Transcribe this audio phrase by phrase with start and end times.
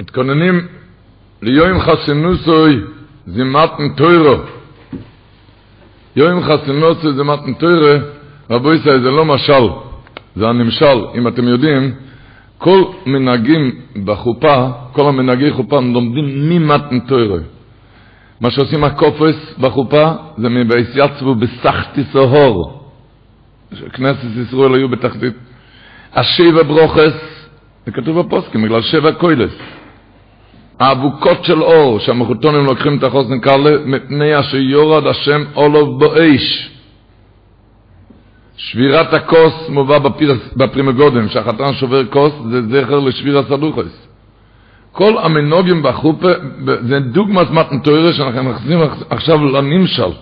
[0.00, 0.60] מתכוננים
[1.42, 2.80] ליום חסינוסוי
[3.26, 4.34] זה מתן תוירו.
[6.16, 8.06] יום חסינוסוי זה מתן תוירו,
[8.50, 9.68] רבו ישראל, זה לא משל,
[10.36, 10.98] זה הנמשל.
[11.14, 11.94] אם אתם יודעים,
[12.58, 13.70] כל מנהגים
[14.04, 17.36] בחופה, כל המנהגי חופה לומדים ממתן תוירו.
[18.40, 22.90] מה שעושים הקופס בחופה זה מבייסייצבו בסחטי סהור.
[23.92, 25.34] כנסת ישראל היו בתחתית.
[26.14, 27.46] השבע ברוכס,
[27.86, 29.52] זה כתוב בפוסקים, בגלל שבע קוילס.
[30.80, 36.70] האבוקות של אור, שהמחותונים לוקחים את החוסן קרלה, מפני אשר יורד השם אולוב באש.
[38.56, 39.98] שבירת הכוס מובא
[40.56, 44.06] בפרימגודם, שהחתן שובר כוס, זה זכר לשביר הסלוחס.
[44.92, 46.28] כל המנוגים בחופה,
[46.88, 48.78] זה דוגמת מתנתוירה שאנחנו נכנסים
[49.10, 50.12] עכשיו לנמשל.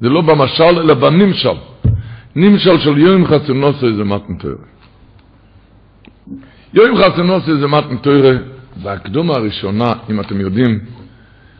[0.00, 1.56] זה לא במשל, אלא בנמשל.
[2.36, 4.64] נמשל של יום חסונוסי זה מתנתוירה.
[6.74, 8.36] יום חסונוסי זה מתנתוירה,
[8.82, 10.80] והקדומה הראשונה, אם אתם יודעים,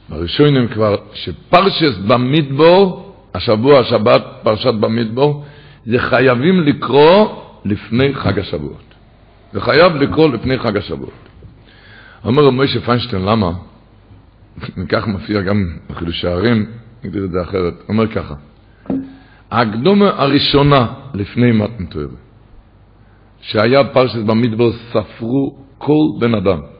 [0.08, 5.44] בראשונים כבר, שפרשס במדבור, השבוע, השבת, פרשת במדבור,
[5.86, 8.94] זה חייבים לקרוא לפני חג השבועות.
[9.52, 11.28] זה חייב לקרוא לפני חג השבועות.
[12.24, 13.52] אומר משה פיינשטיין, למה?
[14.78, 15.56] וכך מופיע גם
[15.90, 16.66] בחידוש הערים,
[17.04, 17.74] נגדיר את זה אחרת.
[17.88, 18.34] אומר ככה,
[19.50, 22.16] ההקדומה הראשונה לפני מתנתוירה,
[23.40, 26.73] שהיה פרשת במדבר, ספרו כל בן אדם.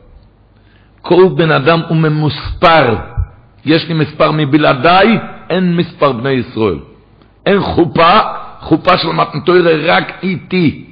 [1.04, 2.96] כל בן אדם הוא ממוספר.
[3.64, 5.18] יש לי מספר מבלעדיי,
[5.50, 6.78] אין מספר בני ישראל.
[7.46, 8.20] אין חופה,
[8.60, 10.84] חופה של מתנתוירה רק איתי.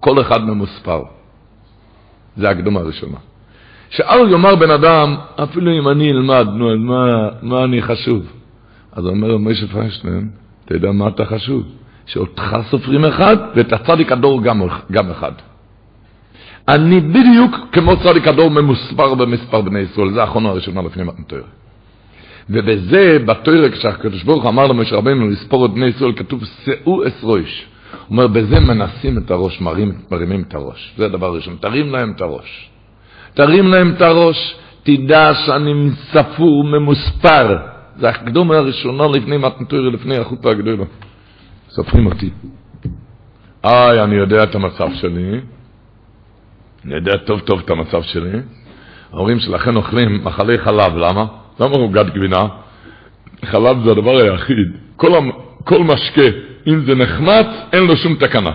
[0.00, 1.02] כל אחד ממוספר.
[2.36, 3.18] זה הקדומה הראשונה.
[3.90, 8.22] שאל יאמר בן אדם, אפילו אם אני אלמד, נו, מה, מה אני חשוב?
[8.92, 10.28] אז אומר משה פיינשטיין,
[10.64, 11.62] אתה יודע מה אתה חשוב?
[12.06, 15.32] שאותך סופרים אחד, ואת הצדיק הדור גם, גם אחד.
[16.68, 21.48] אני בדיוק כמו צדיק הדור ממוספר במספר בני ישראל, זה האחרונה הראשונה לפני מתנתוירה.
[22.50, 27.66] ובזה, בתוירה, כשהקדוש ברוך אמר למשה רבנו לספור את בני ישראל, כתוב, שאו אסרויש.
[27.92, 30.94] הוא אומר, בזה מנסים את הראש, מרים, מרימים את הראש.
[30.96, 32.70] זה הדבר הראשון, תרים להם את הראש.
[33.34, 37.56] תרים להם את הראש, תדע שאני ספור, ממוספר.
[37.96, 40.84] זה הקדומה הראשונה לפני מתנתוירה, לפני החופה הגדולה.
[41.70, 42.30] סופרים אותי.
[43.64, 45.40] איי, אני יודע את המצב שלי.
[46.86, 48.30] אני יודע טוב טוב את המצב שלי.
[49.12, 51.24] ההורים שלכם אוכלים מחלי חלב, למה?
[51.60, 52.46] למה עוגת גבינה?
[53.44, 54.68] חלב זה הדבר היחיד.
[54.96, 55.30] כל, המ...
[55.64, 56.28] כל משקה,
[56.66, 58.50] אם זה נחמץ, אין לו שום תקנה.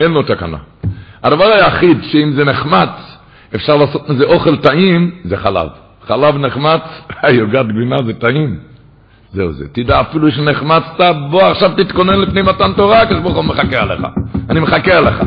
[0.00, 0.56] אין לו תקנה.
[1.22, 3.18] הדבר היחיד שאם זה נחמץ,
[3.54, 5.68] אפשר לעשות מזה אוכל טעים, זה חלב.
[6.06, 6.82] חלב נחמץ,
[7.40, 8.58] עוגת גבינה זה טעים.
[9.32, 9.68] זהו זה.
[9.72, 14.00] תדע, אפילו שנחמצת, בוא עכשיו תתכונן לפני מתן תורה, הקדוש הוא מחכה עליך.
[14.50, 15.22] אני מחכה עליך.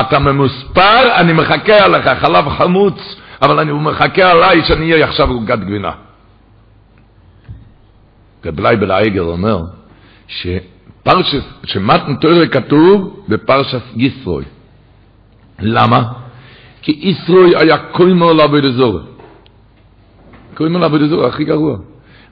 [0.00, 2.08] אתה ממוספר, אני מחכה עליך.
[2.08, 5.90] חלב חמוץ, אבל אני מחכה עליי שאני אהיה עכשיו עוגת גבינה.
[8.44, 9.62] רב בלעיגר אומר
[10.28, 14.44] שפרשס, שמתן תורה כתוב בפרשס ישרוי.
[15.58, 16.02] למה?
[16.82, 19.00] כי ישרוי היה קוימו לעבוד אזור.
[20.54, 21.76] קוימו לעבוד אזור, הכי גרוע.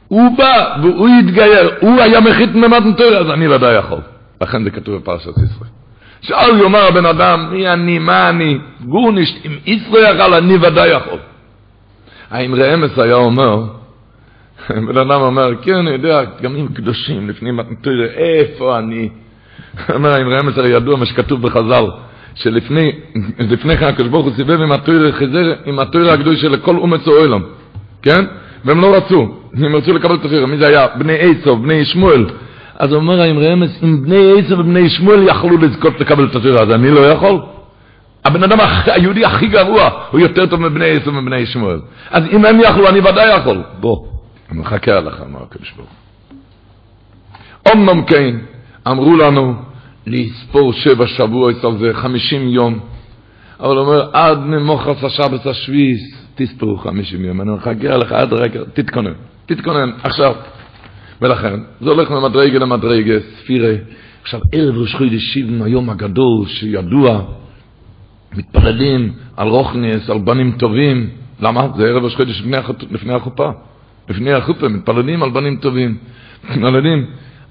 [0.09, 4.01] הוא בא והוא התגייר, הוא היה מחית ממתן תורה, אז אני ודאי יכול.
[4.41, 5.69] לכן זה כתוב בפרשת ישרוי.
[6.25, 11.19] שאל יאמר הבן אדם, מי אני, מה אני, גורנישט, אם ישרוי יכל, אני ודאי יכול.
[12.31, 13.65] האם רמס היה אומר,
[14.89, 19.09] בן אדם אומר, כן, אני יודע, גם אם קדושים, לפני מתנתוירה, איפה אני?
[19.95, 21.85] אומר, האם רמז הרי ידוע מה שכתוב בחז"ל,
[22.35, 22.93] שלפני
[23.39, 27.07] לפני כן הקדוש ברוך הוא סיבב עם התוירה חזר, עם התוירה הקדוש של כל אומץ
[27.07, 27.43] העולם,
[28.03, 28.25] כן?
[28.65, 30.87] והם לא רצו, הם רצו לקבל את התוירה, מי זה היה?
[30.99, 32.27] בני עשו, בני שמואל.
[32.79, 36.63] אז הוא אומר, האם רמז, אם בני עשו ובני שמואל יכלו לזכות לקבל את התוירה,
[36.63, 37.41] אז אני לא יכול?
[38.25, 41.81] הבן אדם היהודי הכי גרוע הוא יותר טוב מבני עשו ובני שמואל.
[42.11, 43.63] אז אם הם יכלו, אני ודאי יכול.
[43.81, 44.07] בוא.
[44.51, 45.89] אני מחכה עליך, אמר הקדוש ברוך
[47.73, 48.37] אמנם כן,
[48.89, 49.55] אמרו לנו
[50.07, 52.79] לספור שבע שבועות על זה, חמישים יום.
[53.61, 56.01] אבל הוא אומר, עד ממוחס השבס השביעיס,
[56.35, 57.41] תספרו חמישים יום.
[57.41, 59.13] אני מחכה עליך עד רגע, תתכונן,
[59.47, 60.35] תתכונן, עכשיו.
[61.23, 63.75] ולכן, זה הולך ממדרגה למדרגה, ספירה.
[64.23, 67.23] עכשיו, ערב ראש חודש שבעים, היום הגדול, שידוע,
[68.37, 71.11] מתפללים על רוכניס, על בנים טובים.
[71.41, 71.69] למה?
[71.77, 72.43] זה ערב ראש חודש
[72.91, 73.51] לפני החופה.
[74.09, 75.99] לפני החופה, מתפללים על בנים טובים,
[76.51, 77.07] מתפללים.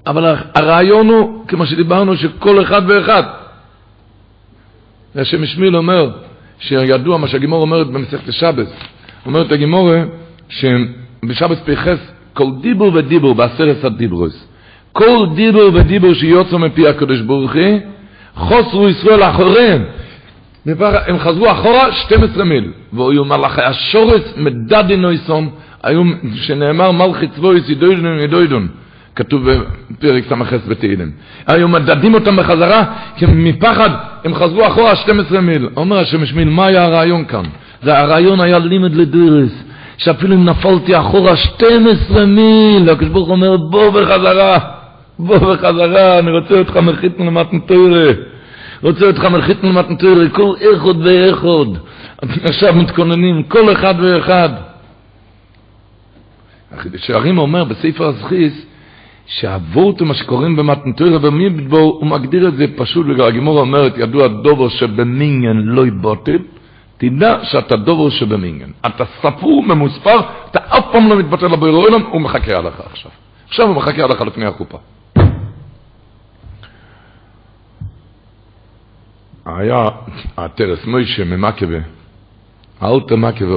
[0.06, 3.22] אבל הרעיון הוא, כמו שדיברנו, שכל אחד ואחד.
[5.14, 6.10] השם משמיל אומר,
[6.58, 8.68] שידוע מה שהגימור אומרת במסכת שבס,
[9.26, 10.02] אומרת הגימורה,
[10.48, 11.98] שבשבס פייחס,
[12.34, 14.46] כל דיבור ודיבור בעשרת הדיברוס,
[14.92, 17.78] כל דיבור ודיבור שיוצא מפי הקדוש ברוך הוא,
[18.34, 19.84] חוסרו ישראל אחריהם.
[21.06, 25.50] הם חזרו אחורה 12 מיל, והיו מלאכי השורס מדדי נויסון,
[25.82, 26.02] היו,
[26.34, 28.68] שנאמר מלכי צבויס ידוידון ידוידון,
[29.16, 31.10] כתוב בפרק ס"ח בתהילים.
[31.46, 32.84] היו מדדים אותם בחזרה,
[33.16, 33.90] כי מפחד
[34.24, 35.68] הם חזרו אחורה 12 מיל.
[35.76, 37.44] אומר השם משמיל, מה היה הרעיון כאן?
[37.82, 39.64] והרעיון היה לימד לדרס,
[39.98, 44.58] שאפילו אם נפלתי אחורה 12 מיל, הקדוש ברוך אומר, בוא בחזרה,
[45.18, 48.12] בוא בחזרה, אני רוצה אותך מחיתנו למתן תוירה.
[48.82, 51.68] רוצה אותך מלכית למתן תוירה, כל איכות ואיכות.
[52.44, 54.48] עכשיו מתכוננים, כל אחד ואחד.
[56.96, 58.66] שערים אומר בספר הזכיס,
[59.26, 65.56] שהוורט מה שקוראים במתנתוירה במדבור, הוא מגדיר את זה פשוט, הגימורה אומרת, ידוע דובו שבמינגן
[65.56, 66.38] לא יבוטל,
[66.98, 68.70] תדע שאתה דובו שבמינגן.
[68.86, 70.20] אתה ספור, ממוספר,
[70.50, 73.10] אתה אף פעם לא מתבטל לבויר עולם, הוא מחכה עליך עכשיו.
[73.48, 74.78] עכשיו הוא מחכה עליך לפני החופה.
[79.46, 79.88] היה
[80.36, 81.78] הטרס מוישה ממקבה,
[82.80, 83.54] האלטר מקבה,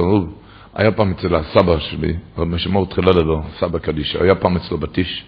[0.74, 5.24] היה פעם אצל הסבא שלי, רבי שמור תחילה לדבר, סבא קדיש, היה פעם אצלו בתיש.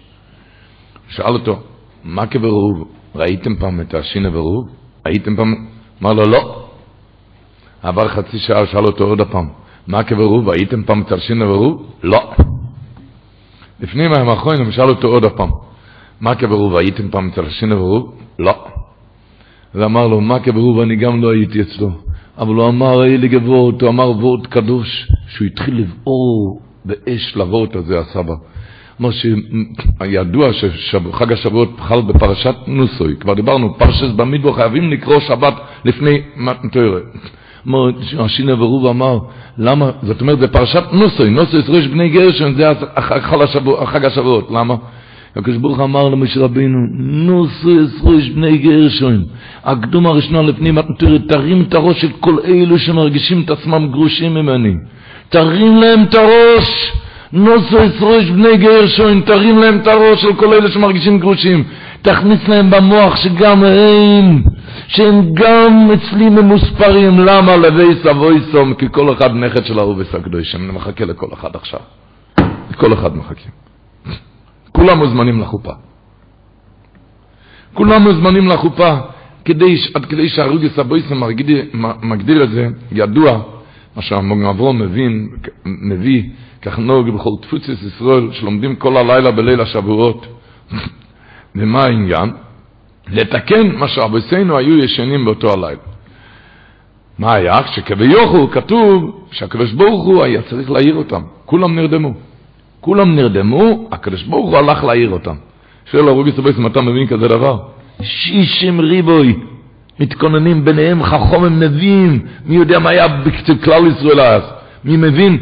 [1.09, 1.59] שאל אותו,
[2.03, 2.87] מה כברוב?
[3.15, 4.69] ראיתם פעם את השינה ברוב?
[5.05, 5.67] ראיתם פעם?
[6.01, 6.60] אמר לו, לא.
[7.83, 9.47] עבר חצי שעה, שאל אותו עוד פעם,
[9.87, 10.49] מה כברוב?
[10.49, 11.93] ראיתם פעם את השינה ברוב?
[12.03, 12.31] לא.
[13.79, 15.49] לפני מים האחרונים שאל אותו עוד פעם,
[16.21, 16.73] מה כברוב?
[16.73, 18.15] ראיתם פעם את השינה ברוב?
[18.39, 18.65] לא.
[19.75, 20.79] ואמר לו, מה כברוב?
[20.79, 21.91] אני גם לא הייתי אצלו.
[22.37, 27.99] אבל הוא אמר, אלי גבורת, הוא אמר וורט קדוש, שהוא התחיל לבעור באש לוורט הזה,
[27.99, 28.33] הסבא.
[28.97, 35.53] כמו שידוע שחג השבועות חל בפרשת נוסוי, כבר דיברנו, פרשס במדבור חייבים לקרוא שבת
[35.85, 36.99] לפני מתנתוירה.
[38.19, 39.19] השינה ברוב אמר,
[39.57, 42.71] למה, זאת אומרת, זה פרשת נוסוי, נוסוי ראש בני גרשון, זה
[43.85, 44.75] חג השבועות, למה?
[45.35, 49.23] הקדוש ברוך אמר למשה רבינו, נוסוי ראש בני גרשון,
[49.63, 54.73] הקדום הראשונה לפני מתנתוירה, תרים את הראש של כל אלו שמרגישים את עצמם גרושים ממני,
[55.29, 56.91] תרים להם את הראש,
[57.33, 61.63] נוסו ראש בני גרשון, תרים להם את הראש של כל אלה שמרגישים גרושים.
[62.01, 64.43] תכניס להם במוח שגם הם,
[64.87, 67.19] שהם גם אצלי ממוספרים.
[67.19, 67.57] למה?
[67.57, 70.61] לבי סבוי סום, כי כל אחד נכד של אהובס הקדושים.
[70.63, 71.79] אני מחכה לכל אחד עכשיו.
[72.71, 73.51] לכל אחד מחכים.
[74.71, 75.71] כולם מוזמנים לחופה.
[77.73, 78.97] כולם מוזמנים לחופה,
[79.45, 81.23] כדי, עד כדי שהרוגס הבויסם
[82.03, 83.41] מגדיר את זה, ידוע,
[84.21, 85.29] מה אברום מבין,
[85.65, 86.23] מביא,
[86.61, 90.25] כך נוהג בכל תפוצס ישראל, שלומדים כל הלילה בליל השבועות.
[91.55, 92.31] ומה העניין?
[93.11, 95.81] לתקן מה שאבוסינו היו ישנים באותו הלילה.
[97.19, 97.55] מה היה?
[97.67, 101.21] שכביכול כתוב שהקדוש ברוך הוא היה צריך להעיר אותם.
[101.45, 102.13] כולם נרדמו.
[102.81, 105.35] כולם נרדמו, הקדוש ברוך הוא הלך להעיר אותם.
[105.91, 107.59] שואל הרוגי סבייס אם אתה מבין כזה דבר?
[108.01, 109.35] שישים ריבוי
[109.99, 114.41] מתכוננים ביניהם חכום נביאים, מי יודע מה היה בכלל ישראל אז?
[114.85, 115.37] מי מבין?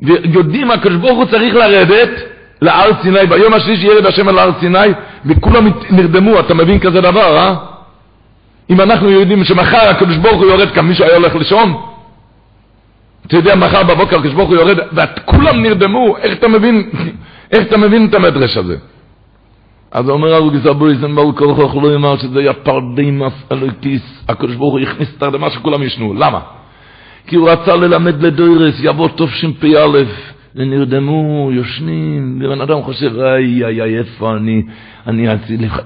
[0.00, 2.10] ויודעים, הקדוש ברוך הוא צריך לרדת
[2.62, 4.88] להר סיני, ביום השלישי ירד השם על הר סיני,
[5.24, 7.54] וכולם נרדמו, אתה מבין כזה דבר, אה?
[8.70, 11.76] אם אנחנו יודעים שמחר הקדוש ברוך הוא יורד כאן, מישהו היה הולך לישון?
[13.26, 16.90] אתה יודע, מחר בבוקר הקדוש ברוך הוא יורד, וכולם נרדמו, איך אתה מבין,
[17.52, 18.76] איך אתה מבין את המדרש הזה?
[19.90, 24.80] אז אומר הרב גזבויזן בעל כורחוך לא יאמר שזה היה תרדמת אלוקים, הקדוש ברוך הוא
[24.80, 26.40] הכניס תרדמה שכולם ישנו, למה?
[27.26, 30.02] כי הוא רצה ללמד לדורות, יבוא תשפ"א,
[30.56, 34.62] ונרדמו, יושנים, ובן אדם חושב, איי, איי, איי, איפה אני,
[35.06, 35.28] אני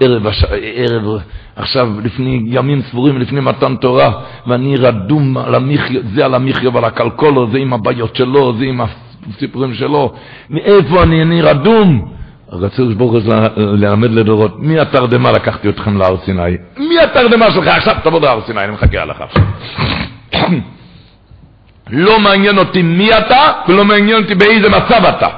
[0.01, 0.27] ערב,
[0.77, 1.21] ערב,
[1.57, 4.13] עכשיו, לפני ימים ספורים, לפני מתן תורה,
[4.47, 8.81] ואני רדום על המחיה, זה על המחיה ועל הכלכולו, זה עם הבעיות שלו, זה עם
[8.81, 10.13] הסיפורים שלו,
[10.51, 12.09] מאיפה אני, אני רדום?
[12.53, 13.21] רצו ברוך הוא
[13.57, 16.57] ללמד לדורות, מי התרדמה לקחתי אתכם להר סיני?
[16.79, 17.67] מי התרדמה שלך?
[17.67, 19.43] עכשיו תבוא להר סיני, אני מחכה עליך עכשיו.
[21.93, 25.29] לא מעניין אותי מי אתה, ולא מעניין אותי באיזה מצב אתה.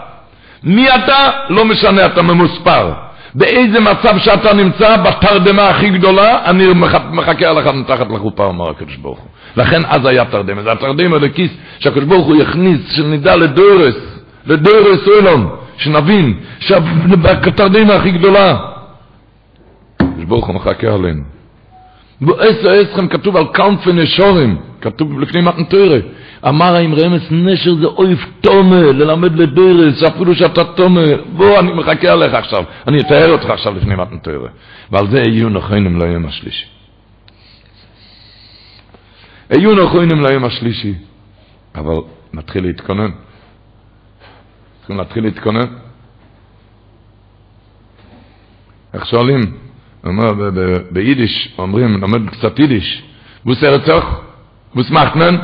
[0.65, 2.93] מי אתה, לא משנה, אתה ממוספר.
[3.35, 6.67] באיזה מצב שאתה נמצא, בתרדמה הכי גדולה, אני
[7.13, 9.29] מחכה עליך מתחת לחופה, אומר הקדוש ברוך הוא.
[9.57, 10.63] לכן אז היה תרדמה.
[10.63, 13.95] זה התרדמה לכיס שהקדוש ברוך הוא יכניס, שנדע לדורס,
[14.47, 18.57] לדורס אילון, שנבין, שהתרדמה הכי גדולה.
[20.01, 21.23] הקדוש ברוך הוא מחכה עלינו.
[22.23, 26.09] בעשר עשכם כתוב על קאונפי נשורים, כתוב לפני מתן.
[26.49, 31.00] אמר האם רמס נשר זה אויב תומה, ללמד לדרס, אפילו שאתה תומה.
[31.33, 34.17] בוא, אני מחכה עליך עכשיו, אני אתאר אותך עכשיו לפני מתן.
[34.91, 36.67] ועל זה יהיו נכונים ליום השלישי.
[39.50, 40.95] יהיו נכונים ליום השלישי.
[41.75, 41.95] אבל
[42.33, 43.11] נתחיל להתכונן.
[44.79, 45.67] צריכים להתחיל להתכונן.
[48.95, 49.62] איך שואלים?
[50.05, 50.51] אומר
[50.91, 53.03] ביידיש, אומרים, לומד קצת יידיש,
[53.45, 53.59] בוס
[54.75, 55.35] Was macht man?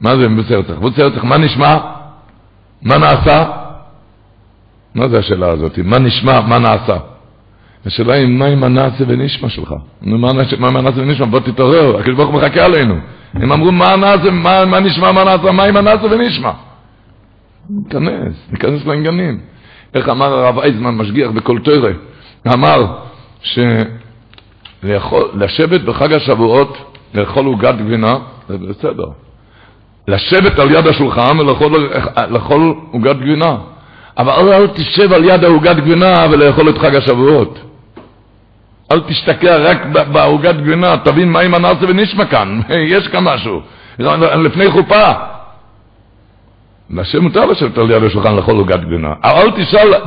[0.00, 0.78] מה זה מבוסרצח?
[0.78, 1.78] מבוסרצח, מה נשמע?
[2.82, 3.50] מה נעשה?
[4.94, 5.78] מה זה השאלה הזאת?
[5.78, 6.40] מה נשמע?
[6.40, 6.96] מה נעשה?
[7.86, 9.74] השאלה היא, מה עם הנעשה ונשמע שלך?
[10.02, 11.26] מה עם הנעשה ונשמע?
[11.26, 12.94] בוא תתעורר, הקדוש ברוך הוא מחכה עלינו.
[13.34, 16.50] הם אמרו, מה הנעשה, מה, נשמע, מה נעשה, מה עם הנעשה ונשמע?
[17.70, 19.40] ניכנס, ניכנס לעניינים.
[19.94, 21.90] איך אמר הרב אייזמן, משגיח בכל תוירה?
[22.54, 22.86] אמר
[24.82, 26.78] שלשבת בחג השבועות,
[27.14, 28.14] לאכול עוגת גבינה,
[28.48, 29.06] זה בסדר.
[30.08, 33.56] לשבת על יד השולחן ולאכול עוגת גבינה.
[34.18, 37.58] אבל אל תשב על יד העוגת גבינה ולאכול את חג השבועות.
[38.92, 42.60] אל תשתקע רק בעוגת גבינה, תבין מה עם הנאסה ונשמע כאן,
[42.94, 43.60] יש כאן משהו.
[44.44, 45.12] לפני חופה.
[46.90, 49.12] לשם מותר לשבת על יד השולחן לאכול עוגת גבינה.
[49.24, 49.50] אל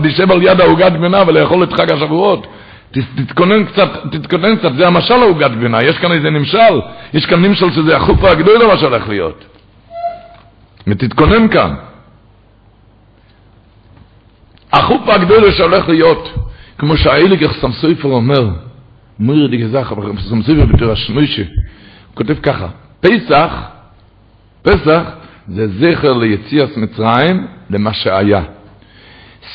[0.03, 2.47] תשב על יד העוגת גבינה ולאכול את חג השבועות.
[2.91, 6.81] תתכונן קצת, תתכונן קצת, זה המשל העוגת גבינה, יש כאן איזה נמשל,
[7.13, 9.45] יש כאן נמשל שזה החופה הגדולה מה שהולך להיות.
[10.87, 11.75] ותתכונן כאן.
[14.73, 16.33] החופה הגדולה שהולך להיות,
[16.77, 18.49] כמו שהאיליגר סמסויפר אומר,
[19.19, 22.67] מויר די גזח, אבל סמסויפר בתור השמוישה, הוא כותב ככה,
[23.01, 23.53] פסח,
[24.61, 25.03] פסח
[25.49, 28.41] זה זכר ליציאס מצרים למה שהיה.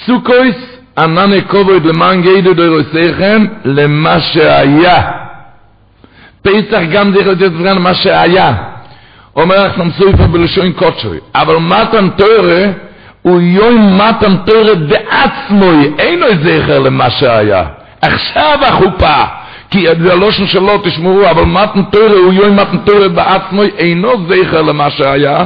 [0.05, 0.57] סוכויס
[0.99, 5.11] ענני כובד למען גדו דוירוסייכם למה שהיה.
[6.43, 8.55] פסח גם זכר ליציאס מצרים למה שהיה.
[9.37, 12.65] אומר לך נמסויפר בלשון קודשוי, אבל מתן תורה
[13.23, 17.65] הוא יום מתן תורה בעצמוי, אין לו זכר למה שהיה.
[18.03, 19.25] עכשיו החופה,
[19.71, 24.91] כי הלושן שלו תשמעו, אבל מתן תורה הוא יום מתן תורה בעצמוי, אינו זכר למה
[24.91, 25.45] שהיה,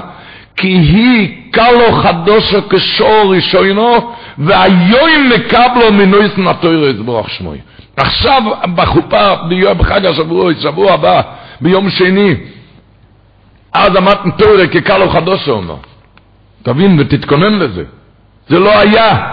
[0.58, 7.58] כי היא קלו חדושו כשור ראשונו, והיום מקבלו מינויס נטוירו יזבוח שמוי.
[7.96, 8.42] עכשיו
[8.74, 9.34] בחופה,
[9.78, 11.20] בחג השבוע, שבוע הבא,
[11.60, 12.34] ביום שני,
[13.72, 15.76] אז המתן תורה כקלו חדושו אומר.
[16.62, 17.84] תבין ותתכונן לזה.
[18.48, 19.32] זה לא היה,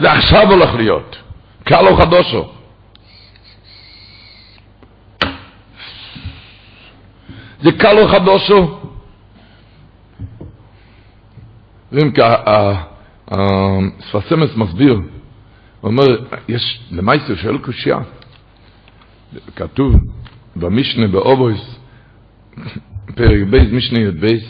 [0.00, 1.16] זה עכשיו הולך להיות.
[1.64, 2.48] קלו חדושו.
[7.62, 8.81] זה קלו חדושו.
[11.92, 12.34] רימקה,
[14.10, 15.02] ספסמס מסביר, הוא
[15.90, 16.04] אומר,
[16.48, 17.98] יש, למעשה שואל קושייה,
[19.56, 19.94] כתוב
[20.56, 21.78] במשנה באובויס,
[23.14, 24.44] פרק בייס, משנה י' בייס,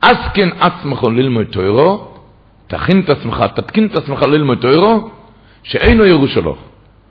[0.00, 2.08] אסקן עצמך ללמוד תוירו,
[2.66, 5.10] תכין את עצמך, תתקין את עצמך ללמוד תוירו,
[5.62, 6.56] שאינו ירושה לו.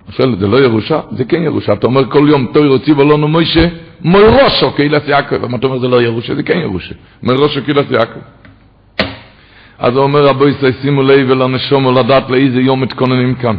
[0.10, 1.00] שואל, זה לא ירושה?
[1.12, 1.74] זה כן ירושה.
[1.74, 3.68] אתה אומר כל יום תוירו ציבו לנו מוישה,
[4.02, 5.44] מוירושו קהילת יעקב.
[5.44, 6.36] אבל אתה אומר זה לא ירושה?
[6.36, 6.96] זה כן ירושה.
[7.24, 8.20] מוירושו קהילת יעקב.
[9.80, 13.56] אז אומר רבו ישראל, שימו לב ולנשום ולדעת לאיזה יום מתכוננים כאן.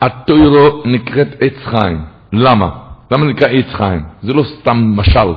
[0.00, 1.98] התוירו נקראת עץ חיים.
[2.32, 2.68] למה?
[3.10, 4.00] למה נקרא עץ חיים?
[4.22, 5.32] זה לא סתם משל.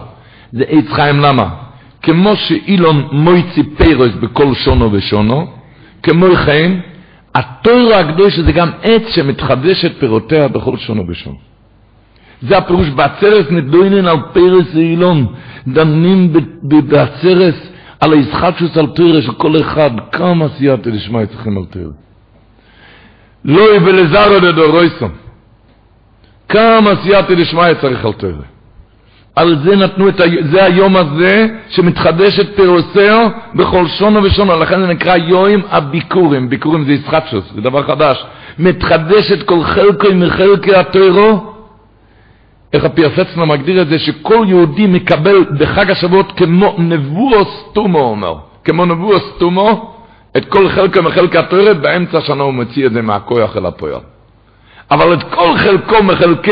[0.51, 1.49] זה עץ חיים למה?
[2.01, 5.47] כמו שאילון מויצי פירוס בכל שונו ושונו,
[6.03, 6.71] כמו כן,
[7.35, 11.37] התוירו הקדוש זה גם עץ שמתחדשת פירותיה בכל שונו ושונו.
[12.41, 15.25] זה הפירוש בעצרס נדוינן על פירוס אילון,
[15.67, 17.55] דנים בעצרס
[18.03, 21.91] על הישחטשוס על תוירה של כל אחד, כמה סייעתי לשמע אצלכם על תוירה.
[23.45, 25.11] לא יבלזרו לדורויסון.
[26.49, 28.43] כמה סייעתי לשמע אצלך על תוירה.
[29.35, 30.23] על זה נתנו את ה...
[30.51, 36.91] זה היום הזה שמתחדשת פירוסר בכל שונו ושונו, לכן זה נקרא יום הביקורים, ביקורים זה
[36.91, 38.25] ישחטשוס, זה דבר חדש.
[38.59, 41.52] מתחדשת כל חלקי מחלקי התוירו,
[42.73, 48.85] איך הפיאסצנה מגדיר את זה, שכל יהודי מקבל בחג השבועות כמו נבואו סתומו, אומר, כמו
[48.85, 49.95] נבואו סתומו,
[50.37, 54.01] את כל חלקי מחלקי התוירו, באמצע השנה הוא מוציא את זה מהכוח אל הפועל.
[54.91, 56.51] אבל את כל חלקו מחלקי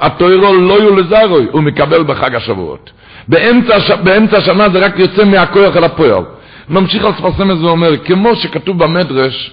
[0.00, 2.90] התוירו לא יהיו לזרוי, הוא מקבל בחג השבועות.
[3.28, 6.22] באמצע, באמצע השנה זה רק יוצא מהכוח אל הפועל.
[6.68, 7.06] ממשיך
[7.38, 9.52] זה ואומר, כמו שכתוב במדרש,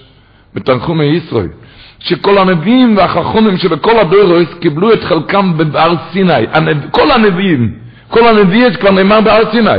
[0.54, 1.48] בתנחומי ישראל,
[2.00, 6.46] שכל הנביאים והחכונים שבכל הדורוס קיבלו את חלקם בהר סיני.
[6.90, 7.72] כל הנביאים,
[8.08, 9.70] כל הנביאים כבר נאמר בהר סיני.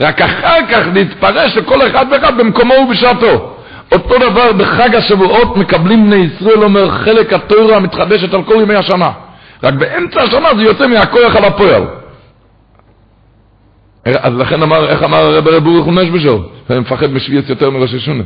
[0.00, 3.54] רק אחר כך להתפרש לכל אחד ואחד במקומו ובשעתו.
[3.92, 9.10] אותו דבר בחג השבועות מקבלים בני ישראל, אומר, חלק התוירה המתחדשת על כל ימי השנה.
[9.62, 11.82] רק באמצע השנה זה יוצא מהכוח על הפועל.
[14.04, 16.42] אז לכן אמר, איך אמר הרב רב ברוך הוא נשבשו?
[16.70, 18.22] אני מפחד משוויץ יותר מראש השונה.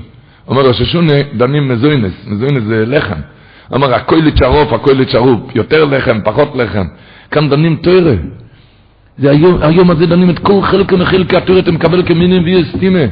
[0.49, 3.21] אומר ראש השונה, דנים מזוינס, מזוינס זה לחם.
[3.75, 6.87] אמר, הכל לצ'רוף, הכל לצ'רוף, יותר לחם, פחות לחם.
[7.31, 8.15] כאן דנים תוירה.
[9.19, 13.05] זה היום, היום הזה דנים את כל חלק מחלקי התוירה, אתה מקבל כמינים ויסטימה.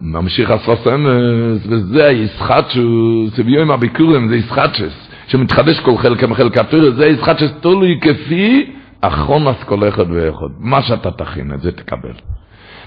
[0.00, 6.90] ממשיך הסוס אמס, וזה הישחטשו, זה ביום הביקורים, זה ישחטשס, שמתחדש כל חלק מחלק התורה,
[6.90, 10.46] זה ישחטשס תלוי כפי אחרון כל אחד ואחד.
[10.58, 12.31] מה שאתה תכין, את זה תקבל.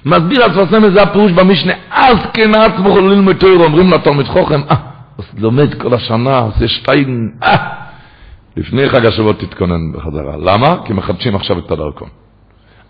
[0.06, 4.76] מסביר הספרסם זה הפירוש במשנה, אז כן עצמו ללמוד תוירו, אומרים לתלמיד חוכם, אה,
[5.18, 7.56] אז לומד כל השנה, עושה שטיין, אה,
[8.58, 10.38] לפני חג השבועות תתכונן בחזרה.
[10.38, 10.76] למה?
[10.86, 12.08] כי מחדשים עכשיו את הדרכון.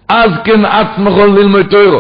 [0.10, 2.00] אז כן עצמך ללמוד תוירו.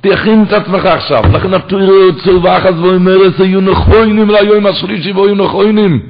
[0.00, 6.00] תכין את עצמך עכשיו, לכן התוירו יוצאו ואחז ואומרס היו נכוינים ליום השלישי והיו נכוינים.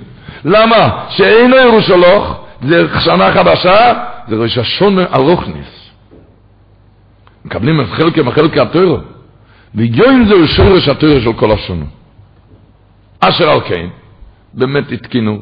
[0.44, 1.04] למה?
[1.08, 3.92] שאינו ירושלוך, זה שנה חדשה,
[4.28, 5.77] זה ראש השונה הרוכניס.
[7.44, 8.98] מקבלים את חלקי מחלקי התוירו.
[9.74, 11.84] ויום זהו שורש התוירו של כל השונה.
[13.20, 13.86] אשר על כן,
[14.54, 15.38] באמת התקינו,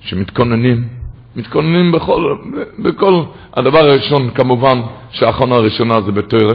[0.00, 0.88] שמתכוננים,
[1.36, 2.36] מתכוננים בכל,
[2.78, 3.22] בכל,
[3.54, 6.54] הדבר הראשון כמובן, שהאחרונה הראשונה זה בתוירה,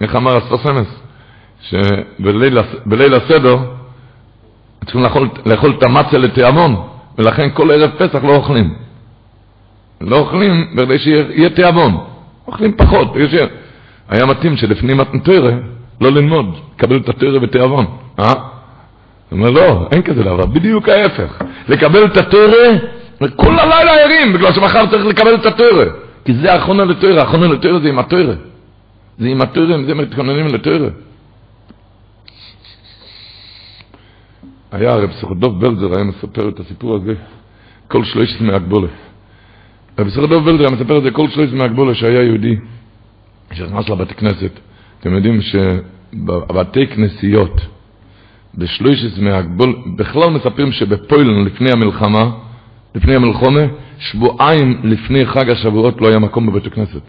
[0.00, 0.86] איך אמר הספסמס,
[1.60, 3.56] שבליל הסדר
[4.84, 6.76] צריכים לאכול, לאכול את המצה לתיאבון,
[7.18, 8.74] ולכן כל ערב פסח לא אוכלים.
[10.00, 12.04] לא אוכלים כדי שיהיה תיאבון,
[12.46, 13.46] אוכלים פחות, יותר.
[14.08, 15.50] היה מתאים שלפנים מתנתרא
[16.00, 17.86] לא ללמוד, לקבל את התרא בתיאבון,
[18.18, 18.32] אה?
[19.30, 21.42] הוא אומר, לא, אין כזה דבר, בדיוק ההפך.
[21.68, 22.78] לקבל את התרא,
[23.36, 25.84] כל הלילה ערים, בגלל שמחר צריך לקבל את התרא.
[26.24, 28.34] כי זה האחרונה לתרא, האחרונה לתרא זה עם התרא.
[29.18, 30.88] זה עם התרא, זה מתכוננים לתרא.
[34.72, 37.14] היה הרב סוכדוב בלזר, היה מספר את הסיפור הזה
[37.88, 38.88] כל שלושת מהגבולה.
[39.98, 42.56] רב סוכדוב בלזר היה מספר את זה כל שלושת מהגבולה שהיה יהודי
[43.52, 44.50] שנכנס לבית כנסת.
[45.00, 47.60] אתם יודעים שבבתי כנסיות,
[48.54, 52.30] בשלושת מהגבול, בכלל מספרים שבפוילן לפני המלחמה,
[52.94, 53.60] לפני המלחומה,
[53.98, 57.02] שבועיים לפני חג השבועות לא היה מקום בבית הכנסת.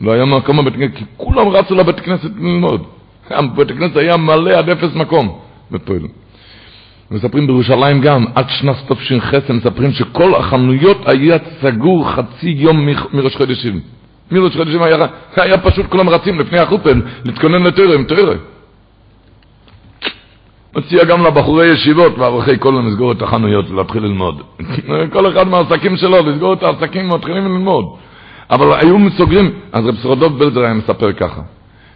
[0.00, 2.82] לא היה מקום בבית הכנסת, כי כולם רצו לבית הכנסת ללמוד.
[3.56, 5.38] בית הכנסת היה מלא עד אפס מקום
[5.70, 6.08] בפוילן.
[7.10, 13.80] מספרים בירושלים גם, עד שנת תש"ח, מספרים שכל החנויות היה סגור חצי יום מראש חודשים.
[14.30, 18.34] מראש חודשים היה, היה פשוט כולם רצים לפני החופן להתכונן לתרא עם תרא.
[21.08, 24.42] גם לבחורי ישיבות ואברכי כל לסגור את החנויות ולהתחיל ללמוד.
[25.12, 27.84] כל אחד מהעסקים שלו, לסגור את העסקים ומתחילים ללמוד.
[28.50, 31.40] אבל היו סוגרים, אז רב סרדוב בלדר היה מספר ככה,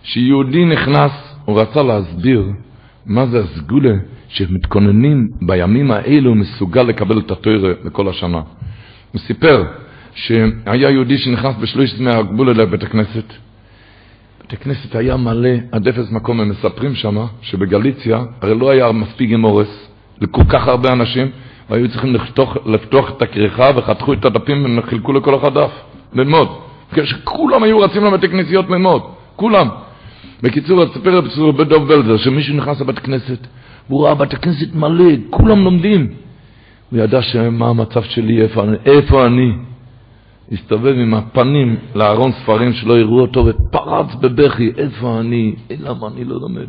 [0.03, 1.13] שיהודי נכנס,
[1.45, 2.43] הוא רצה להסביר
[3.11, 3.95] מה זה הסגולה
[4.29, 8.41] שמתכוננים בימים האלו מסוגל לקבל את התוירה לכל השנה.
[9.13, 9.65] הוא סיפר
[10.15, 13.25] שהיה יהודי שנכנס בשלושת מהגבול אל בית הכנסת.
[14.41, 19.31] בית הכנסת היה מלא עד אפס מקום, הם מספרים שם שבגליציה הרי לא היה מספיק
[19.31, 19.89] גמורס
[20.21, 21.31] לכל כך הרבה אנשים,
[21.71, 25.71] והיו צריכים לפתוח, לפתוח את הכריכה וחתכו את הדפים וחילקו לכל אחד דף,
[26.13, 26.49] ללמוד.
[26.93, 29.03] כשכולם היו רצים לבתי כנסיות ללמוד,
[29.37, 29.69] כולם.
[30.43, 33.47] בקיצור, אספר בצורה בדוב בלזר, שמישהו נכנס לבית כנסת,
[33.89, 36.09] והוא ראה בית הכנסת מלא, כולם לומדים.
[36.91, 39.53] הוא ידע מה המצב שלי, איפה אני, איפה אני.
[40.53, 46.41] הסתובב עם הפנים לארון ספרים שלא יראו אותו, ופרץ בבכי, איפה אני, למה אני לא
[46.41, 46.69] לומד.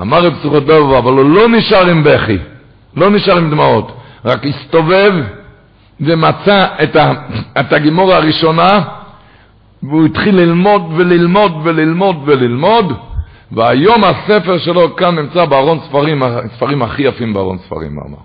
[0.00, 2.38] אמר את פסוכות דוב, אבל הוא לא נשאר עם בכי,
[2.96, 3.92] לא נשאר עם דמעות,
[4.24, 5.12] רק הסתובב
[6.00, 7.12] ומצא את, ה,
[7.60, 8.84] את הגימור הראשונה,
[9.88, 12.92] והוא התחיל ללמוד וללמוד וללמוד וללמוד,
[13.52, 18.18] והיום הספר שלו כאן נמצא בארון ספרים, הספרים הכי יפים בארון ספרים, אמר.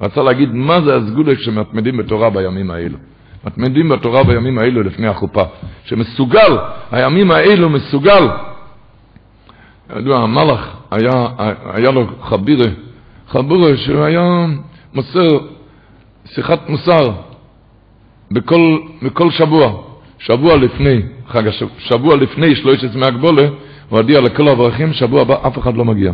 [0.00, 2.98] רצה להגיד מה זה הסגולה כשמתמדים בתורה בימים האלו.
[3.44, 5.42] מתמדים בתורה בימים האלו לפני החופה.
[5.84, 6.58] שמסוגל,
[6.90, 8.28] הימים האלו מסוגל.
[9.96, 11.26] ידוע, המלאך, היה,
[11.72, 12.66] היה לו חבירה,
[13.28, 14.46] חבירה שהיה
[14.94, 15.28] מוסר
[16.24, 17.10] שיחת מוסר
[18.30, 19.89] בכל, בכל שבוע.
[20.20, 23.48] שבוע לפני חג השבוע, שבוע לפני שלושת מהגבולה,
[23.88, 26.12] הוא הודיע לכל האברכים, שבוע הבא אף אחד לא מגיע.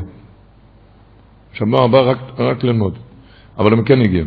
[1.53, 2.99] שבוע הבא רק, רק ללמוד.
[3.59, 4.27] אבל הם כן הגיעו.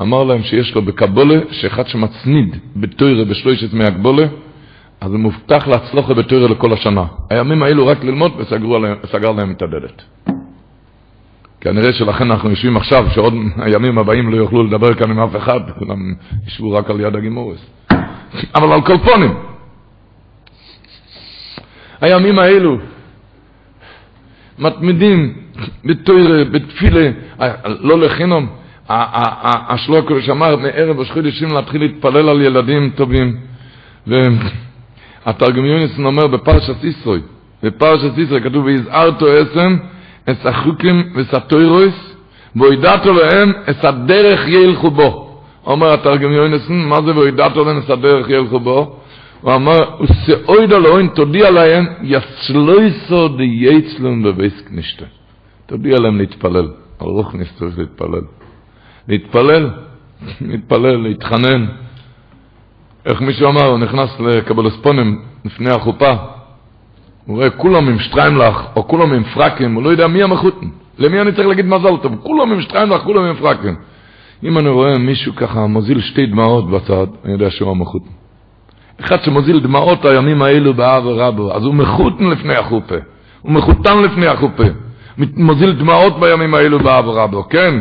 [0.00, 4.26] אמר להם שיש לו בקבולה, שאחד שמצניד בתוירה בשלושת מהגבולה,
[5.00, 7.04] אז הוא מובטח להצלוחה בתוירה לכל השנה.
[7.30, 10.02] הימים האלו רק ללמוד וסגר להם את הדלת.
[11.60, 15.60] כנראה שלכן אנחנו יושבים עכשיו, שעוד הימים הבאים לא יוכלו לדבר כאן עם אף אחד,
[15.78, 16.14] כולם
[16.46, 17.66] ישבו רק על יד הגימורס.
[18.54, 19.34] אבל על כל פונים.
[22.00, 22.78] הימים האלו
[24.58, 25.34] מתמידים
[25.84, 27.10] בתוירה, בתפילה,
[27.80, 28.46] לא לחינום.
[28.88, 33.36] השלוקו שאמר מערב ראש חודשים להתחיל להתפלל על ילדים טובים.
[34.06, 37.20] והתרגום יוניסון אומר בפרשת ישרוי,
[37.62, 39.76] בפרשת ישרוי כתוב ויזהרתו אסם
[40.30, 42.14] את החוקים וסטוירויס
[42.56, 45.21] והוידעתו להם את הדרך ילכו בו.
[45.66, 48.96] אומר התרגום יוניסון, מה זה והוידעתו להם את הדרך ילכו בו?
[49.40, 55.04] הוא אמר, וסעוידו לאוין תודיע להם יצלויסו דייצלון בבייס כנישתה.
[55.66, 56.68] תודיע להם להתפלל,
[57.00, 58.22] על רוחניס צריך להתפלל.
[59.08, 59.70] להתפלל,
[60.48, 61.66] להתפלל, להתחנן.
[63.06, 66.12] איך מישהו אמר, הוא נכנס לקבלספונים לפני החופה,
[67.26, 70.66] הוא רואה כולם עם שטריימלך, או כולם עם פרקים, הוא לא יודע מי המחותן.
[70.98, 72.16] למי אני צריך להגיד מזל טוב?
[72.22, 73.74] כולם עם שטריימלך, כולם עם פרקים.
[74.44, 78.10] אם אני רואה מישהו ככה מוזיל שתי דמעות בצד, אני יודע שהוא המחותן.
[79.00, 82.94] אחד שמוזיל דמעות הימים האלו באב ורבו, אז הוא מחותן לפני החופה.
[83.42, 84.64] הוא מחותן לפני החופה.
[85.18, 87.74] מוזיל דמעות בימים האלו באב ורבו, כן?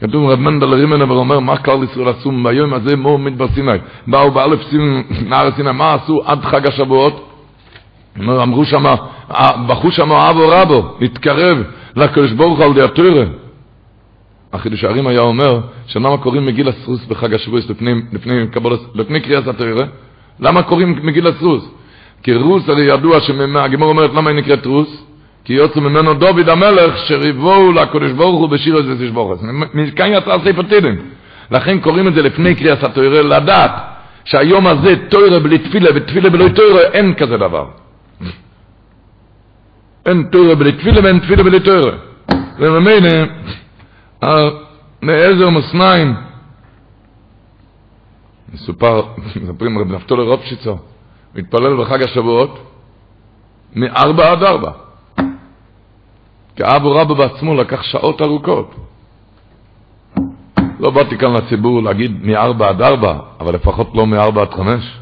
[0.00, 3.78] כתוב רב מנדל רימנבר אומר, מה כלל ישראל עשו ביום הזה מו מדבר סיני?
[4.06, 4.60] באו באלף
[5.26, 7.30] נער סיני, מה עשו עד חג השבועות?
[8.18, 8.84] אמרו שם,
[9.66, 11.58] בחו שם אבו רבו, התקרב
[11.96, 13.24] לקדוש ברוך על די התוירה.
[14.56, 18.46] החידוש הערים היה אומר, שלמה קוראים מגיל הסרוס בחג השבועס לפני, לפני,
[18.94, 19.84] לפני קריאת התוירה?
[20.40, 21.68] למה קוראים מגיל הסרוס?
[22.22, 25.02] כי רוס הרי ידוע שהגמור אומרת למה היא נקראת רוס?
[25.44, 29.42] כי יוצא ממנו דוד המלך שריבו לקדוש ברוך הוא בשיר הזה תשבוכת.
[29.74, 30.98] מכאן יצא ספר תילים.
[31.50, 33.72] לכן קוראים את זה לפני קריאת התוירה, לדעת
[34.24, 37.66] שהיום הזה תוירה בלי תפילה ותפילה בלי תוירה אין כזה דבר.
[40.06, 41.92] אין תוירה בלי תפילה ואין תפילה בלי תוירה.
[42.58, 43.10] וממילא,
[45.02, 46.14] מעזר מסניים,
[48.54, 49.02] מסופר,
[49.42, 50.74] מספרים רב נפתולי רופשיצר,
[51.34, 52.58] מתפלל בחג השבועות,
[53.74, 54.70] מארבע עד ארבע.
[56.56, 58.74] כי אבו רבו בעצמו לקח שעות ארוכות.
[60.80, 64.98] לא באתי כאן לציבור להגיד מארבע עד ארבע, אבל לפחות לא מארבע עד חמש.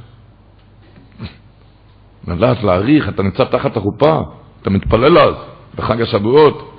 [2.29, 4.21] לדעת להעריך, אתה נמצא תחת החופה,
[4.63, 5.35] אתה מתפלל אז,
[5.75, 6.74] בחג השבועות.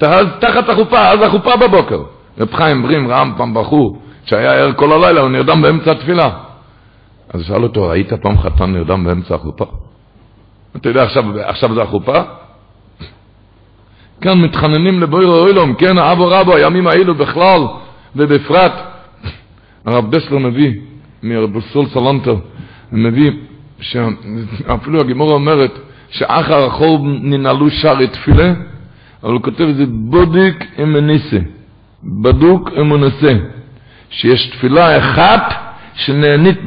[0.00, 2.02] אז תחת החופה, אז החופה בבוקר.
[2.38, 6.30] רב חיים ברים רם פעם בחור, שהיה ער כל הלילה, הוא נרדם באמצע התפילה.
[7.34, 9.64] אז שאל אותו, ראית פעם חתן נרדם באמצע החופה?
[10.76, 12.22] אתה יודע, עכשיו, עכשיו זה החופה?
[14.20, 17.60] כאן מתחננים לבויר אוילום, כן, אבו רבו, הימים האלו בכלל,
[18.16, 18.72] ובפרט,
[19.86, 20.72] הרב דסלר מביא,
[21.22, 22.36] מרב סול סלנטר,
[22.92, 23.30] מביא,
[23.80, 25.78] שאפילו הגימורה אומרת,
[26.10, 28.52] שאחר החור ננעלו שערי תפילה,
[29.24, 31.38] אבל הוא כותב את זה בודיק אמניסה,
[32.04, 33.32] בדוק אמונסה,
[34.10, 35.54] שיש תפילה אחת
[35.94, 36.60] שנהנית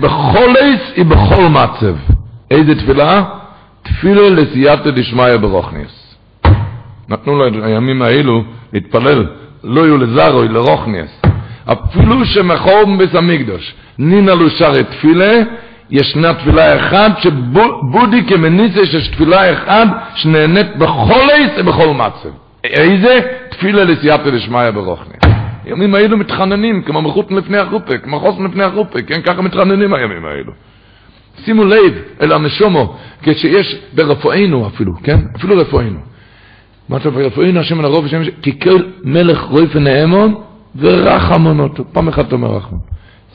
[0.00, 1.96] בכל עץ היא בכל מצב.
[2.50, 3.24] איזה תפילה?
[3.82, 6.16] תפילה לסייעתא דשמיא ברוכניס.
[7.08, 9.26] נתנו לו הימים האלו להתפלל,
[9.64, 11.22] לא יהיו לזרוי, לרוכניס.
[11.72, 15.32] אפילו שמחור בבית המקדוש, נינה לו שרי תפילה,
[15.90, 22.28] ישנה תפילה אחת שבודי כמניסה שיש תפילה אחת שנהנית בכל עץ ובכל מצב.
[22.64, 23.20] איזה?
[23.48, 25.16] תפילה לסייעתא דשמיא ברוכניס.
[25.64, 30.24] הימים האלו מתחננים, כמו מלכות לפני החופה, כמו חוסן לפני החופה, כן, ככה מתחננים הימים
[30.24, 30.52] האלו.
[31.44, 35.18] שימו לב אל הנשומו, כשיש ברפואנו אפילו, כן?
[35.36, 35.98] אפילו רפואנו.
[36.88, 40.34] מה אתה ברפואנו השם על הרוב השם, כי כל מלך רויפה נאמון
[40.76, 41.84] ורחמון אותו.
[41.92, 42.80] פעם אחת אומר רחמון.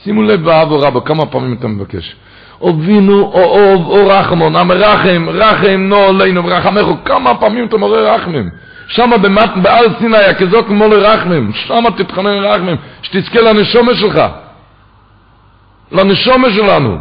[0.04, 2.16] שימו לב באב או רבו, כמה פעמים אתה מבקש.
[2.62, 8.50] אובינו או אוב או רחמון, המרחם, רחם נו עלינו ורחמךו, כמה פעמים אתה מורה רחמים.
[8.88, 14.22] שמה במת, בעל סיני, הכזוק כמו לרחמים, שמה תתחנן לרחמים, שתזכה לנשומה שלך,
[15.92, 16.98] לנשומה שלנו.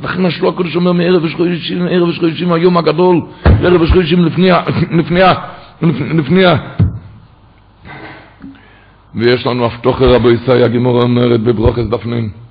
[0.00, 4.50] לכן השלו הקודש אומר מערב ושחושים, מערב ושחושים, היום הגדול, ערב ושחושים לפני,
[4.98, 5.20] לפני,
[6.18, 6.44] לפני,
[9.14, 12.41] ויש לנו הפתוחר רבו ישראל, הגימור אומרת בברוכס דפנים.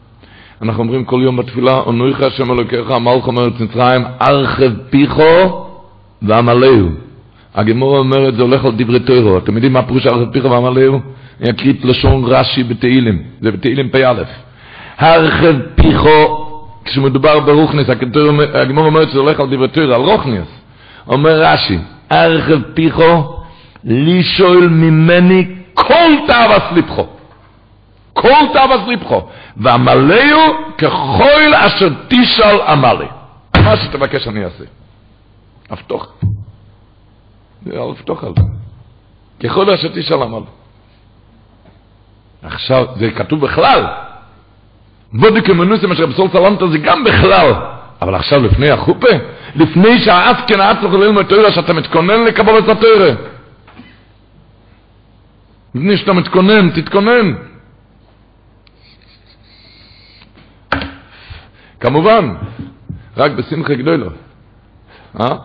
[0.62, 5.66] אנחנו אומרים כל יום בתפילה, אונויך השם אלוקיך, המלך אומרת מצרים, ארחב פיחו
[6.22, 6.90] ועמלהו.
[7.56, 9.38] הגמור אומרת, זה הולך על דברי תוירו.
[9.38, 11.00] אתם יודעים מה פירוש ארחב פיחו ועמלהו?
[11.42, 14.24] אני אקריא את לשון רש"י בתהילים, זה בתהילים פ"א.
[14.98, 16.48] הרחב פיחו
[16.86, 17.88] כשמדובר ברוכניס,
[18.54, 20.48] הגמור אומרת שזה הולך על דברי תוירה, על רוכניס.
[21.08, 21.78] אומר רש"י,
[22.12, 23.24] ארחב פיחו,
[23.84, 27.06] לישול ממני כל תאווה סליפחו.
[28.14, 29.22] כל תאווה סליפחו.
[29.58, 30.42] ועמלהו
[30.78, 33.06] ככל אשר תשאל עמלי.
[33.58, 34.64] מה שתבקש אני אעשה.
[35.72, 36.08] אבטוח.
[37.66, 38.44] זה אבטוח על זה.
[39.44, 40.46] ככל אשר תשאל עמלי.
[42.44, 43.86] עכשיו, זה כתוב בכלל.
[45.14, 47.54] בודק אמנוסי מה שרב סלמת זה גם בכלל.
[48.02, 49.08] אבל עכשיו לפני החופה,
[49.56, 53.14] לפני שהאף כן האף צריך ללמוד תוירה, שאתה מתכונן לקבל את התוירה.
[55.76, 57.34] לפני שאתה מתכונן, תתכונן.
[61.82, 62.34] כמובן,
[63.18, 64.10] רק בשמחה גדולו.
[65.20, 65.36] אה?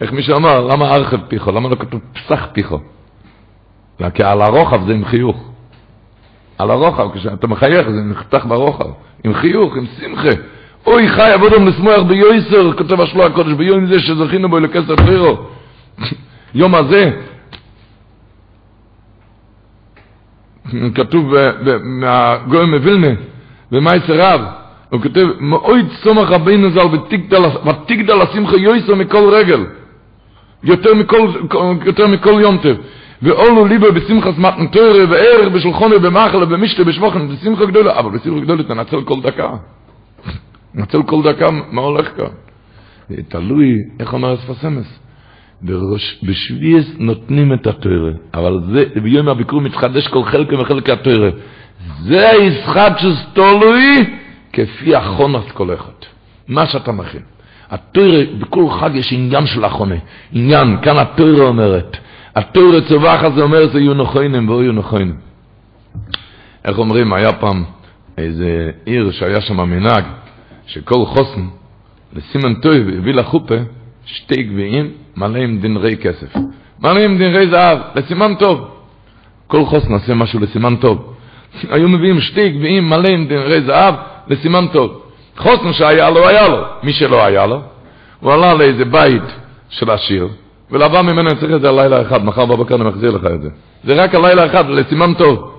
[0.00, 1.52] איך מישהו אמר, למה ארחב פיחו?
[1.52, 2.78] למה לא כתוב פסח פיחו?
[4.14, 5.50] כי על הרוחב זה עם חיוך.
[6.58, 8.88] על הרוחב, כשאתה מחייך זה נחתך ברוחב.
[9.24, 10.28] עם חיוך, עם שמחה.
[10.86, 15.46] אוי חי עבודם לשמוח ביועסר, כותב השלוע הקודש, ביום זה שזכינו בו לכסר פירו.
[16.54, 17.10] יום הזה.
[20.94, 21.34] כתוב
[21.82, 23.14] מהגויים מווילנה,
[23.70, 24.40] במייסר רב,
[24.92, 26.86] הוא כותב, מאויד סומך רבינו ז"ל
[27.68, 29.64] ותגדל השמחה יויסו מכל רגל,
[30.64, 31.28] יותר מכל,
[31.86, 32.76] יותר מכל יום טב.
[33.22, 38.40] ואולו ליבו בשמחת מתן תוירה וערך בשולחונו במחלה במשתה בשבוכן, זה שמחה גדולה, אבל בשמחה
[38.40, 39.50] גדולה תנצל כל דקה.
[40.76, 42.26] תנצל כל דקה מה הולך כאן.
[43.28, 44.98] תלוי, איך אומר הספסמס?
[46.22, 51.30] בשביעס נותנים את התוירה, אבל זה, ביום הביקור מתחדש כל חלק וחלק התוירה.
[52.02, 54.21] זה הישחט שסתולוי
[54.52, 55.92] כפי החונת כל אחד.
[56.48, 57.22] מה שאתה מכין.
[57.70, 59.94] התוירה, בכל חג יש עניין של החונה.
[60.32, 61.96] עניין, כאן התוירה אומרת.
[62.36, 65.16] התוירה צווח הזה אומר זה יהיו נכונים ואו יהיו נכונים.
[66.64, 67.64] איך אומרים, היה פעם
[68.18, 70.04] איזה עיר שהיה שם מנהג,
[70.66, 71.46] שכל חוסן,
[72.12, 73.54] לסימן טויב הביא לחופה
[74.04, 76.36] שתי גביעים מלא עם דנרי כסף.
[76.80, 78.68] מלא עם דנרי זהב, לסימן טוב.
[79.46, 81.14] כל חוסן עושה משהו לסימן טוב.
[81.70, 83.94] היו מביאים שתי גביעים מלא עם דנרי זהב
[84.28, 85.02] לסימן טוב.
[85.36, 86.64] חוסן שהיה לו, היה לו.
[86.82, 87.60] מי שלא היה לו,
[88.20, 89.22] הוא עלה לאיזה בית
[89.68, 90.28] של עשיר,
[90.70, 93.48] ולבא ממנו אני צריך את זה הלילה אחד, מחר בבקר אני מחזיר לך את זה.
[93.84, 95.52] זה רק הלילה אחד, לסימן טוב.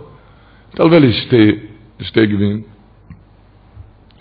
[0.69, 1.51] תלווה לי שתי,
[2.01, 2.61] שתי גביעים.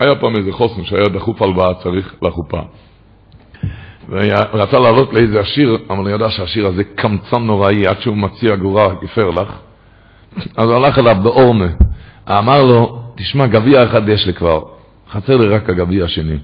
[0.00, 2.60] היה פעם איזה חוסן שהיה דחוף הלוואה צריך לחופה.
[4.08, 8.94] ורצה לעלות לאיזה עשיר, אבל הוא ידע שהשיר הזה קמצן נוראי, עד שהוא מציע גורה,
[9.02, 9.48] גפר לך.
[10.56, 11.66] אז הוא הלך אליו באורמה.
[12.28, 14.60] אמר לו, תשמע, גביע אחד יש לי כבר,
[15.10, 16.38] חסר לי רק הגביע השני.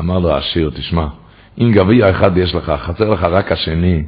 [0.00, 1.06] אמר לו העשיר, תשמע,
[1.60, 4.02] אם גביע אחד יש לך, חסר לך רק השני,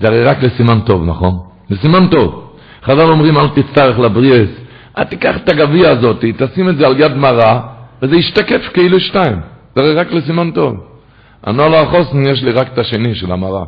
[0.00, 1.38] זה הרי רק לסימן טוב, נכון?
[1.70, 2.54] לסימן טוב.
[2.84, 4.48] חז"ל אומרים, אל תצטרך לבריאס,
[4.98, 7.60] אל תיקח את הגביע הזאת, תשים את זה על יד מרה,
[8.02, 9.40] וזה ישתקף כאילו שתיים.
[9.76, 10.74] זה הרי רק לסימן טוב.
[11.46, 13.64] ענו לו החוסן, יש לי רק את השני של המרה.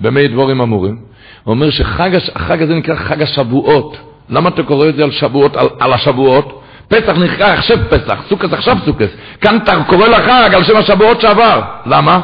[0.00, 0.98] במי דבורים אמורים?
[1.44, 3.96] הוא אומר שהחג הזה נקרא חג השבועות.
[4.30, 6.62] למה אתה קורא את זה על שבועות, על, על השבועות?
[6.88, 9.08] פסח נקרא עכשיו פסח, סוכס עכשיו סוכס.
[9.40, 11.60] כאן אתה קורא לחג על שם השבועות שעבר.
[11.86, 12.20] למה?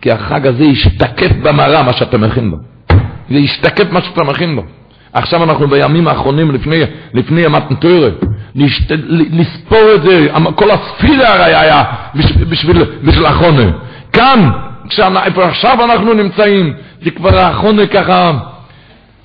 [0.00, 2.56] כי החג הזה ישתקף במראה מה שאתה מכין בו.
[3.30, 4.62] זה ישתקף מה שאתה מכין בו.
[5.12, 6.80] עכשיו אנחנו בימים האחרונים לפני,
[7.14, 8.14] לפני המתנתורת.
[9.10, 11.84] לספור את זה, כל הספירה הרי היה
[12.14, 13.70] בשביל, בשביל, בשביל החונה.
[14.12, 14.50] כאן,
[15.36, 16.72] עכשיו אנחנו נמצאים,
[17.04, 18.32] זה כבר החונה ככה,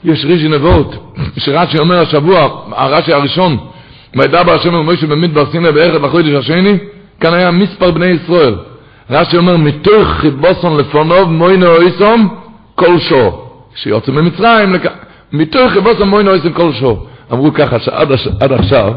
[0.08, 3.58] יש רישי נבות, שרש"י אומר השבוע, הרש"י הראשון,
[4.16, 6.78] וידבר השם ומשה במדבר סיני בערך לחודש השני,
[7.20, 8.56] כאן היה מספר בני ישראל.
[9.10, 12.36] רש"י אומר, מתוך חיבוסון לפונוב מוינו איסום
[12.76, 13.50] כל שור.
[13.76, 14.76] כשיוצא ממצרים,
[15.32, 17.08] מתוך חיבוסון מוינו איסום כל שור.
[17.34, 18.94] אמרו ככה שעד עכשיו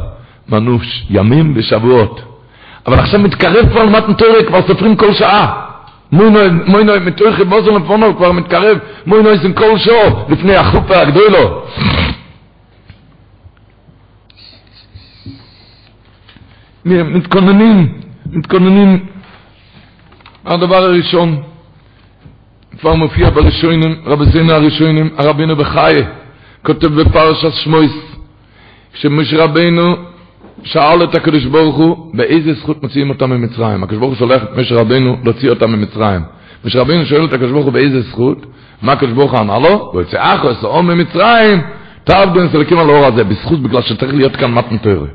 [0.48, 0.78] מנו
[1.10, 2.20] ימים ושבועות.
[2.86, 5.69] אבל עכשיו מתקרב כבר למתן תורה, כבר סופרים כל שעה.
[6.12, 11.62] מוינו מתוך חיבוסון לפונוב כבר מתקרב, מוינו איסום כל שור, לפני החופה הגדולו.
[16.84, 19.06] מתכוננים, מתכוננים.
[20.46, 21.42] הדבר הראשון,
[22.80, 26.04] כבר מופיע בראשונים, רבזינו הראשונים, הרבינו בחיי,
[26.62, 27.92] כותב בפרשת שמויס,
[28.92, 30.09] כשמשה רבינו
[30.64, 33.82] שאל את הקדוש ברוך הוא, באיזה זכות מוציאים אותם ממצרים?
[33.82, 36.20] הקדוש ברוך הוא שולח את משה רבינו להוציא אותם ממצרים.
[36.64, 38.46] משה רבינו שואל את הקדוש ברוך הוא באיזה זכות?
[38.82, 39.92] מה הקדוש ברוך הוא אמר לו?
[39.94, 41.60] ויוצא אחוס או ממצרים,
[42.04, 45.06] תעבדו נסלקים על האור הזה, בזכות בגלל שצריך להיות כאן מתן תורה.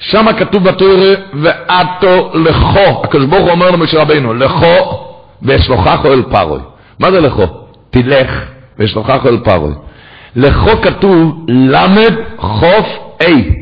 [0.00, 5.04] שם כתוב בתורה, ועתו לכו, הקדוש ברוך הוא אומר למשה רבינו, לכו
[5.42, 6.60] ואשלוחך אל פרוי.
[6.98, 7.46] מה זה לכו?
[7.90, 8.44] תלך
[8.78, 9.74] ואשלוחך אל פרוי.
[10.36, 12.86] לכו כתוב למד חוף
[13.22, 13.61] A.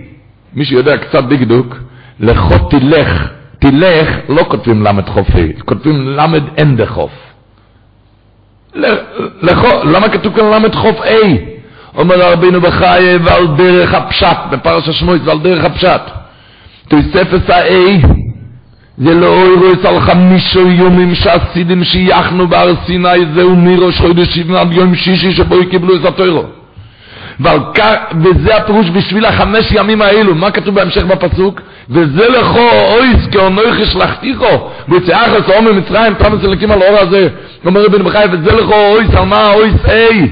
[0.54, 1.76] מי שיודע קצת דקדוק,
[2.20, 3.28] לכו תלך.
[3.58, 7.10] תלך, לא כותבים למד חוף A, כותבים למד אין דחוף.
[9.42, 11.36] לכו, למה כתוב כאן למד חוף A?
[11.96, 16.00] אומר רבינו בחיי ועל דרך הפשט, בפרש שמואל ועל דרך הפשט.
[16.88, 18.00] תוספת האי
[18.98, 24.94] זה לא אירוס על חמישו יומים שהסידים שייחנו בהר סיני זהו מראש חודש שבעים יום
[24.94, 26.44] שישי שבו קיבלו את התוירו
[28.20, 30.34] וזה הפירוש בשביל החמש ימים האלו.
[30.34, 31.60] מה כתוב בהמשך בפסוק?
[31.90, 37.28] וזה לכו אויס כאונוי חשלחתיכו ויצאח לסעום ממצרים תמס אלקים על האור הזה.
[37.66, 40.28] אומר רבי נבחי וזה לכו אויס על מה אויס אי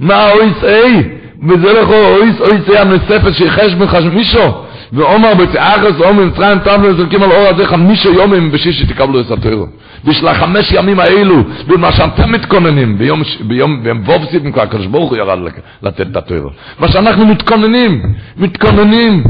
[0.00, 1.02] מה אויס אי
[1.48, 3.74] וזה לכו אויס אויס אי הנוספת שיחש
[4.12, 4.64] מישהו.
[4.92, 9.66] ואומר בתאחס אומר מצרים תבלו זורקים על אור הזה חמישה יומים בשישי תקבלו את התוירו.
[10.04, 11.36] בשביל החמש ימים האלו,
[11.66, 15.38] במה שאתם מתכוננים, ביום, ביום, ביום וובסיתם כבר הקדוש ברוך הוא ירד
[15.82, 16.50] לתת את התוירו.
[16.78, 18.02] מה שאנחנו מתכוננים,
[18.36, 19.24] מתכוננים.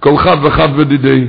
[0.00, 1.26] כל חד וחד ודידי,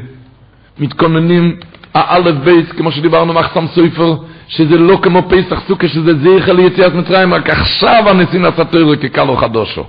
[0.80, 1.56] מתכוננים
[1.93, 4.15] האלף בייס, כמו שדיברנו מחסם סופר,
[4.48, 9.38] שזה לא כמו פסח סוכה, שזה זכר ליציאת מצרים, רק עכשיו הנשיא נעשה תוירו כקלו
[9.38, 9.86] חדושו.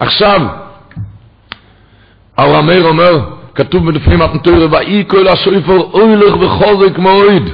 [0.00, 0.40] עכשיו,
[2.36, 3.20] הרמר אומר,
[3.54, 7.50] כתוב בלפנים התנתוירו, ואי כל השויפר אוילך וחוזק מועד.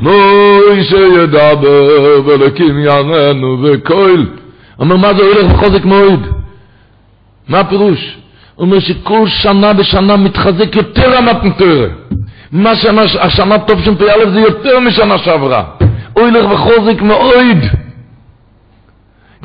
[0.00, 4.24] מוי שידבר ולקים יעננו וכל.
[4.78, 6.20] אומר, מה זה אוילך וחוזק מועד?
[7.48, 8.18] מה הפירוש?
[8.54, 11.86] הוא אומר שכל שנה בשנה מתחזק יותר המתנתוירו.
[12.52, 15.64] מה שנה, השנה טוב שם פ"א זה יותר משנה שעברה.
[16.16, 17.58] אוילך וחוזק מועד.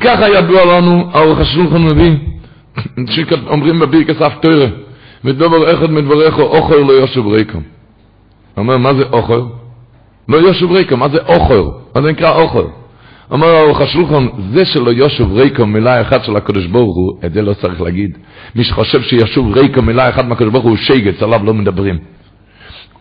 [0.00, 2.16] ככה ידוע לנו, האורך השולחן מביא,
[3.06, 4.66] שאומרים בברכס אף תרא.
[5.24, 7.60] ודובר אחד מדבריך אוכל לא יושב ריקם.
[8.56, 9.40] אומר, מה זה אוכל?
[10.28, 11.62] לא יושב ריקם, מה זה אוכל?
[11.94, 12.64] מה זה נקרא אוכל?
[13.30, 17.42] אומר ארוך השולחן, זה שלא יושב ריקם מילה אחת של הקדוש ברוך הוא, את זה
[17.42, 18.18] לא צריך להגיד.
[18.54, 21.98] מי שחושב שישוב ריקם מילה אחת מהקדוש ברוך הוא שגץ, עליו לא מדברים.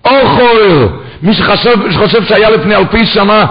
[0.06, 0.88] אוכל!
[1.24, 3.46] מי שחושב, שחושב שהיה לפני אלפי שנה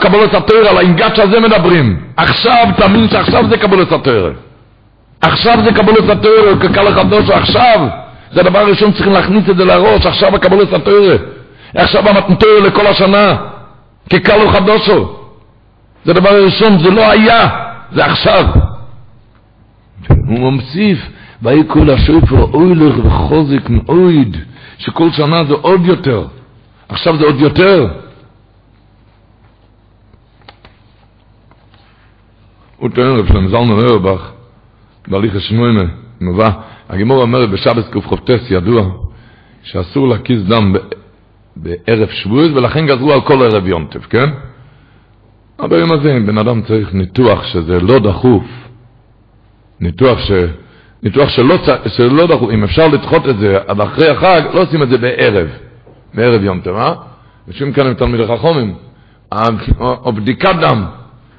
[0.00, 2.00] קבלת התורה, על האינגש הזה מדברים.
[2.16, 4.30] עכשיו, תאמין שעכשיו זה קבלת התורה.
[5.22, 7.88] עכשיו זה קבלת התורה, כקל החדוש, עכשיו.
[8.32, 11.16] זה הדבר הראשון צריכים להכניס את זה לראש, עכשיו הקבלת התורה.
[11.74, 13.36] עכשיו המתנתורה לכל השנה,
[14.10, 15.18] כקל וחדושו.
[16.04, 17.48] זה הדבר הראשון, זה לא היה,
[17.92, 18.44] זה עכשיו.
[20.08, 20.98] הוא ממסיף,
[21.42, 24.36] ויהי כל השופר אוילך וחוזק מאויד,
[24.78, 26.24] שכל שנה זה עוד יותר.
[26.88, 27.88] עכשיו זה עוד יותר.
[32.76, 34.30] הוא טוען רב שלם זלמן אורבך,
[35.08, 35.82] בהליך השמונה,
[36.20, 36.48] מובא,
[36.88, 38.90] הגימור אומרת בשבת קכ"ט ידוע
[39.62, 40.74] שאסור להקיז דם
[41.56, 44.30] בערב שבועית ולכן גזרו על כל ערב יונטף, כן?
[45.58, 48.44] אבל ביום הזה אם בן אדם צריך ניתוח שזה לא דחוף,
[49.80, 50.32] ניתוח, ש...
[51.02, 54.88] ניתוח שלא, שלא דחוף, אם אפשר לדחות את זה עד אחרי החג, לא עושים את
[54.88, 55.48] זה בערב,
[56.14, 56.94] בערב יונטף, אה?
[57.48, 58.74] יושבים כאן עם תלמידי חכומים,
[59.80, 60.84] או בדיקת דם,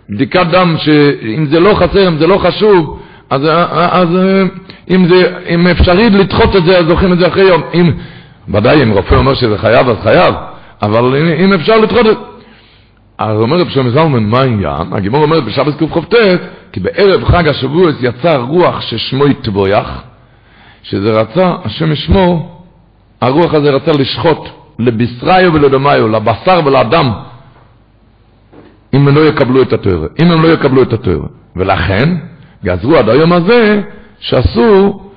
[0.09, 3.41] בדיקת דם שאם זה לא חסר, אם זה לא חשוב, אז,
[3.91, 4.07] אז
[4.89, 7.61] אם, זה, אם אפשרי לדחות את זה, אז דוחים את זה אחרי יום.
[7.73, 7.91] אם,
[8.49, 10.35] ודאי, אם רופא אומר שזה חייב, אז חייב,
[10.81, 12.17] אבל אם, אם אפשר לדחות את...
[13.17, 14.93] אז אומר רב שלמה זלמן, מה העניין?
[14.93, 16.15] הגימור אומרת בשבת קכ"ט,
[16.71, 20.03] כי בערב חג השבוע יצא רוח ששמו יתבויח,
[20.83, 22.61] שזה רצה, השם ישמור,
[23.21, 27.11] הרוח הזה רצה לשחוט לבשריו ולדמיו, לבשר ולאדם,
[28.93, 31.19] אם הם לא יקבלו את התואר, אם הם לא יקבלו את התואר.
[31.55, 32.09] ולכן,
[32.63, 33.81] גזרו עד היום הזה
[34.19, 35.11] שאסור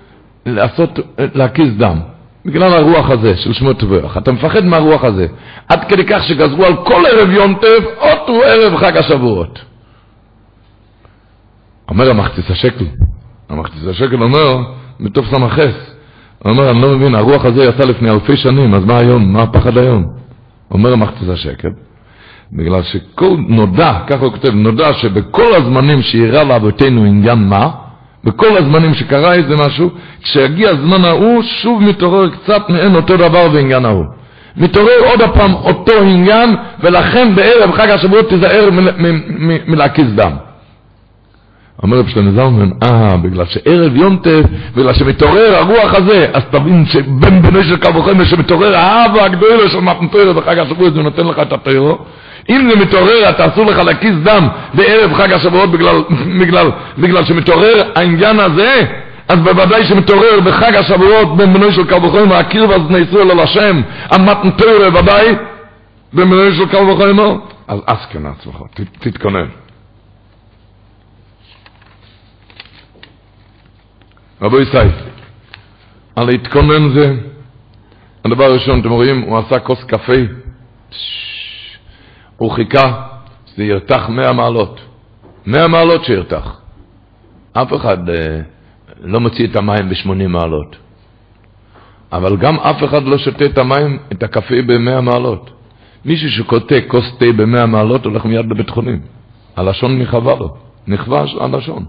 [0.46, 2.00] לעשות, להקיז דם.
[2.44, 4.16] בגלל הרוח הזה של שמות תבורך.
[4.16, 5.26] אתה מפחד מהרוח הזה.
[5.68, 9.59] עד כדי כך שגזרו על כל ערב יום טף, אותו ערב חג השבועות.
[11.88, 12.85] אומר המחציס השקל,
[13.48, 14.59] המחציס השקל אומר,
[15.00, 15.74] מתוך סמכס,
[16.38, 19.32] הוא אומר, אני לא מבין, הרוח הזה יצא לפני אלפי שנים, אז מה היום?
[19.32, 20.04] מה הפחד היום?
[20.70, 21.68] אומר המחציס השקל,
[22.52, 27.68] בגלל שכל נודע, ככה הוא כותב, נודע שבכל הזמנים שאירע לאבותינו עניין מה,
[28.24, 29.90] בכל הזמנים שקרה איזה משהו,
[30.22, 34.04] כשיגיע הזמן ההוא, שוב מתעורר קצת מעין אותו דבר בעניין ההוא.
[34.56, 38.70] מתעורר עוד הפעם אותו עניין, ולכן בערב חג השבועות תיזהר
[39.66, 40.32] מלהקיז דם.
[41.82, 44.42] אומר רב שלמה זלמן, אה, בגלל שערב יום טף,
[44.76, 49.80] בגלל שמתעורר הרוח הזה, אז תבין שבן בני של קו וחמר, שמתעורר האהבה הגדולה של
[49.80, 51.98] מתנתוירו בחג השבועות, זה נותן לך את הטרו,
[52.50, 56.02] אם זה מתעורר, אתה אסור לך להקיס דם בערב חג השבועות בגלל,
[56.40, 58.82] בגלל, בגלל שמתעורר העניין הזה,
[59.28, 63.80] אז בוודאי שמתעורר בחג השבועות בין בנוי של קל וחומר, הקיר ואזני ישראל על השם,
[64.11, 65.37] המתן תורה ודאי,
[66.12, 67.37] בין בנוי של קל וחומר,
[67.68, 68.56] אז אסכן עצמך,
[69.00, 69.46] תתכונן.
[74.42, 74.88] רבו ישראל,
[76.16, 77.14] על להתכונן זה,
[78.24, 80.12] הדבר הראשון, אתם רואים, הוא עשה כוס קפה,
[82.37, 83.03] הוא חיכה
[83.46, 84.81] שזה ירתח מאה מעלות.
[85.46, 86.61] מאה מעלות שירתח.
[87.53, 88.40] אף אחד אה,
[89.01, 90.77] לא מוציא את המים בשמונים מעלות.
[92.12, 95.51] אבל גם אף אחד לא שותה את המים, את הקפה במאה מעלות.
[96.05, 99.01] מישהו שקוטה כוס תה במאה מעלות הולך מיד לבית חולים.
[99.57, 100.57] הלשון נכווה לו,
[100.87, 101.84] נכווה הלשון.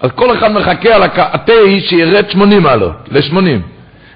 [0.00, 3.60] אז כל אחד מחכה על התה שירד 80 מעלות, ל-80.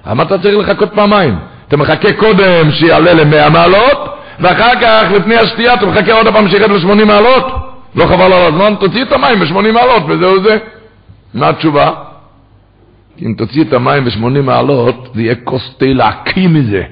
[0.07, 1.35] למה אתה צריך לחכות פעמיים?
[1.69, 3.99] אתה מחכה קודם שיעלה ל-100 מעלות,
[4.41, 7.47] ואחר כך, לפני השתייה, אתה מחכה עוד פעם שירד ל-80 מעלות?
[7.95, 8.74] לא חבל על הזמן?
[8.80, 10.59] תוציא את המים ב-80 מעלות, וזהו זה.
[11.35, 11.91] מה התשובה?
[13.22, 16.82] אם תוציא את המים ב-80 מעלות, זה יהיה כוס תה להקיא מזה.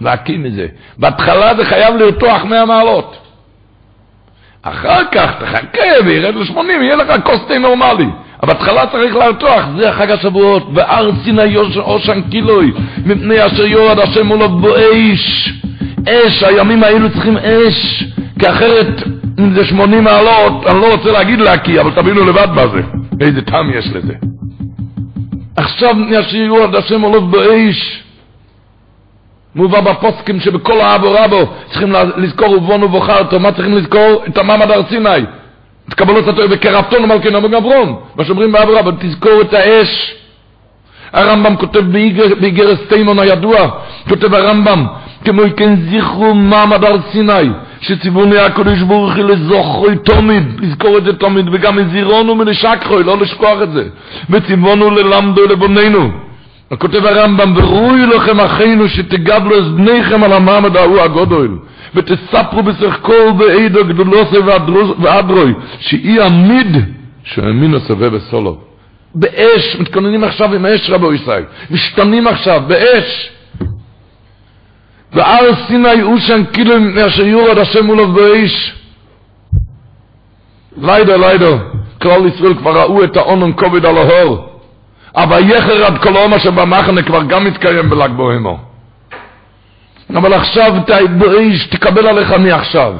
[0.00, 0.66] להקיא מזה.
[0.98, 3.16] בהתחלה זה חייב לרתוח 100 מעלות.
[4.62, 8.06] אחר כך תחכה וירד ל-80, יהיה לך כוס תה נורמלי.
[8.42, 11.42] אבל בהתחלה צריך לרתוח, זה חג השבועות, וארצי נא
[11.76, 12.72] אושן קילוי,
[13.06, 15.52] מפני אשר יורד השם מולו באש.
[16.08, 18.04] אש, הימים האלו צריכים אש,
[18.38, 19.02] כי אחרת
[19.38, 22.80] אם זה 80 מעלות, אני לא רוצה להגיד להקיא, אבל תבינו לבד מה זה,
[23.20, 24.14] איזה טעם יש לזה.
[25.56, 28.02] עכשיו ישירו עד השם עולוב באש.
[29.54, 34.24] מובא בפוסקים שבכל האבו רבו צריכים לזכור ובונו ובוחרתו, מה צריכים לזכור?
[34.28, 35.08] את המעמד הר סיני.
[35.88, 37.96] את קבלות התואר וקרבתון ומלכנו וגברון.
[38.16, 40.14] מה שאומרים באבו רבו, תזכור את האש.
[41.12, 41.80] הרמב"ם כותב
[42.40, 43.68] באיגרס תימון הידוע,
[44.08, 44.86] כותב הרמב"ם,
[45.26, 47.50] כמו כן זכרו מעמד הר סיני,
[47.80, 53.62] שציווני הקדוש ברוך הוא לזוכרוי תמיד, לזכור את זה תמיד, וגם מזירונו מלשכחוי, לא לשכוח
[53.62, 53.84] את זה,
[54.30, 56.10] וציוונו ללמדו לבוננו.
[56.78, 61.48] כותב הרמב"ם, ורוי לכם אחינו שתגדלו את בניכם על המעמד ההוא הגודל,
[61.94, 64.38] ותספרו בשחקו בעדו גדולוסי
[64.98, 66.76] ואדרוי, שאי עמיד
[67.24, 68.58] שהאמין הסובב בסולו.
[69.14, 73.30] באש, מתכוננים עכשיו עם אש רבו ישראל, משתנים עכשיו באש.
[75.12, 76.74] ועל סיני אושן כאילו
[77.06, 78.74] אשר יורד השם מולו באש.
[80.76, 81.56] לידו, לידו,
[82.02, 84.48] כלל ישראל כבר ראו את האונן כובד על ההור.
[85.16, 88.58] אבל יחר עד כל עומר שבמחנה כבר גם מתקיים בל"ג בוהמו.
[90.10, 90.72] אבל עכשיו
[91.70, 92.94] תקבל עליך מעכשיו.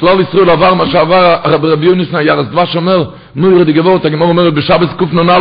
[0.00, 4.54] כלל ישראל עבר מה שעבר רבי יוניס ניירס דבש אומר נו ירדי גבורת הגמור אומרת
[4.54, 5.38] בשבס קנ"א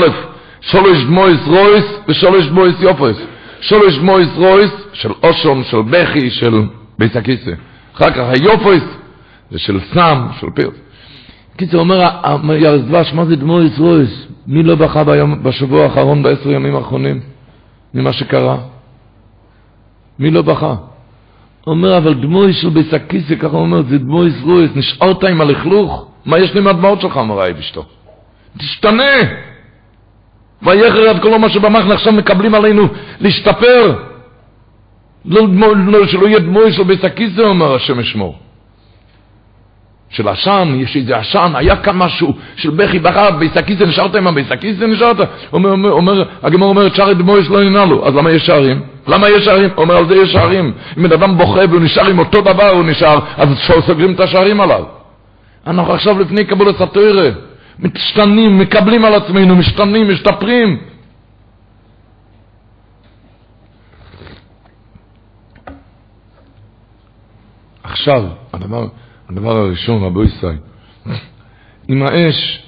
[0.61, 3.17] שלוש דמויס רויס ושלוש דמויס יופס
[3.61, 6.61] שלוש דמויס רויס של אושון של בכי של
[6.99, 7.51] בית הכיסא
[7.95, 8.83] אחר כך היופויס
[9.51, 10.71] זה של סם, של פיר.
[11.57, 14.27] קיצר אומר ירס דבש, מה זה דמויס רויס?
[14.47, 17.19] מי לא בכה ביום, בשבוע האחרון, בעשר ימים האחרונים,
[17.93, 18.57] ממה שקרה?
[20.19, 20.75] מי לא בכה?
[21.67, 26.07] אומר, אבל דמוי של ביסקיסי, ככה הוא אומר, זה דמוי רויס, נשארת עם הלכלוך?
[26.25, 27.85] מה יש לי מהדמעות שלך, אמר האב אשתו?
[28.57, 29.11] תשתנה!
[30.61, 32.87] ויחר עד כל מה שבמחנה עכשיו מקבלים עלינו
[33.19, 34.03] להשתפר.
[35.25, 35.47] לא,
[35.87, 38.35] לא, שלא יהיה דמוי של ביס הכיסא, אומר השם אשמור.
[40.09, 44.27] של עשן, יש איזה עשן, היה כאן משהו של בכי בכה, ביס הכיסא נשארת עם
[44.27, 45.17] הביס הכיסא נשארת?
[45.53, 48.81] אומר, אומר, אומר, הגמור אומרת, שערי דמויס לא ינעלו, אז למה יש שערים?
[49.07, 49.69] למה יש שערים?
[49.77, 50.73] אומר, על זה יש שערים.
[50.97, 53.49] אם אדם בוכה והוא נשאר עם אותו דבר, הוא נשאר, אז
[53.87, 54.83] סוגרים את השערים עליו.
[55.67, 57.29] אנחנו עכשיו לפני קבולת התוירה,
[57.79, 60.77] משתנים, מקבלים על עצמנו, משתנים, משתפרים.
[67.83, 68.87] עכשיו, הדבר,
[69.29, 70.57] הדבר הראשון, רבו ישראל,
[71.87, 72.63] עם האש,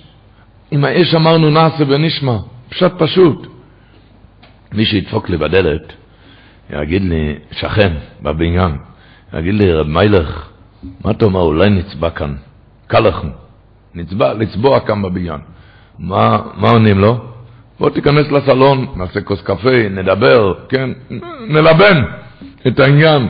[0.72, 2.38] עם האש אמרנו נעשה ונשמע,
[2.70, 3.48] פשט פשוט.
[4.74, 5.94] מי שידפוק לי בדלת,
[6.70, 8.78] יגיד לי, שכן, בבניין,
[9.34, 10.50] יגיד לי, רב מיילך,
[11.06, 12.36] מה אתה אומר, אולי נצבע כאן,
[12.88, 13.28] קל לכם,
[13.96, 15.40] נצבע, לצבוע כאן בבניין.
[16.00, 17.26] מה, מה עונים לו?
[17.80, 20.90] בוא תיכנס לסלון, נעשה כוס קפה, נדבר, כן,
[21.48, 22.04] נלבן
[22.68, 23.28] את העניין.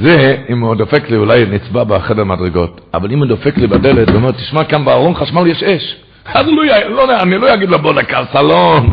[0.00, 4.08] זה, אם הוא דופק לי, אולי נצבע בחדר מדרגות, אבל אם הוא דופק לי בדלת,
[4.08, 5.96] הוא אומר, תשמע, כאן בארון חשמל יש אש.
[6.34, 8.92] אז לא, לא, אני לא אגיד לו, בוא לקרסלון,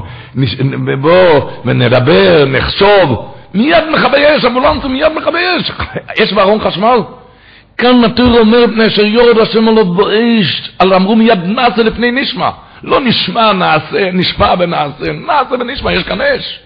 [1.01, 3.33] בוא ונדבר, נחשוב.
[3.53, 5.71] מיד מכבי אש, אמבולנסים מיד מכבי אש.
[6.23, 6.99] אש בארון חשמל.
[7.77, 12.49] כאן נטור אומר, פני אשר יורד השם עליו באש, על אמרו מיד נעשה לפני נשמע.
[12.83, 16.59] לא נשמע נעשה, נשמע ונעשה, נעשה ונשמע, יש כאן אש.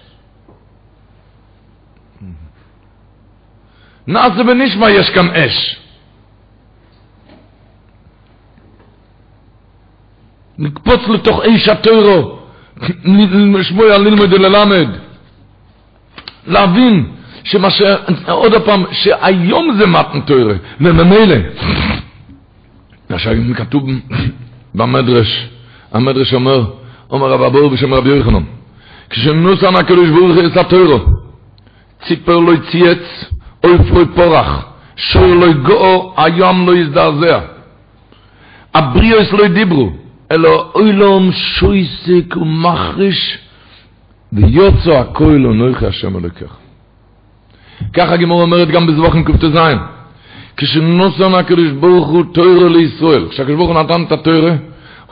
[4.08, 5.76] נעשה ונשמע, יש כאן אש.
[10.58, 12.38] נקפוץ לתוך איש הטרו,
[13.58, 14.88] לשמוע ללמוד וללמד.
[16.46, 17.06] להבין
[17.44, 17.82] שמה ש...
[18.28, 21.36] עוד פעם, שהיום זה מתן תורה, וממילא,
[23.10, 23.82] מה שכתוב
[24.74, 25.48] במדרש,
[25.92, 26.64] המדרש אומר,
[27.10, 28.42] אומר רב אבור בשם רבי יוחנן,
[29.10, 30.98] כשנוסן הקדוש ברוך הוא עשה תוירו,
[32.06, 33.24] ציפר לא צייץ,
[33.64, 37.40] אויף לא פורח, שור לא גאו, היום לא יזדעזע.
[38.74, 39.90] הבריאוס לא דיברו,
[40.32, 43.38] אלא אוילום שויסק ומחריש
[44.32, 46.56] ויוצא הכל אנוכי השם אלוקיך.
[47.92, 49.58] ככה הגמור אומרת גם בזבוחים קט"ז
[50.56, 54.54] כשנוסן הקדוש ברוך הוא תוירה לישראל כשהקדוש ברוך הוא נתן את התוירה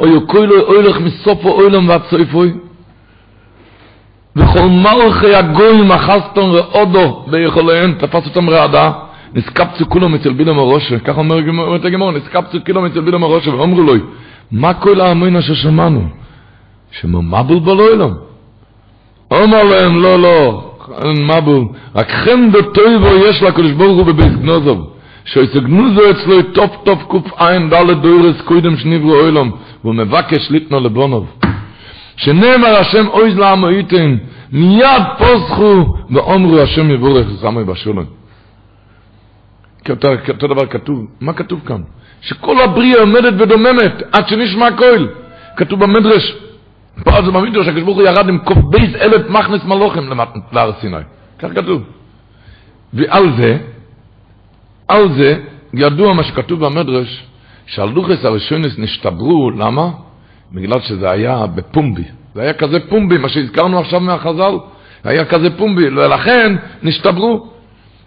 [0.00, 2.52] אוי כל אוילך מסופו אוילם ועד סופוי
[4.36, 8.90] וכל מלכי הגויים אחסתם ועודו ביכוליהם תפס אותם רעדה
[9.34, 11.36] נסקפצו כולם אצל הראשה ככה אומר
[11.84, 13.94] הגמור נסקפצו כולם אצל בילם הראשה ואומרו לו
[14.52, 16.08] מה כל האמינה ששמענו?
[16.90, 18.10] שממבול בלוילם.
[19.30, 20.70] אומר להם, לא, לא,
[21.14, 21.64] מבול,
[21.94, 24.90] רק חן דטויבו יש לקדוש ברוך הוא בבית גנוזוב.
[25.24, 27.24] שאיזה גנוזו אצלו טופ טופ קוף
[27.70, 29.50] דלת דוירס קוידם שניברו אוילם,
[29.84, 31.26] והוא מבקש ליטנו לבונוב.
[32.16, 34.16] שנאמר השם אויז לעמו ייתן,
[34.52, 37.62] מיד פוסחו ואומרו השם יבורך זמי.
[39.90, 41.82] אותו, אותו דבר כתוב, מה כתוב כאן?
[42.20, 45.08] שכל הבריאה עומדת ודוממת עד שנשמע קול.
[45.56, 46.36] כתוב במדרש,
[47.04, 50.04] פה זה במדרש, הקדוש ברוך הוא ירד עם כ"ב אלף מחנות מלאכים
[50.52, 50.96] להר סיני.
[51.38, 51.82] כך כתוב.
[52.92, 53.58] ועל זה,
[54.88, 55.42] על זה,
[55.74, 57.24] ידוע מה שכתוב במדרש,
[57.66, 59.90] שהלוחות הראשונות נשתברו, למה?
[60.52, 62.04] בגלל שזה היה בפומבי.
[62.34, 64.54] זה היה כזה פומבי, מה שהזכרנו עכשיו מהחז"ל,
[65.04, 67.46] היה כזה פומבי, ולכן נשתברו.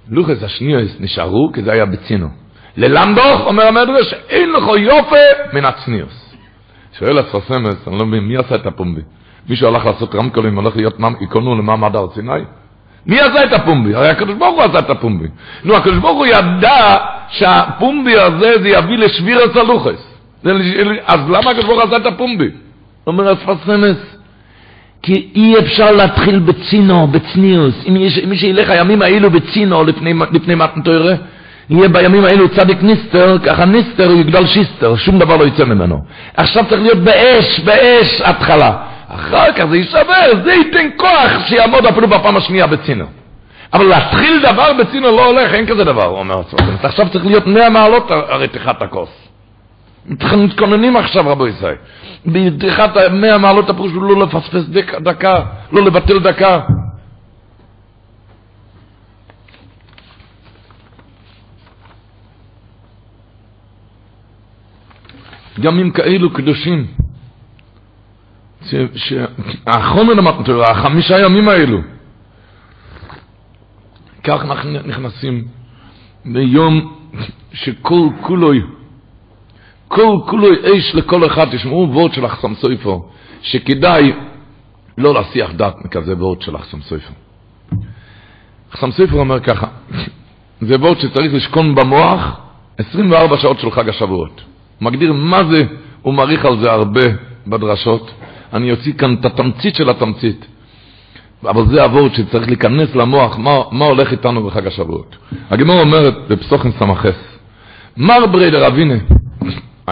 [0.09, 2.27] לוחות השניות נשארו, כי זה היה בצנעה.
[2.77, 5.15] ללמדוך, אומר המדרש, אין לך יפה
[5.53, 6.35] מן הצניוס.
[6.99, 9.01] שואל הספסמס, אני לא מבין, מי עשה את הפומבי?
[9.49, 12.31] מישהו הלך לעשות רמקולים, הולך להיות עיקרנו למעמד הר סיני?
[13.05, 13.95] מי עשה את הפומבי?
[13.95, 15.27] הרי הקדוש ברוך הוא עשה את הפומבי.
[15.63, 16.97] נו, הקדוש ברוך הוא ידע
[17.29, 20.08] שהפומבי הזה זה יביא לשביר הסלוחס.
[20.43, 22.49] אז למה הקדוש ברוך הוא עשה את הפומבי?
[23.07, 23.97] אומר הספסמס,
[25.01, 27.75] כי אי אפשר להתחיל בצינו, בצניוס.
[27.87, 27.93] אם
[28.27, 31.15] מי שילך הימים האלו בצינו לפני, לפני מתן תוירה,
[31.69, 35.99] יהיה בימים האלו צדיק ניסטר, ככה ניסטר יגדל שיסטר, שום דבר לא יצא ממנו.
[36.37, 38.73] עכשיו צריך להיות באש, באש התחלה.
[39.07, 43.05] אחר כך זה יישבר, זה ייתן כוח שיעמוד אפילו בפעם השנייה בצינו.
[43.73, 46.63] אבל להתחיל דבר בצינו לא הולך, אין כזה דבר, הוא אומר הסופר.
[46.83, 49.28] עכשיו צריך להיות 100 מעלות רתיחת הכוס.
[50.05, 51.75] מתכוננים עכשיו, רבו ישראל.
[52.25, 54.63] ברתיחת 100 מעלות הפירוש הוא לא לפספס
[55.03, 56.59] דקה, לא לבטל דקה.
[65.63, 66.87] ימים כאלו קדושים.
[68.95, 71.79] שהאחרונה למתן תורה, החמישה ימים האלו.
[74.23, 75.47] כך אנחנו נכנסים
[76.25, 76.97] ביום
[77.53, 78.63] שכל כולוי,
[79.89, 83.05] כל כולוי אש לכל אחד, תשמעו וורד של אחסם סויפו,
[83.41, 84.13] שכדאי
[84.97, 87.13] לא להסיח דעת מכזה וורד של אחסם סויפו.
[88.73, 89.67] אחסם סויפו אומר ככה,
[90.67, 92.39] זה וורד שצריך לשכון במוח
[92.77, 94.41] 24 שעות של חג השבועות.
[94.81, 95.63] מגדיר מה זה,
[96.01, 97.01] הוא מעריך על זה הרבה
[97.47, 98.11] בדרשות.
[98.53, 100.45] אני אוציא כאן את התמצית של התמצית.
[101.43, 105.15] אבל זה הוורד שצריך להיכנס למוח, מה, מה הולך איתנו בחג השבועות.
[105.49, 107.37] הגמור אומרת בפסוחן סמכס,
[107.97, 108.95] מר בריידר אבינה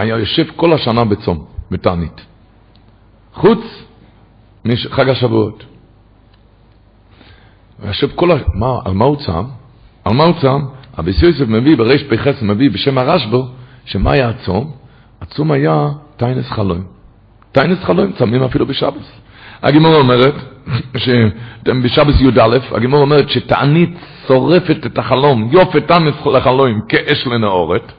[0.00, 2.20] היה יושב כל השנה בצום, בתענית.
[3.34, 3.58] חוץ
[4.64, 5.64] מחג השבועות.
[7.78, 9.44] הוא יושב כל השנה, מה, על מה הוא צם?
[10.04, 10.60] על מה הוא צם?
[10.98, 13.44] אביס יוסף מביא בריש פ"ח, מביא בשם הרשב"ו,
[13.84, 14.72] שמה היה הצום?
[15.20, 16.82] הצום היה טיינס חלום.
[17.52, 19.12] טיינס חלום, צמים אפילו בשבס.
[19.62, 20.34] הגימור אומרת,
[21.84, 23.90] בשבס י"א, הגימור אומרת שתענית
[24.26, 27.92] שורפת את החלום, יופת תמס לחלום כאש לנאורת,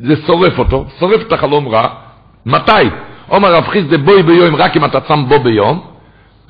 [0.00, 1.88] זה שורף אותו, שורף את החלום רע.
[2.46, 2.72] מתי?
[3.30, 5.80] אומר רב חיסדה בואי ביום רק אם אתה צם בו ביום,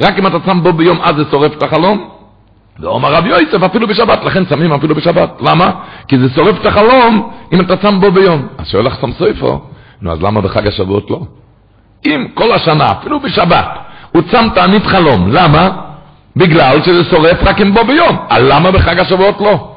[0.01, 2.09] רק אם אתה צם בו ביום אז זה שורף את החלום.
[2.80, 5.30] ואומר רב יוסף אפילו בשבת, לכן צמים אפילו בשבת.
[5.40, 5.70] למה?
[6.09, 8.46] כי זה שורף את החלום אם אתה צם בו ביום.
[8.59, 9.61] אז שואל לך סם סויפו,
[10.03, 11.20] נו אז למה בחג השבועות לא?
[12.07, 13.66] אם כל השנה, אפילו בשבת,
[14.12, 15.70] הוא צם תענית חלום, למה?
[16.36, 18.16] בגלל שזה שורף רק אם בו ביום.
[18.28, 19.74] אז למה בחג השבועות לא?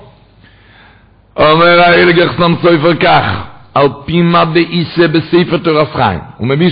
[1.38, 3.42] אומר האילגר סם סויפר כך,
[3.74, 6.20] על פי מה דאיסה בספר תורס חיים.
[6.38, 6.70] הוא מבין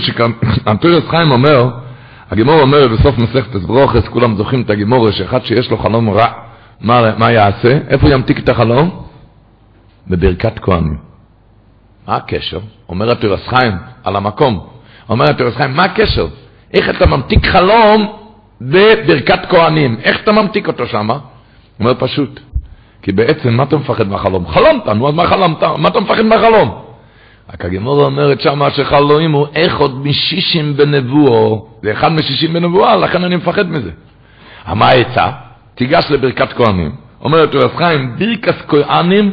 [0.80, 1.70] תורס חיים אומר,
[2.30, 6.26] הגימור אומר בסוף מסכת ברוכס, כולם זוכרים את הגימור, שאחד שיש לו חלום רע,
[6.80, 7.78] מה, מה יעשה?
[7.88, 9.02] איפה ימתיק את החלום?
[10.08, 10.96] בברכת כהנים.
[12.08, 12.60] מה הקשר?
[12.88, 13.72] אומר התורס חיים
[14.04, 14.66] על המקום.
[15.08, 16.26] אומר התורס חיים, מה הקשר?
[16.74, 18.12] איך אתה ממתיק חלום
[18.60, 19.96] בברכת כהנים?
[20.02, 20.84] איך אתה ממתיק אותו?
[20.92, 21.10] הוא
[21.80, 22.40] אומר פשוט,
[23.02, 24.48] כי בעצם מה אתה מפחד מהחלום?
[24.48, 25.62] חלמת, נו אז מה חלמת?
[25.62, 26.91] מה אתה מפחד מהחלום?
[27.50, 29.46] רק הגמורה אומרת שמה שחלואים הוא
[29.78, 33.90] עוד משישים בנבואו, זה אחד משישים בנבואה, לכן אני מפחד מזה.
[34.74, 35.30] מה העצה?
[35.74, 36.92] תיגש לברכת כהנים.
[37.20, 39.30] אומרת רב חיים, ברכת כהנים,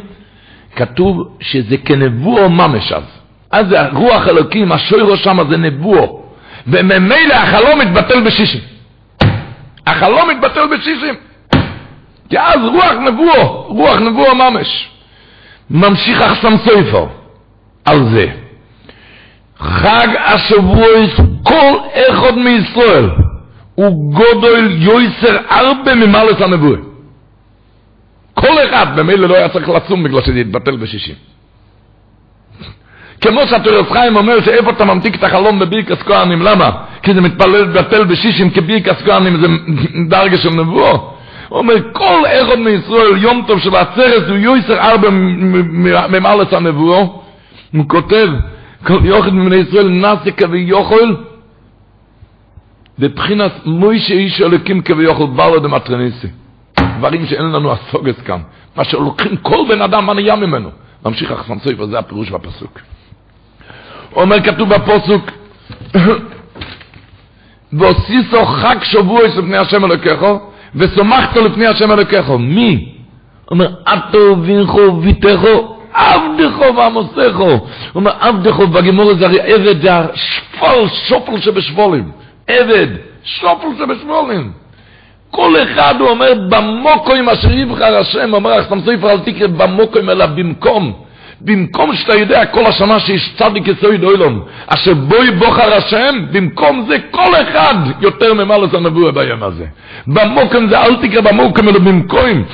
[0.76, 3.02] כתוב שזה כנבואו ממש אז.
[3.50, 6.22] אז זה רוח אלוקים, השוירו שם זה נבואו.
[6.66, 8.60] וממילא החלום מתבטל בשישים.
[9.86, 11.14] החלום מתבטל בשישים.
[12.28, 14.88] כי אז רוח נבואו, רוח נבואו ממש.
[15.70, 17.19] ממשיך אחסם סופר.
[17.84, 18.26] על זה.
[19.58, 21.10] חג השבועס,
[21.42, 23.10] כל אחד מישראל
[23.74, 26.78] הוא גודל יויסר ארבע ממלס הנבואה.
[28.34, 31.14] כל אחד במילא לא היה צריך לצום בגלל שזה יתבטל בשישים.
[33.20, 36.70] כמו שהתורס חיים אומר שאיפה אתה ממתיק את החלום בבירקס כהנים, למה?
[37.02, 39.46] כי זה מתפלל בטל בשישים כבירקס כהנים זה
[40.10, 41.10] דרגה של נבואו.
[41.48, 45.08] הוא אומר, כל אחד מישראל, יום טוב של עצרת הוא יויסר ארבע
[46.10, 47.19] ממלס הנבואו.
[47.72, 48.28] הוא כותב,
[48.86, 51.14] כל יוחד מבני ישראל נסיקה ויוכל,
[52.98, 56.26] בבחינת מוישה איש אלוקים כביכול בלו דמטרניסי.
[56.98, 58.40] דברים שאין לנו הסוגס כאן.
[58.76, 60.70] מה שלוקחים כל בן אדם מה נהיה ממנו.
[61.04, 62.80] ממשיך החסם סופר, זה הפירוש בפסוק.
[64.16, 65.30] אומר כתוב בפסוק,
[67.72, 70.38] ועושיסו חג שבוע לפני השם אלוקיכו,
[70.74, 72.38] וסומכת לפני השם אלוקיכו.
[72.38, 72.94] מי?
[73.50, 77.66] אומר, אתו וינכו ויתכו, עבדכו ועמוסכו.
[77.94, 82.10] אומר, עבדכו בגמור זה הרי עבד, זה השפול, שופל שבשבולים.
[82.46, 82.86] עבד,
[83.24, 84.52] שופל שבשבולים.
[85.30, 90.26] כל אחד הוא אומר, במוקוים אשר יבחר השם, אומר אחסם סופר, אל תקרא במוקוים אלא
[90.26, 90.92] במקום.
[91.40, 96.96] במקום שאתה יודע כל השנה שיש צדיק יסויד אוילום, אשר בוי בוחר השם, במקום זה
[97.10, 99.64] כל אחד יותר ממלס הנבואה ביום הזה.
[100.06, 102.44] במוקם זה אל תקרא במוקם אלא במקום.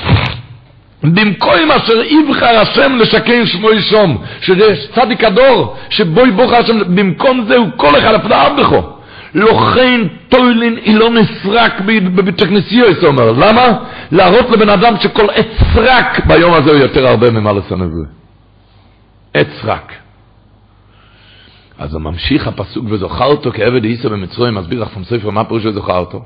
[1.03, 7.57] במקום אשר יבחר השם לשכן שמו ישום, שזה צדיק הדור, שבוי בוחר השם, במקום זה
[7.57, 8.83] הוא כל אחד הפדעה בכו.
[9.35, 13.33] לכן טוילין לא נסרק בבית הכנסייה, זה אומר.
[13.33, 13.79] למה?
[14.13, 18.07] להראות לבן אדם שכל עץ סרק ביום הזה הוא יותר הרבה ממלס הנבואה.
[19.35, 19.93] עץ רק.
[21.79, 26.23] אז ממשיך הפסוק וזוכר אותו כעבד איסו במצרים, מסביר לך ספר מה פירוש וזוכר אותו.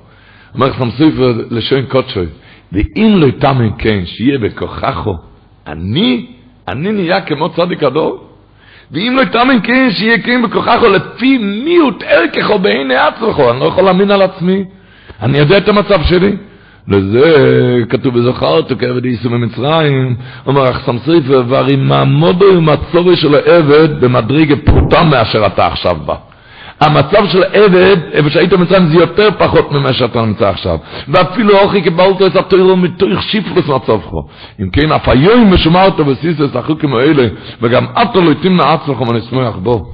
[0.54, 2.26] אומר לך ספר לשון קודשוי,
[2.72, 5.16] ואם לא תאמן כן שיהיה בכוחךו,
[5.66, 6.26] אני,
[6.68, 8.24] אני נהיה כמו צדיק הדור,
[8.90, 13.84] ואם לא תאמן כן שיהיה כן בכוחךו, לפי מיעוט ערכךו בעיני עצמך, אני לא יכול
[13.84, 14.64] להאמין על עצמי,
[15.22, 16.36] אני יודע את המצב שלי.
[16.88, 17.34] לזה
[17.88, 20.16] כתוב בזכרת כעבד יישום ממצרים,
[20.46, 26.29] אומר אחסם ספר, והרי מעמודו עם הצורי של העבד במדרגה פרוטה מאשר אתה עכשיו בא.
[26.80, 30.78] המצב של עבד, איפה שהיית במצרים, זה יותר פחות ממה שאתה נמצא עכשיו.
[31.08, 34.10] ואפילו אוכי קיבלת את התוירו מתוך שיפלוס מצבך.
[34.60, 37.28] אם כן, אף היום משומע אותו בסיסס החוקים האלה,
[37.62, 39.92] וגם אתו לא תמנע עצמך ונשמח בו.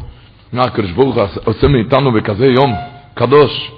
[0.52, 2.74] מה הקדוש ברוך עושה מאיתנו בכזה יום
[3.14, 3.72] קדוש.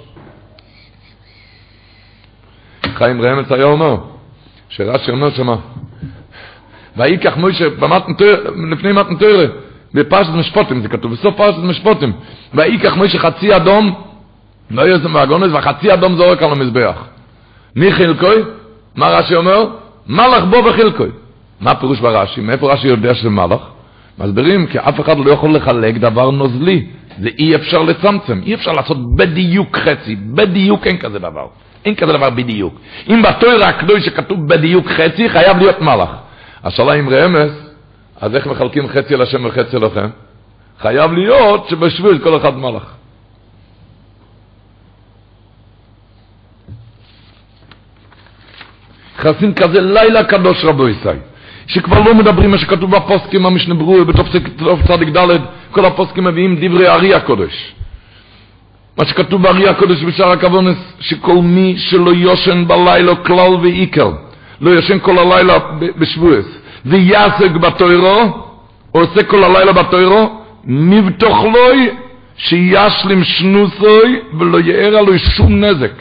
[2.95, 3.97] חיים רמץ היה אומר,
[4.69, 5.55] שרש"י אומר שמה,
[6.97, 7.65] ויקח מוישה
[8.71, 9.45] לפני מתן תוירה,
[9.93, 12.13] בפרשת משפוטים זה כתוב, בסוף פרשת משפוטים,
[12.53, 13.93] ויקח מוישה חצי אדום,
[14.71, 17.03] לא זה מהגונס, וחצי אדום זורק על המזבח.
[17.75, 18.35] מי חילקוי?
[18.95, 19.65] מה רש"י אומר?
[20.07, 21.09] מלאך בו וחילקוי.
[21.59, 22.41] מה פירוש ברש"י?
[22.41, 23.61] מאיפה רש"י יודע שזה מלאך?
[24.19, 26.85] מסבירים כי אף אחד לא יכול לחלק דבר נוזלי.
[27.19, 31.47] זה אי אפשר לצמצם, אי אפשר לעשות בדיוק חצי, בדיוק אין כזה דבר.
[31.85, 32.73] אין כזה דבר בדיוק.
[33.09, 36.09] אם בתוירה הקדוש שכתוב בדיוק חצי, חייב להיות מלאך.
[36.63, 37.68] השאלה אם רמז,
[38.21, 40.07] אז איך מחלקים חצי לשם וחצי לכם?
[40.79, 42.93] חייב להיות שבשביל כל אחד מלאך.
[49.19, 51.09] נכנסים כזה לילה קדוש רבו ישי,
[51.67, 54.27] שכבר לא מדברים מה שכתוב בפוסקים המשנה ברור, בתוף
[54.87, 55.37] צדיק ד',
[55.71, 57.73] כל הפוסקים מביאים דברי הארי הקודש.
[58.97, 64.11] מה שכתוב בארי הקודש בשער הכוונס, שכל מי שלא יושן בלילה כלל ועיקר,
[64.61, 65.57] לא יושן כל הלילה
[65.97, 68.49] בשבועס, ויעסק בתוירו,
[68.91, 71.89] עושה כל הלילה בתוירו, מבטוח לוי
[72.37, 75.93] שישלים שנוסוי ולא יאר עלו שום נזק.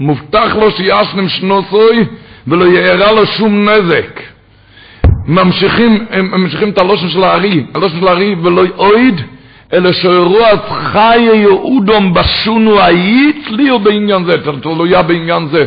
[0.00, 2.04] מובטח לו שישלים שנוסוי
[2.46, 4.20] ולא יאר לו שום נזק.
[5.26, 9.20] ממשיכים, הם ממשיכים את הלושן של הארי, הלושן של הארי ולא יאויד,
[9.72, 14.32] אלא שרוח חי יהודום בשונו היית לי או בעניין זה,
[14.62, 15.66] תלויה בעניין זה.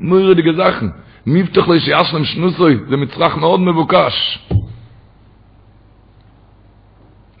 [0.00, 0.08] ארי.
[0.08, 0.86] מוירדי גזכן.
[1.26, 4.38] מבטח לי שיאשלם שנוסוי, זה מצרך מאוד מבוקש.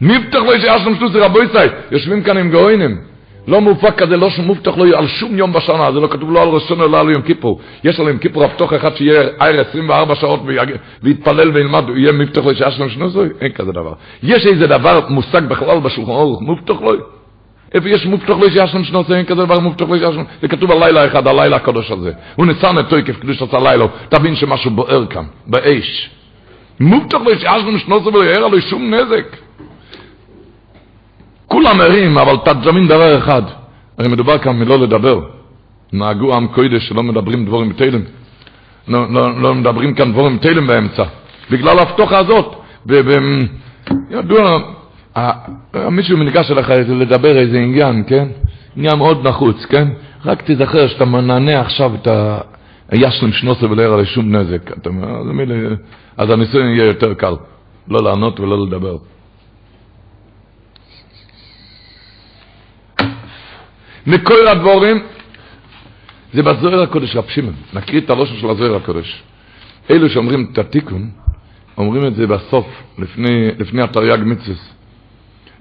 [0.00, 3.00] מבטח לי שיאשלם שנוסוי, רבוי צי, יושבים כאן עם גאוינים.
[3.48, 6.48] לא מופק כזה, לא שמובטח לו על שום יום בשנה, זה לא כתוב לא על
[6.48, 7.60] ראשון אלא על יום כיפור.
[7.84, 10.40] יש על יום כיפור הפתוח אחד שיהיה עיר 24 שעות
[11.02, 13.28] ויתפלל וילמד, יהיה מבטח לו שעה שלום שנוסוי?
[13.40, 13.92] אין כזה דבר.
[14.22, 16.92] יש איזה דבר מושג בכלל בשולחן אורך, מובטח לו.
[17.74, 18.34] איפה יש מובטח
[18.66, 19.16] שלום שנוסוי?
[19.16, 20.24] אין כזה דבר מובטח שעה שלום.
[20.42, 22.12] זה כתוב הלילה אחד, הלילה הקדוש הזה.
[22.36, 22.78] הוא ניסן
[23.10, 26.10] את קדוש עשה לילה, תבין שמשהו בוער כאן, באש.
[26.80, 29.36] מובטח שעה שלום שנוסוי ולא יער עליו שום נזק.
[31.48, 33.42] כולם ערים, אבל תג'מין דבר אחד.
[33.98, 35.20] הרי מדובר כאן מלא לדבר.
[35.92, 38.00] נהגו עם קוידש שלא מדברים דבורים בתלם.
[38.88, 41.04] לא, לא, לא מדברים כאן דבורים בתלם באמצע.
[41.50, 42.54] בגלל ההבטוחה הזאת.
[44.10, 44.58] ידוע,
[45.90, 48.28] מישהו ניגש אליך לדבר איזה עניין, כן?
[48.76, 49.88] עניין מאוד נחוץ, כן?
[50.24, 52.08] רק תזכר שאתה מנענע עכשיו את
[52.88, 54.70] הישלם שנוסה ולא יראה לשום נזק.
[54.78, 55.46] אתה אומר,
[56.16, 57.34] אז הניסוי יהיה יותר קל.
[57.88, 58.96] לא לענות ולא לדבר.
[64.06, 65.02] מכל הדבורים,
[66.32, 67.54] זה בזוהר הקודש, רב שמעון.
[67.74, 69.22] נקריא את הלושן של הזוהר הקודש.
[69.90, 71.10] אלו שאומרים את התיקון,
[71.78, 72.66] אומרים את זה בסוף,
[72.98, 74.73] לפני, לפני התרי"ג מצווה.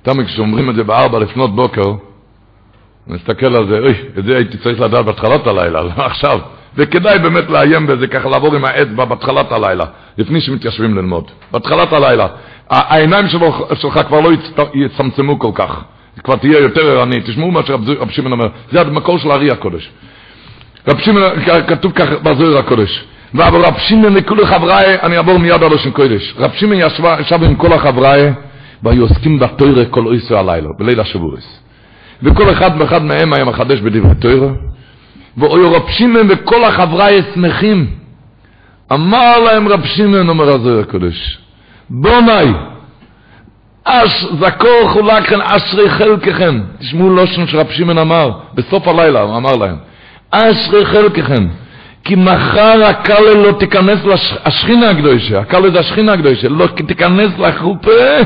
[0.03, 1.93] תמיד כשאומרים את זה בארבע לפנות בוקר,
[3.07, 6.39] נסתכל על זה, אוי, את זה הייתי צריך לדעת בהתחלת הלילה, לא עכשיו.
[6.75, 9.85] וכדאי באמת לאיים בזה, ככה לעבור עם האצבע בהתחלת הלילה,
[10.17, 11.31] לפני שמתיישבים ללמוד.
[11.51, 12.27] בהתחלת הלילה.
[12.69, 14.29] העיניים שלו, שלך כבר לא
[14.73, 15.83] יצמצמו כל כך.
[16.23, 17.21] כבר תהיה יותר ערני.
[17.21, 18.47] תשמעו מה שרב שמעון אומר.
[18.71, 19.89] זה המקור של הארי הקודש.
[20.87, 21.23] רב שמעון,
[21.67, 23.05] כתוב כך בזוהר הקודש.
[23.35, 26.33] אבל רב שמעון לכול חבריי, אני אעבור מיד על אושן קודש.
[26.37, 26.77] רב שמעון
[27.19, 28.33] ישב עם כל החבריי,
[28.83, 31.59] והיו עוסקים בתוירה כל אויסו הלילה, בליל השבועס.
[32.23, 34.49] וכל אחד ואחד מהם היה מחדש בדברי תוירה.
[35.37, 37.87] ואוי רב שמעון וכל החבריי שמחים.
[38.93, 41.39] אמר להם רב שמעון, אומר הזוהר הקודש,
[41.89, 42.53] בוני,
[43.83, 46.55] אש זכור חולקכן אשרי חלקכן.
[46.79, 49.75] תשמעו לושן שרב שמעון אמר, בסוף הלילה הוא אמר להם,
[50.31, 51.43] אשרי חלקכן.
[52.03, 53.99] כי מחר הקלה לא תיכנס
[54.45, 58.19] לשכינה הקדושה, הקלה זה השכינה הקדושה, לא תיכנס לחופה,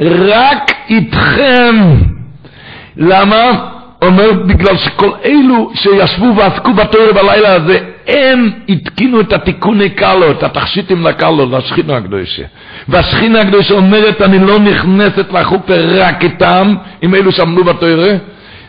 [0.00, 1.76] רק איתכם.
[2.96, 3.68] למה?
[4.02, 7.78] אומר בגלל שכל אלו שישבו ועסקו בתואר בלילה הזה,
[8.08, 12.42] הם התקינו את התיקוני קלו, את התכשיטים לקלו, לשכינה הקדושה.
[12.88, 18.16] והשכינה הקדושה אומרת, אני לא נכנסת לחופה רק איתם, עם אלו שעמלו בתואר,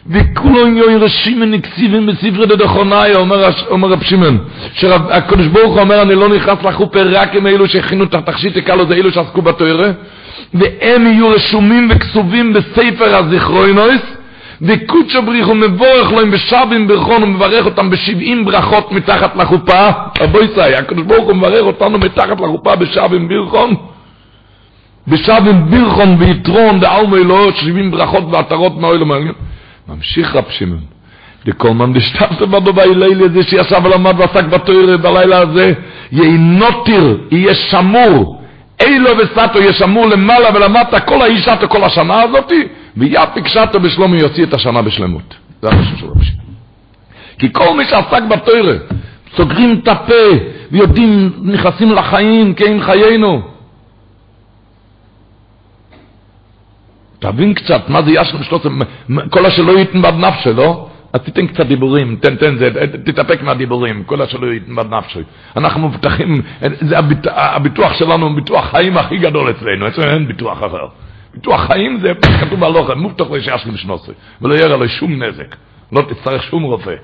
[0.08, 4.38] וכולו יויר שימן נקציבים בספרי דדכונאי, אומר, אומר רב שמעון,
[4.74, 8.88] שהקדוש ברוך הוא אומר, אני לא נכנס לחופה רק עם אלו שהכינו את התכשיטי קלו,
[8.88, 9.92] זה אלו שעסקו בתואר,
[10.54, 14.02] והם יהיו רשומים וכסובים בספר הזיכרוינויס,
[14.62, 19.90] וקודשו בריחו מבורך להם בשבים ברכון ומברך אותם בשבעים ברכות מתחת לחופה.
[20.22, 23.76] רבוי סי, הקדוש ברוך הוא מברך אותנו מתחת לחופה בשבים ברכון
[25.08, 29.34] בשבים ברכון ויתרון דעלמו אלוהות שבעים ברכות ועטרות מאוהל ומעניין
[29.96, 30.84] ממשיך רב שמעון
[31.46, 35.74] לכל מן דשתפת בדו לילי הזה שישב ולמד ועסק בתוירה בלילה הזה
[36.12, 38.42] יהיה נוטיר, יהיה שמור
[38.86, 42.68] אילו וסטו יהיה שמור למעלה ולמטה כל האישה כל השנה הזאתי
[42.98, 45.36] ויפי קשתו בשלומי יוציא את השנה בשלמות.
[45.62, 46.26] זה המשהו של רבי
[47.40, 48.74] כי כל מי שעסק בתוירה,
[49.36, 50.14] סוגרים את הפה
[50.72, 53.42] ויודעים, נכנסים לחיים, כן חיינו.
[57.20, 58.70] תבין קצת, מה זה ישנו שלושה,
[59.30, 60.90] כל השלא ייתן בד נפשי, לא?
[61.14, 62.70] אז תיתן קצת דיבורים, תן, תן, זה,
[63.06, 65.20] תתאפק מהדיבורים, כל השלא ייתן בד נפשי.
[65.58, 66.42] אנחנו מבטחים,
[66.82, 70.88] זה הביט, הביטוח שלנו, ביטוח חיים הכי גדול אצלנו, אצלנו אין ביטוח אחר.
[71.34, 74.12] ביטוח חיים זה כתוב בהלוכה, מובטח לשעש לשנוסי,
[74.42, 75.56] ולא יראה לו שום נזק,
[75.92, 76.96] לא תצטרך שום רופא.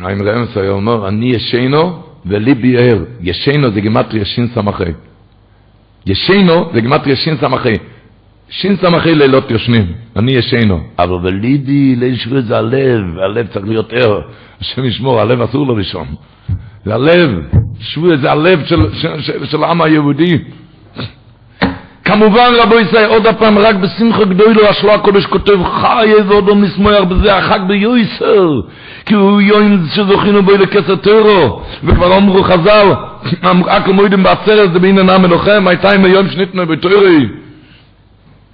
[0.00, 3.04] חיים רמס היה אומר, אני ישנו וליבי ער.
[3.20, 4.92] ישנו זה גימטרי ישין סמכי.
[6.06, 7.74] ישנו זה גימטרי ישין סמכי.
[8.48, 10.80] שין סמכי לילות יושנים, אני ישנו.
[10.98, 14.20] אבל בליבי, ליל שבוע זה הלב, הלב צריך להיות ער.
[14.60, 16.06] השם ישמור, הלב אסור לו לישון.
[16.84, 17.30] זה הלב,
[17.80, 20.38] שבוע זה הלב של, של, של, של העם היהודי.
[22.06, 27.36] כמובן רבו ישראל, עוד הפעם, רק בשמחה גדולו, השלו הקודש כותב, חי ועודו משמוח בזה
[27.36, 28.60] החג ביועסר,
[29.06, 32.92] כי הוא יוין שזוכינו בו לכסר טרו, וכבר אמרו חז"ל,
[33.66, 37.28] אקל מוידים בעצרת, זה בעניין המלוחם, הייתה עם היום שניתנו בטורי.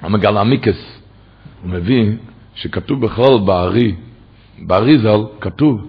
[0.03, 1.01] המגל המיקס,
[1.63, 2.11] הוא מביא
[2.55, 3.95] שכתוב בכלל בארי,
[4.59, 5.87] בארי ז"ל, כתוב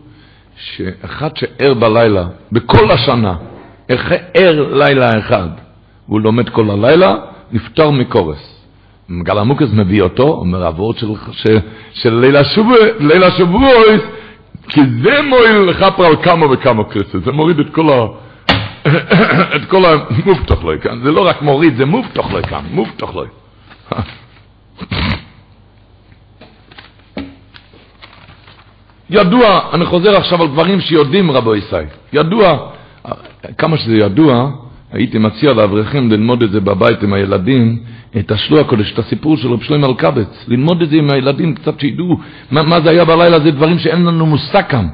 [0.57, 3.34] שאחד שער בלילה, בכל השנה,
[4.34, 5.47] ער לילה אחד,
[6.07, 7.16] והוא לומד כל הלילה,
[7.53, 8.65] נפטר מקורס.
[9.09, 11.59] מגל המוקס מביא אותו, אומר אבות של, של,
[11.93, 12.13] של
[12.99, 13.69] לילה שבוע,
[14.69, 18.05] כי זה מועיל לכפר על כמה וכמה כסף, זה מוריד את כל ה...
[19.55, 23.23] את כל המובטח לו כאן, זה לא רק מוריד, זה מובטח לו כאן, מובטח לו.
[29.09, 32.69] ידוע, אני חוזר עכשיו על דברים שיודעים רבו ישראל, ידוע,
[33.57, 34.51] כמה שזה ידוע,
[34.93, 37.79] הייתי מציע לאברכים ללמוד את זה בבית עם הילדים,
[38.17, 41.79] את השלוע הקודש, את הסיפור של רב שלמה אלקבץ, ללמוד את זה עם הילדים, קצת
[41.79, 42.19] שידעו
[42.51, 44.87] מה, מה זה היה בלילה, זה דברים שאין לנו מושג כאן.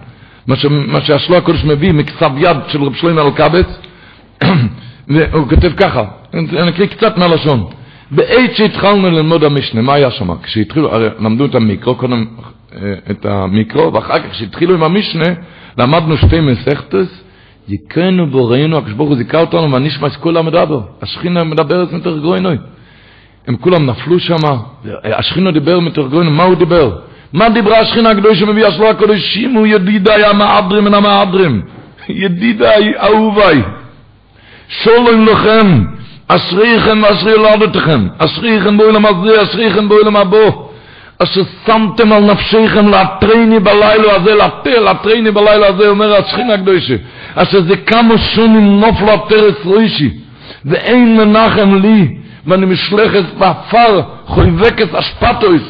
[0.47, 3.68] מה, ש, מה שהשלוע הקודש מביא מכתב יד של רב שלמה אלקבץ,
[5.08, 7.66] והוא כותב ככה, אני אקריא קצת מהלשון.
[8.12, 10.36] בעת שהתחלנו ללמוד המשנה, מה היה שם?
[10.43, 12.26] כשהתחילו, הרי למדו את המיקרו, קודם
[12.76, 15.26] אה, את המיקרו, ואחר כך כשהתחילו עם המשנה,
[15.78, 17.24] למדנו שתי מסכתס,
[17.70, 22.58] יקנו בוראינו הקשבורו זיכה אותנו ונשמע שכולם מדבר השכינה מדברת מתוך גרוינוי
[23.48, 24.36] הם כולם נפלו שם
[25.04, 27.00] השכינה דיבר מתוך גרוינוי מה הוא דיבר?
[27.34, 31.62] מה דיברה השכינה הקדוש שמביאה שלו הקודשים הוא ידידי המעדרים מן המעדרים
[32.10, 33.62] ידידי אהובי
[34.68, 35.84] שלום לכם
[36.28, 40.69] אשריכם ואשרי יולדתכם אשריכם בעולם הזה, אשריכם בעולם הבא
[41.24, 44.36] אשר שמתם על נפשכם לעטרני בלילה הזה,
[44.80, 46.96] לעטרני בלילה הזה, אומר השכינה הקדושה,
[47.36, 50.10] אשר זה כמה שנים נפלה עטרת ראשי,
[50.66, 52.16] ואין מנחם לי,
[52.48, 55.64] ואני מושלכת בעפר, חובקת אשפתות,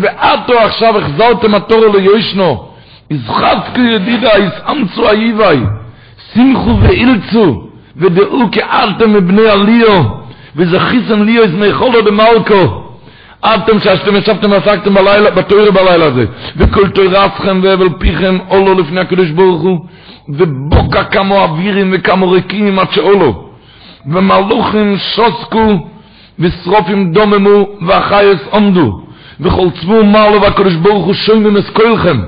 [0.00, 2.68] ועתה עכשיו החזרתם העטרה ליושנה,
[3.10, 5.60] יזחקו ידידה, יסאמצו אייבי,
[6.34, 10.04] שמחו ואילצו, ודעו כאלתם מבני עליו,
[10.56, 12.87] וזכיסם ליו איזמי חולו דמלכו,
[13.44, 16.24] אתם שאתם ישבתם ועסקתם בלילה, בתוירה בלילה הזה,
[16.56, 19.78] וכל תוירתכם והבל פיכם עולו לפני הקדוש ברוך הוא,
[20.28, 23.48] ובוקה כמו אווירים וכמו ריקים עד שעולו,
[24.06, 25.88] ומלוכים שוסקו,
[26.38, 29.00] ושרופים דוממו, והחייס עומדו,
[29.40, 32.20] וכל צבו מרלו והקדוש ברוך הוא את כלכם.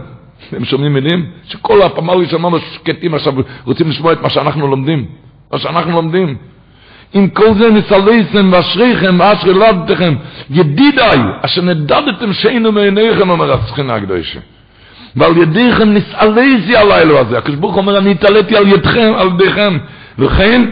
[0.49, 1.27] אתם שומעים מילים?
[1.49, 3.35] שכל הפמלים שאמרנו שקטים עכשיו
[3.65, 5.05] רוצים לשמוע את מה שאנחנו לומדים.
[5.53, 6.37] מה שאנחנו לומדים.
[7.15, 10.15] אם כל זה נסלסם ואשריכם ואשרי לדתכם
[10.51, 14.41] ידידיי אשר נדדתם שאינו מעיניכם אומר הסכנה הקדושה
[15.17, 19.79] ועל ידיכם נסעלסי הלילה הזה הקדוש ברוך אומר אני התעליתי על ידכם על ידיכם
[20.19, 20.63] וכן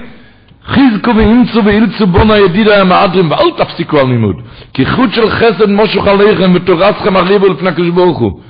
[0.66, 4.36] חיזקו ואימצו ואילצו בונה ידידיי המעדרים ואל תפסיקו על לימוד
[4.74, 8.40] כי חוט של חסד מושך עליכם ותורסכם הריבו לפני הקדוש ברוך הוא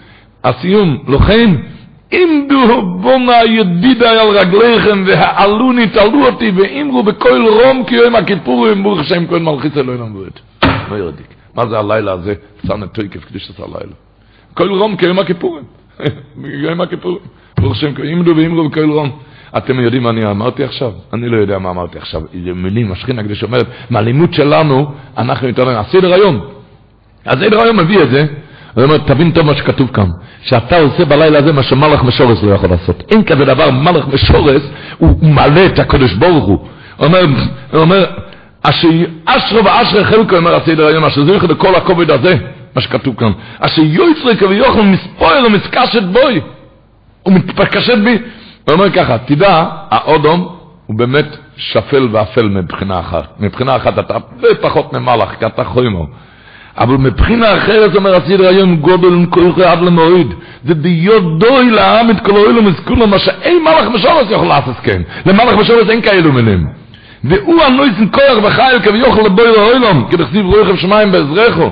[0.44, 1.50] הסיום לכן
[2.10, 9.00] עמדו בונה ידידה על רגליכם והעלו נתעלו אותי ואמרו בכל רום כי יום הכיפורים ברוך
[9.00, 10.40] השם כל מלכיס אלוהים המבואת.
[10.64, 11.26] מה ירדיק?
[11.54, 12.34] מה זה הלילה הזה?
[12.92, 13.92] תויקף כדי שזה הלילה.
[14.54, 15.64] כל רום כי יום הכיפורים.
[16.44, 17.18] יום הכיפורים.
[17.60, 19.10] ברוך השם עמדו ואמרו בכל רום.
[19.56, 20.92] אתם יודעים מה אני אמרתי עכשיו?
[21.12, 22.22] אני לא יודע מה אמרתי עכשיו.
[22.44, 24.86] זה מילים, השכינה כדי שאומרת, מהלימוד שלנו,
[25.18, 25.68] אנחנו יותר...
[25.68, 26.40] הסדר היום.
[27.26, 28.26] הסדר היום מביא את זה.
[28.78, 30.10] הוא אומר, תבין טוב מה שכתוב כאן,
[30.42, 33.02] שאתה עושה בלילה הזה מה שמלאך משורס לא יכול לעשות.
[33.10, 34.62] אין כזה דבר, מלאך משורס,
[34.98, 36.58] הוא מעלה את הקדוש ברוך הוא.
[36.96, 37.24] הוא אומר,
[37.72, 38.04] הוא אומר,
[38.62, 38.88] אשר
[39.24, 42.36] אשרו ואשרי חלקו, אומר הסדר היום, אשר זריך לכל הכובד הזה,
[42.74, 46.40] מה שכתוב כאן, אשר יויצרי כביוכל מספויר ומסקשת בוי,
[47.22, 48.18] הוא מתקשט בי.
[48.64, 50.56] הוא אומר ככה, תדע, האודום
[50.86, 53.40] הוא באמת שפל ואפל מבחינה אחת.
[53.40, 56.06] מבחינה אחת אתה הרבה פחות ממלאך, כי אתה חוימו.
[56.78, 60.26] אבל מבחינה אחרת אומר הסדר היום גודל כוח עד למועד
[60.64, 65.02] זה ביודוי לעם את כל האוילום מסכולו מה שאין מלאך משורס יכול לעשות כן.
[65.26, 66.66] למלאך משורס אין כאלו מילים.
[67.24, 71.70] והוא הנויסן כוח וחייל כביוכל לבוי לאוילום כדכתיב רוחב שמיים בעזרךו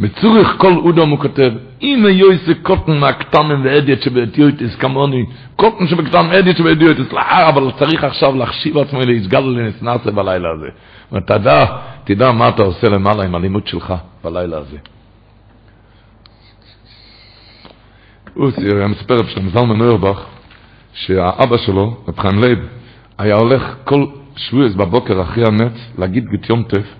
[0.00, 5.24] בצורך כל אודום הוא כותב אם יויסה קוטן מהקטנים ואדיוט שבאדיוטיס כמוני
[5.56, 10.68] קוטן שבקטן אדיוט שבאדיוטיס לאחר אבל צריך עכשיו להחשיב עצמו להסגל לנסנסה בלילה הזה
[11.12, 11.64] ותדע,
[12.04, 13.94] תדע מה אתה עושה למעלה עם הלימוד שלך
[14.24, 14.76] בלילה הזה.
[18.34, 18.50] הוא
[18.88, 20.24] מספר רב זלמן אוירבך
[20.94, 22.58] שהאבא שלו, רב חיים לייב,
[23.18, 26.99] היה הולך כל שבועס בבוקר אחרי הנץ להגיד גת יום טף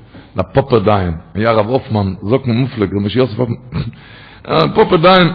[0.84, 1.14] דיין.
[1.34, 3.38] היה רב אופמן, זוק ממופלג, רבי יוסף
[4.74, 5.28] פופר דיין,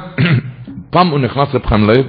[0.91, 2.05] פעם הוא נכנס רב חיים לייב,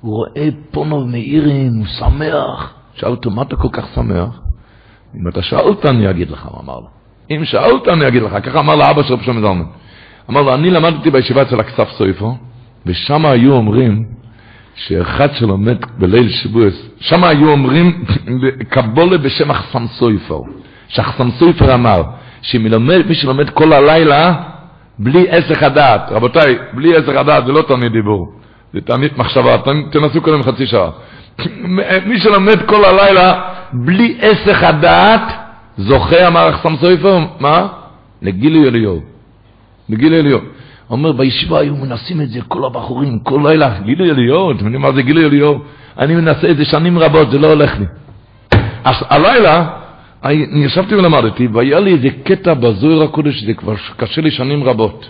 [0.00, 2.74] הוא רואה פניו מאירים, הוא שמח.
[2.94, 4.40] שאל אותו, מה אתה כל כך שמח?
[5.16, 6.88] אם אתה שאלת אני אגיד לך, הוא אמר לו.
[7.30, 9.64] אם שאלת אני אגיד לך, ככה אמר לאבא של רב שלמה זלמן.
[10.30, 12.34] אמר לו, אני למדתי בישיבה אצל הכתב סופר,
[12.86, 14.04] ושם היו אומרים
[14.74, 18.04] שאחד שלמד בליל שבועות, שם היו אומרים
[18.72, 20.40] קבלה בשם החתם סופר,
[20.88, 22.02] שהחתם סופר אמר,
[22.42, 24.34] שמי שלומד כל הלילה
[24.98, 28.32] בלי עסק הדעת, רבותיי, בלי עסק הדעת זה לא תמיד דיבור,
[28.72, 29.56] זה תמיד מחשבה,
[29.90, 30.90] תנסו קודם חצי שעה.
[32.08, 33.40] מי שלומד כל הלילה
[33.72, 35.32] בלי עסק הדעת,
[35.78, 37.66] זוכה, אמר אחסם סופר, מה?
[38.22, 39.00] לגילוי אליהו.
[39.88, 40.40] לגילוי אליהו.
[40.90, 44.92] אומר, בישיבה היו מנסים את זה כל הבחורים, כל לילה, גילוי אליהו, אתם יודעים מה
[44.92, 45.58] זה גילוי אליהו?
[45.98, 47.86] אני מנסה את זה שנים רבות, זה לא הולך לי.
[48.84, 49.66] אז הלילה,
[50.24, 55.08] אני ישבתי ולמדתי, והיה לי איזה קטע בזוהר הקודש, זה כבר קשה לי שנים רבות.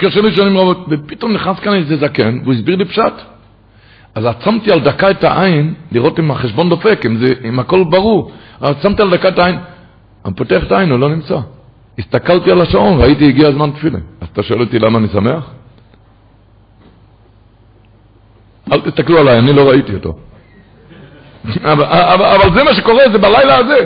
[0.00, 3.12] קשה לי שנים רבות, ופתאום נכנס כאן איזה זקן, והוא הסביר לי פשט.
[4.14, 8.32] אז עצמתי על דקה את העין, לראות אם החשבון דופק, אם, זה, אם הכל ברור.
[8.60, 9.58] עצמתי על דקה את העין,
[10.24, 11.38] אני פותח את העין, הוא לא נמצא.
[11.98, 13.98] הסתכלתי על השעון, ראיתי, הגיע הזמן תפילה.
[14.20, 15.50] אז אתה שואל אותי למה אני שמח?
[18.72, 20.18] אל תסתכלו עליי, אני לא ראיתי אותו.
[21.64, 23.78] אבל, אבל, אבל זה מה שקורה, זה בלילה הזה.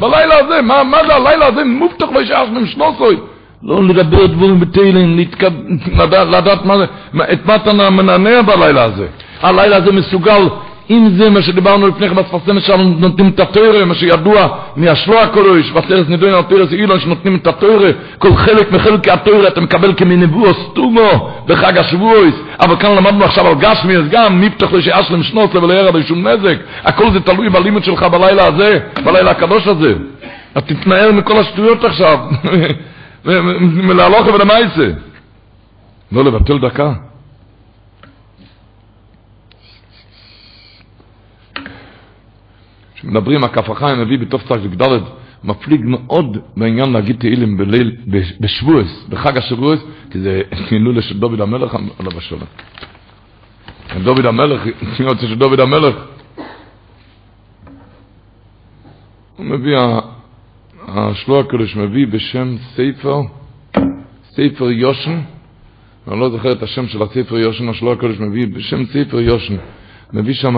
[0.00, 1.64] בלילה הזה, מה, מה זה הלילה הזה?
[1.64, 3.16] מובטח וישעש ממשנוסוי.
[3.62, 5.18] לא לדבר דבורים בתהילים,
[6.30, 6.84] לדעת מה זה,
[7.32, 9.06] את מה אתה מנענע בלילה הזה.
[9.42, 10.48] הלילה הזה מסוגל,
[10.90, 15.70] אם זה מה שדיברנו לפני כן בספסמת שלנו, נותנים את התוירה, מה שידוע מהשלוע הקודש,
[15.70, 20.54] בסרס נידוין על תוירה אילון, שנותנים את התוירה, כל חלק מחלקי התוירה אתה מקבל כמנבואו
[20.54, 25.72] סטומו בחג השבועס, אבל כאן למדנו עכשיו על גשמי, אז גם מפתח לשאשלם שנות ולא
[25.72, 29.94] ירא בשום נזק, הכל זה תלוי בלימוד שלך בלילה הזה, בלילה הקדוש הזה.
[30.54, 32.18] אז תתנער מכל השטויות עכשיו,
[33.60, 34.88] מלהלוך ולמעשה.
[36.12, 36.92] לא לבטל דקה.
[43.02, 45.02] כשמדברים, הכף החיים מביא בתוף צח וגדלת,
[45.44, 47.96] מפליג מאוד בעניין להגיד תהילים בליל,
[48.40, 49.80] בשבועס, בחג השבועס,
[50.10, 52.40] כי זה הילולה של דוד המלך עליו השלום.
[54.04, 54.62] דוד המלך,
[55.00, 55.94] אני רוצה שדוד המלך,
[59.36, 59.76] הוא מביא,
[60.88, 63.20] השלוע הקדוש מביא בשם ספר,
[64.30, 65.20] ספר יושן,
[66.08, 69.56] אני לא זוכר את השם של הספר יושן, השלוע הקדוש מביא בשם ספר יושן,
[70.12, 70.54] מביא שם,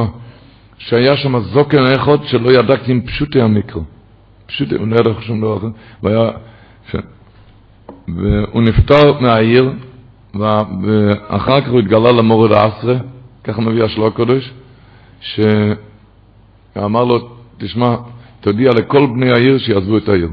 [0.78, 3.82] שהיה שם זוקן אחד שלא ידע כי אם פשוטי המיקרו.
[4.46, 5.68] פשוטי, הוא לא ידע שום דבר אחר,
[6.02, 6.30] והיה,
[6.90, 6.96] ש...
[8.08, 9.72] והוא נפטר מהעיר,
[10.34, 12.96] ואחר כך הוא התגלה למורד העשרה,
[13.44, 14.52] ככה מביא השלוע הקדוש,
[15.20, 17.96] שאמר לו, תשמע,
[18.40, 20.28] תודיע לכל בני העיר שיעזבו את העיר.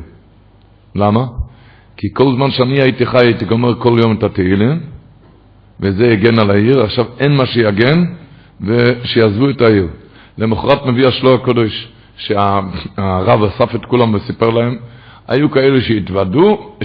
[0.96, 1.26] למה?
[1.98, 4.80] כי כל זמן שאני הייתי חי הייתי גומר כל יום את התהילים,
[5.80, 8.04] וזה הגן על העיר, עכשיו אין מה שיגן,
[8.62, 9.88] ושיעזבו את העיר.
[10.38, 14.78] למחרת מביא השלוע הקודש, שהרב אסף את כולם וסיפר להם,
[15.28, 16.76] היו כאלה שהתוודו,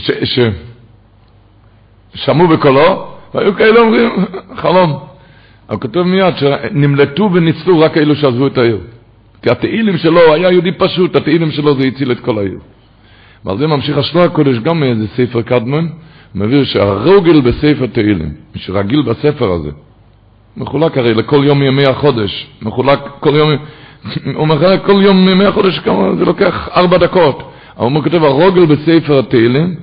[2.15, 4.11] ששמעו בקולו, והיו כאלה אומרים,
[4.57, 4.99] חלום.
[5.69, 8.79] אבל כתוב מיד שנמלטו וניצלו רק אלו שעזבו את העיר.
[9.43, 12.59] כי התהילים שלו היה יהודי פשוט, התהילים שלו זה הציל את כל העיר.
[13.45, 15.89] ועל זה ממשיך השלוע הקודש גם מאיזה ספר קדמון,
[16.35, 19.71] מביא שהרוגל בספר תהילים, מי שרגיל בספר הזה,
[20.57, 23.51] מחולק הרי לכל יום מימי החודש, מחולק כל יום,
[24.39, 27.53] הוא מחלק כל יום מימי החודש, כמה, זה לוקח ארבע דקות.
[27.79, 29.75] אבל הוא כותב, הרוגל בספר התהילים,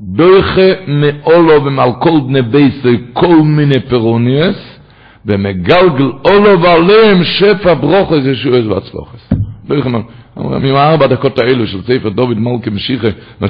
[0.00, 4.78] דויכה מאולו ומלכול בני בייסי כל מיני פירוניאס,
[5.26, 9.32] ומגלגל אולו ועליהם שפע ברוכס ישועס והצלוחס.
[9.66, 10.04] דויכה מאולו.
[10.36, 13.08] עם הארבע דקות האלו של ספר דוד מלכי משיחה,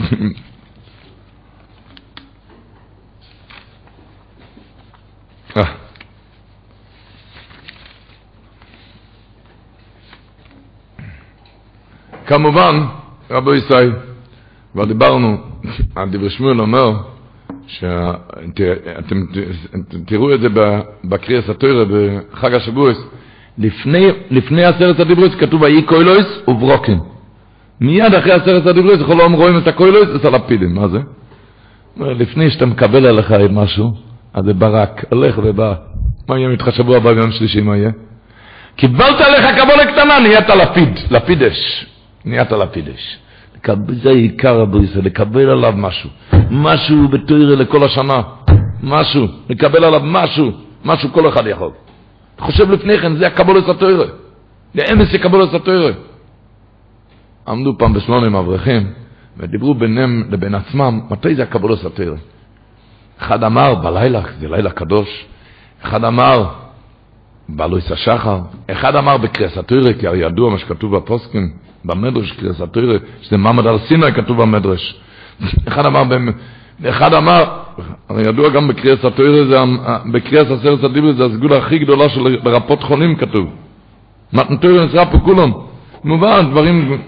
[5.57, 5.82] אה.
[12.27, 12.85] כמובן,
[13.31, 13.93] רבו ישראל,
[14.73, 15.37] כבר דיברנו,
[15.97, 16.93] הדבר שמואל אומר,
[17.67, 19.23] שאתם
[20.07, 20.49] תראו את זה
[21.05, 22.99] בקריאס התוירה בחג השבועס,
[23.59, 26.99] לפני, לפני עשרת הדיברוס כתוב ויהי קוילויס וברוקן.
[27.81, 30.99] מיד אחרי עשרת הדיברוס יכול לומר רואים את הקוילויס ואת הלפידים, מה זה?
[31.97, 33.93] לפני שאתה מקבל עליך משהו,
[34.35, 35.75] אז זה ברק, הולך ובא.
[36.29, 37.91] מה יהיה איתך שבוע הבא ביום שלישי, מה יהיה?
[38.77, 41.87] קיבלת עליך קבולה קטנה, נהיית לפיד, לפיד אש.
[42.25, 43.19] נהיית לפיד אש.
[44.03, 46.11] זה עיקר הבריסה, לקבל עליו משהו.
[46.51, 48.23] משהו בתוירה לכל השנה.
[48.83, 50.51] משהו, לקבל עליו משהו.
[50.85, 51.71] משהו כל אחד יכול.
[52.39, 54.07] חושב לפני כן, זה הקבולת התוירה.
[54.75, 55.93] זה אמס הקבולת התוירה.
[57.49, 58.93] עמדו פעם בשמונה עם אברכים,
[59.37, 62.17] ודיברו ביניהם לבין עצמם, מתי זה הקבולת התוירה?
[63.19, 65.25] אחד אמר בלילה, זה לילה קדוש,
[65.83, 66.51] אחד אמר
[67.49, 71.53] בלויס השחר, אחד אמר בקריאס התוירה, כי הרי ידוע מה שכתוב בפוסקים,
[71.85, 74.95] במדרש קריאס התוירה, שזה מעמד על סיני כתוב במדרש.
[75.69, 76.03] אחד אמר,
[76.89, 77.45] אחד אמר,
[78.09, 79.57] הרי ידוע גם בקריאס התוירה, זה,
[80.13, 83.51] בקריאס עשרת הדיבר זה הסגולה הכי גדולה של לרפות חולים כתוב.
[84.33, 85.53] מתן תוירה נשרף פה כולם.
[86.05, 86.99] מובן, דברים,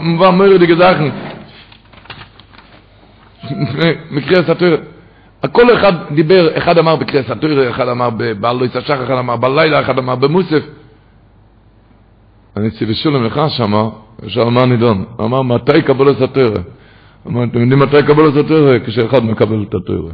[0.00, 1.10] מובן מורי דגזכן.
[4.10, 4.76] מקריאס התוירה.
[5.52, 9.80] כל אחד דיבר, אחד אמר בקריאס התוירה, אחד אמר בבעל לא יצשח, אחד אמר בלילה,
[9.80, 10.62] אחד אמר במוסף.
[12.56, 13.88] אני שולם לך שמה,
[14.26, 15.04] שאל מה נידון?
[15.20, 16.60] אמר, מתי קבל את התוירה?
[17.26, 18.78] אמר, אתם יודעים מתי קבל את התוירה?
[18.86, 20.10] כשאחד מקבל את התוירה.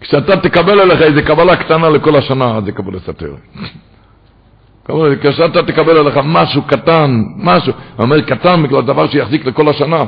[0.00, 3.36] כשאתה תקבל עליך איזה קבלה קטנה לכל השנה, אז יקבל את התוירה.
[5.20, 10.04] כשאתה תקבל עליך משהו קטן, משהו, אומר קטן בגלל דבר שיחזיק לכל השנה,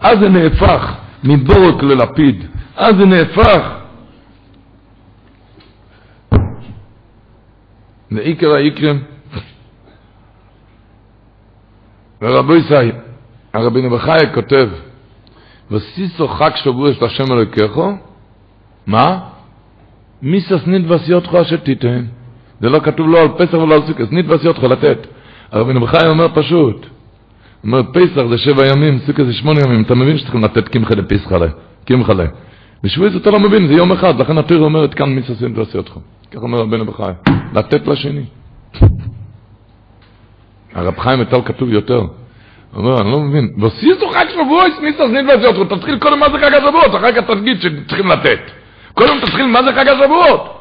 [0.00, 0.94] אז זה נהפך
[1.24, 2.44] מבורק ללפיד,
[2.76, 3.79] אז זה נהפך.
[8.12, 9.02] ועיקר העיקרים,
[12.22, 12.90] ורבו ישי,
[13.54, 14.68] הרבי נבחי כותב,
[15.70, 17.92] וסיסו חג שבוע של השם אלוקיכו,
[18.86, 19.18] מה?
[20.22, 22.04] מיסס נית וסיותך אשר תיתן.
[22.60, 25.06] זה לא כתוב לא על פסח ולא על סוכס, נית וסיותך לתת.
[25.52, 26.86] הרבי נבחי אומר פשוט,
[27.64, 31.36] אומר, פסח זה שבע ימים, סוכה זה שמונה ימים, אתה מבין שצריכים לתת קמחה לפסחה,
[31.84, 32.24] קמחה לה.
[32.82, 35.92] בשבועית אתה לא מבין, זה יום אחד, לכן התורה אומרת, כאן מי ששים ועושה אותך.
[36.30, 37.14] כך אומר רבנו בחיים,
[37.54, 38.24] לתת לשני.
[40.74, 41.98] הרב חיים מטל כתוב יותר.
[41.98, 42.08] הוא
[42.74, 44.24] אומר, אני לא מבין, בסיסו חג
[44.82, 48.38] מי ששים ועושה אותך, תתחיל קודם מה זה חג השבועות, אחר כך תגיד שצריכים לתת.
[48.94, 50.56] קודם תתחיל מה זה חג השבועות.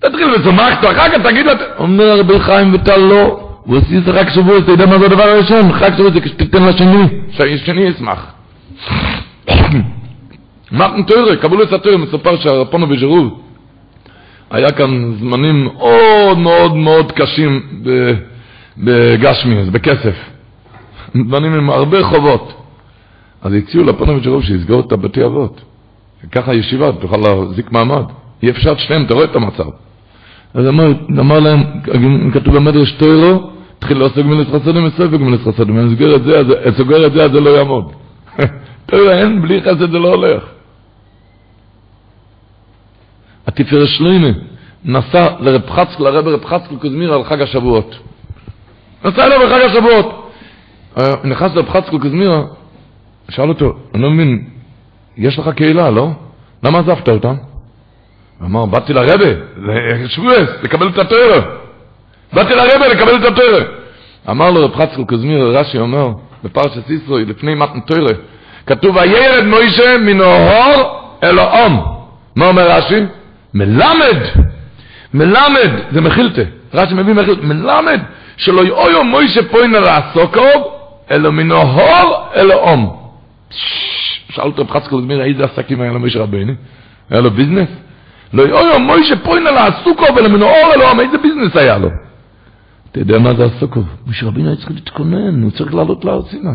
[0.00, 1.64] תתחיל וזומחת, אחר כך תגיד לתת.
[1.78, 3.48] אומר רבי חיים וטל לא.
[4.04, 5.72] זה רק שבוע, אתה יודע מה זה הדבר הראשון?
[5.72, 8.26] חג שבוע זה כשתיתן לשני, שהשני ישמח.
[10.72, 13.40] מתן תוירה, קבלו את התוירה, מסופר שהרפונו בז'רוב,
[14.50, 17.60] היה כאן זמנים מאוד מאוד מאוד קשים
[18.78, 20.14] בגשמי, בכסף.
[21.14, 22.52] זמנים עם הרבה חובות.
[23.42, 25.60] אז הציעו לפונו בז'רוב שיסגור את הבתי אבות.
[26.32, 28.04] ככה ישיבה, תוכל להחזיק מעמד.
[28.42, 29.68] אי אפשר את שניהם, אתה רואה את המצב.
[30.54, 31.62] אז אמר, אמר להם,
[32.34, 36.16] כתוב במדרש תוירו, התחיל לעסוק גמילת חסדים וספק גמילת חסדים, אני סוגר
[37.06, 37.92] את זה, אז זה, לא יעמוד.
[38.86, 40.57] תוירו אין, בלי חסד זה לא הולך.
[43.48, 44.28] התפארת שלוימה
[44.84, 47.94] נסע לרב חצקל, לרב רב חצקל קוזמיר על חג השבועות.
[49.04, 50.30] נסע אליו בחג השבועות.
[51.24, 52.42] נכנס לרב חצקל קוזמיר,
[53.30, 54.44] שאל אותו, אני לא מבין,
[55.16, 56.08] יש לך קהילה, לא?
[56.62, 57.34] למה עזבת אותם?
[58.44, 59.28] אמר, באתי לרבה,
[60.06, 61.40] שבועס, לקבל את התואר.
[62.32, 63.62] באתי לרבה לקבל את התואר.
[64.30, 66.08] אמר לו רב חצקל קוזמיר, רש"י אומר,
[66.44, 68.06] בפרשת ישראל, לפני מתן תואר,
[68.66, 71.84] כתוב, וירד מוישה מן אוהור אל האום.
[72.36, 73.17] מה אומר רש"י?
[73.54, 74.16] מלמד,
[75.14, 76.42] מלמד, זה מחילתה,
[76.74, 78.00] רש"י מביא מחילתה, מלמד,
[78.36, 80.72] שלא יאויו מוישה פוינה לעסוקו,
[81.10, 82.96] אלא מן אוהור אל האום.
[84.30, 86.52] שאל אותו רב חצקל קוזמיר, איזה עסקים היה למשה רבינו?
[87.10, 87.68] היה לו ביזנס?
[88.32, 91.88] לא יאו מוישה פוינה לעסוקו ולמנועור אלוהם, איזה ביזנס היה לו?
[92.90, 93.80] אתה יודע מה זה עסוקו?
[94.06, 96.50] משה רבינו היה צריך להתכונן, הוא צריך לעלות להר סיני.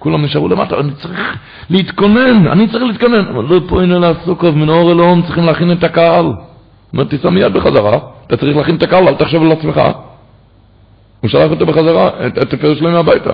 [0.00, 1.36] כולם נשארו למטה, אני צריך
[1.70, 3.26] להתכונן, אני צריך להתכונן.
[3.26, 6.32] אבל לא פוינה לעסוקו ומנועור אלוהם צריכים להכין את הקהל.
[6.92, 9.80] אומר, תיסע מיד בחזרה, אתה צריך להכין את הקהל, אל תחשב על עצמך.
[11.20, 13.30] הוא שלח אותו בחזרה, את הפרש שלהם הביתה.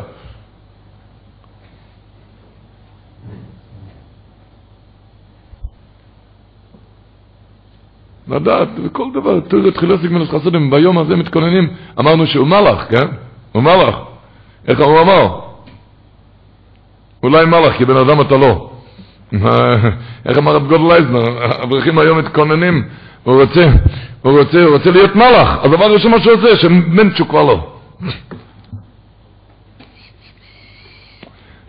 [8.29, 13.07] לדעת, וכל דבר, תראו את חילוסיק מנס חסודים, ביום הזה מתכוננים, אמרנו שהוא מלאך, כן?
[13.53, 13.97] הוא מלאך.
[14.69, 15.46] איך הוא אמר?
[17.27, 18.71] אולי מלאך, כי בן אדם אתה לא.
[20.27, 22.89] איך אמר רב גודל אייזנר, אברכים היום מתכוננים,
[23.23, 23.71] הוא רוצה,
[24.23, 27.73] הוא רוצה, הוא רוצה להיות מלאך, אז הדבר ראשון מה שהוא עושה, שמנצ'ו כבר לא.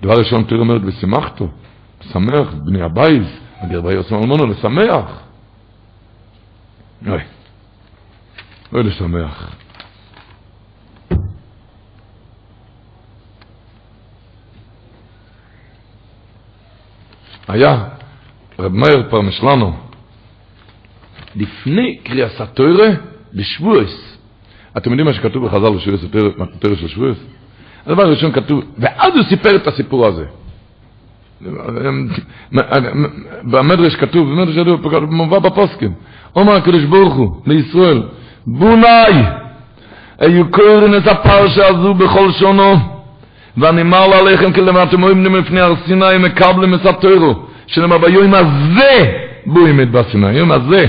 [0.01, 1.47] דבר ראשון, תראה אומרת, ושמחתו,
[2.14, 3.24] שמח, בני הבית,
[3.62, 5.05] הגר עושה אלמונו, לשמח.
[7.08, 7.20] אוי,
[8.74, 9.51] אוי לשמח.
[17.48, 17.84] היה
[18.60, 19.74] רב מאיר פרמשלנו
[21.36, 22.88] לפני קריאס התוירה
[23.34, 24.18] בשבועס.
[24.78, 26.04] אתם יודעים מה שכתוב בחז"ל בשבועס,
[26.56, 27.18] התוירה של שבועס?
[27.86, 30.26] הדבר הראשון כתוב, ואז הוא סיפר את הסיפור הזה.
[33.43, 35.93] במדרש כתוב, במדרש כתוב, מובא בפוסקים,
[36.36, 38.04] אומר הקדוש ברוך הוא לישראל,
[38.48, 39.24] בוני,
[40.20, 42.97] היו קוראים את הפרשה הזו בכל שונו,
[43.58, 47.36] ואני מר עליכם כלמה אתם אומרים לפני הר סיני מקבלים את התוירו,
[47.68, 49.14] שנאמר ביום הזה
[49.45, 50.86] בואים את בסיני, היום הזה.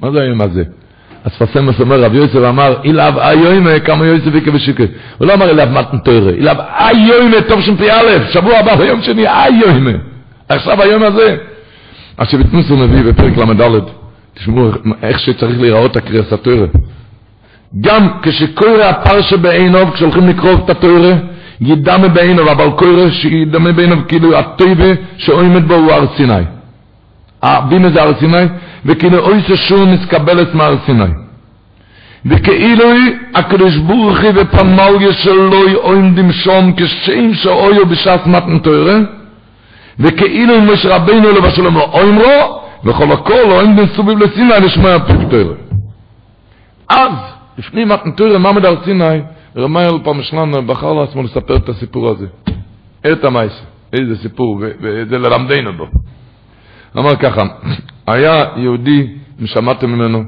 [0.00, 0.62] מה זה היום הזה?
[1.24, 4.84] אז פסמוס אומר, רב יוסף אמר, אילאב איוימה כמה יוסף יקה ושיקה.
[5.18, 9.02] הוא לא אמר אילאב מתן תוירה, אילאב איוימה טוב שם פי א', שבוע הבא ביום
[9.02, 9.90] שני איוימה.
[10.48, 11.36] עכשיו היום הזה.
[12.18, 13.80] אז שבתנוס הוא מביא בפרק ל"ד,
[14.34, 14.70] תשמעו
[15.02, 16.66] איך שצריך להיראות הקריאס התוירה.
[17.80, 21.16] גם כשקורא הפרשה בעיניו, כשהולכים לקרוא את התוירה,
[21.60, 26.42] ידמה בעיניו, אבל קורא שידמה בעיניו כאילו הטויבה שעומד בו הוא הר סיני.
[27.42, 28.44] הבינה זה הר סיני,
[28.86, 31.04] וכאילו אוי ששור נסקבלת מהר סיני.
[32.26, 32.84] וכאילו
[33.34, 38.98] הקדוש ברוך הוא ופמליה שלו עומדים שם כשם שאויו בשעת מתן תוירה,
[39.98, 44.52] וכאילו משה רבינו לבשלום אומרו, וכל הכל עומדים סוביב לסיני
[45.06, 45.54] פרק תוירה.
[46.88, 47.12] אז,
[47.58, 49.20] לפני מתן תוירה, מעמד הר סיני,
[49.56, 52.26] רמייל פעם שלנו בחר לעצמו לספר את הסיפור הזה.
[53.12, 53.62] את המייס,
[53.92, 55.86] איזה סיפור, וזה ללמדנו בו.
[56.98, 57.42] אמר ככה,
[58.06, 59.06] היה יהודי,
[59.44, 60.22] שמעתם ממנו,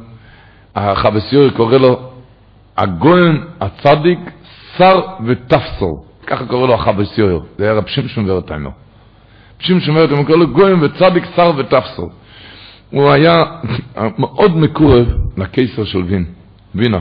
[0.75, 2.11] החבסיור קורא לו
[2.77, 4.19] הגויין הצדיק
[4.77, 8.71] שר ותפסור, ככה קורא לו החבסיור, זה היה רב שמשון ורטיימר.
[9.59, 12.11] שמשון ורטיימר קורא לו גויין וצדיק שר ותפסור.
[12.91, 13.45] הוא היה
[14.19, 16.25] מאוד מקורב לקיסר של וין,
[16.75, 16.99] וינה.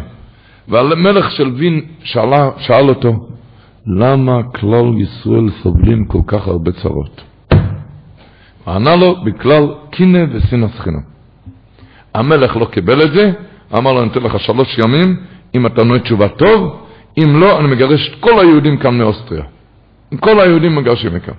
[0.72, 3.28] והמלך של וין שאלה, שאל אותו,
[3.88, 7.22] למה כלל ישראל סובלים כל כך הרבה צרות?
[8.68, 11.02] ענה לו בכלל קינא וסינס חינם.
[12.14, 13.32] המלך לא קיבל את זה,
[13.78, 15.18] אמר לו, אני אתן לך שלוש ימים,
[15.56, 16.86] אם אתה עונה תשובה טוב,
[17.18, 19.44] אם לא, אני מגרש את כל היהודים כאן מאוסטריה.
[20.20, 21.34] כל היהודים מגרשים מכאן.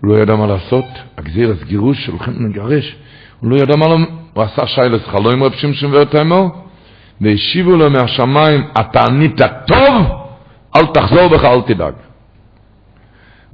[0.00, 0.84] הוא לא ידע מה לעשות,
[1.18, 2.96] הגזיר, גירוש, הולכים לגרש.
[3.40, 3.86] הוא לא ידע מה
[4.34, 6.46] הוא עשה שיילס חלום רב שמשון ורטיימר,
[7.20, 10.06] והשיבו לו מהשמיים, אתה ענית טוב,
[10.76, 11.94] אל תחזור בך, אל תדאג.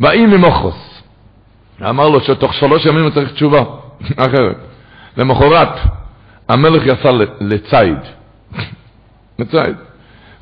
[0.01, 1.03] ויהי ממוחוס.
[1.91, 3.63] אמר לו שתוך שלוש ימים הוא צריך תשובה
[4.27, 4.57] אחרת.
[5.17, 5.69] למחרת,
[6.49, 7.11] המלך יצא
[7.41, 7.97] לציד.
[9.39, 9.77] לציד.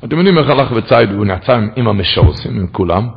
[0.03, 3.09] אתם יודעים איך הלך בציד, הוא נעצה עם, עם המשורסים, עם כולם,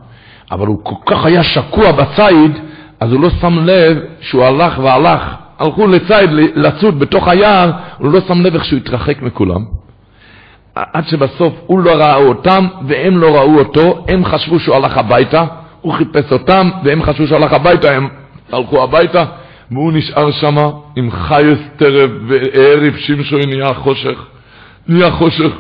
[0.51, 2.59] אבל הוא כל כך היה שקוע בציד,
[3.01, 5.23] אז הוא לא שם לב שהוא הלך והלך.
[5.59, 9.65] הלכו לציד, לצוד בתוך היער, הוא לא שם לב איך שהוא התרחק מכולם.
[10.75, 15.45] עד שבסוף הוא לא ראה אותם והם לא ראו אותו, הם חשבו שהוא הלך הביתה,
[15.81, 18.09] הוא חיפש אותם והם חשבו שהוא הלך הביתה, הם
[18.53, 19.25] הלכו הביתה,
[19.71, 20.57] והוא נשאר שם
[20.97, 24.27] עם חייס טרף וערב שמשוי נהיה חושך,
[24.89, 25.53] נהיה חושך.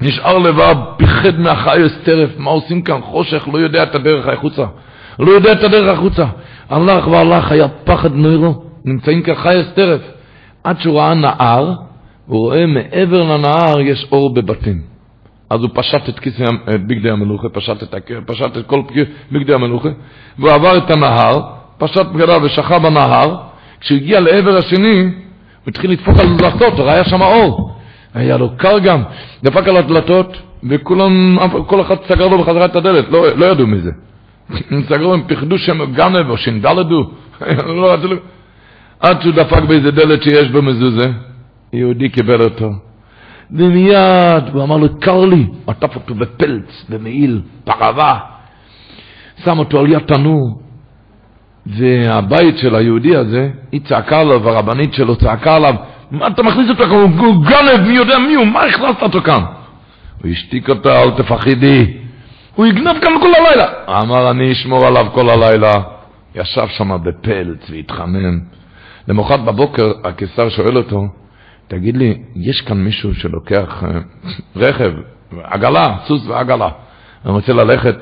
[0.00, 3.00] נשאר לבד, פיחד מהחייס טרף, מה עושים כאן?
[3.00, 4.64] חושך, לא יודע את הדרך החוצה.
[5.18, 6.24] לא יודע את הדרך החוצה.
[6.70, 10.00] הלך והלך, היה פחד נוירו, נמצאים כאן חייס טרף.
[10.64, 11.72] עד שהוא ראה נהר,
[12.26, 14.92] הוא רואה מעבר לנהר יש אור בבתים.
[15.50, 16.44] אז הוא פשט את כיסא,
[16.74, 17.94] את בגדי המלוכה, פשט את,
[18.26, 18.82] פשט את כל
[19.32, 19.88] בגדי המלוכה,
[20.38, 21.40] והוא עבר את הנהר,
[21.78, 23.36] פשט בגדיו ושכב בנהר,
[23.80, 25.10] כשהוא הגיע לעבר השני, הוא
[25.68, 27.74] התחיל לדפוק על דלתות, ראה שם אור.
[28.14, 29.02] היה לו קר גם,
[29.42, 30.36] דפק על הדלתות,
[30.70, 33.90] וכולם, כל אחד סגר לו בחזרה את הדלת, לא, לא ידעו מזה.
[34.70, 37.10] הם סגרו, הם פחדו שהם גנב או שינדלדו,
[37.66, 38.14] לא, לא,
[39.00, 41.10] עד שהוא דפק באיזה דלת שיש בו מזוזה,
[41.72, 42.70] יהודי קיבל אותו.
[43.50, 48.18] ומיד הוא אמר לו, קר לי, עטף אותו בפלץ, במעיל, פרווה,
[49.44, 50.62] שם אותו על יד תנור.
[51.66, 55.74] והבית של היהודי הזה, היא צעקה לו, והרבנית שלו צעקה עליו,
[56.10, 57.18] מה אתה מכניס אותו כאן?
[57.18, 59.42] הוא גנב, מי יודע מי הוא, מה הכנסת אותו כאן?
[60.22, 61.96] הוא השתיק אותה, אל תפחידי.
[62.54, 64.00] הוא יגנב כאן כל הלילה.
[64.02, 65.72] אמר, אני אשמור עליו כל הלילה.
[66.34, 68.40] ישב שם בפלץ והתחמם.
[69.08, 71.02] למחרת בבוקר הקיסר שואל אותו,
[71.72, 74.00] תגיד לי, יש כאן מישהו שלוקח אה,
[74.56, 74.92] רכב,
[75.42, 76.68] עגלה, סוס ועגלה,
[77.24, 77.96] אני רוצה ללכת.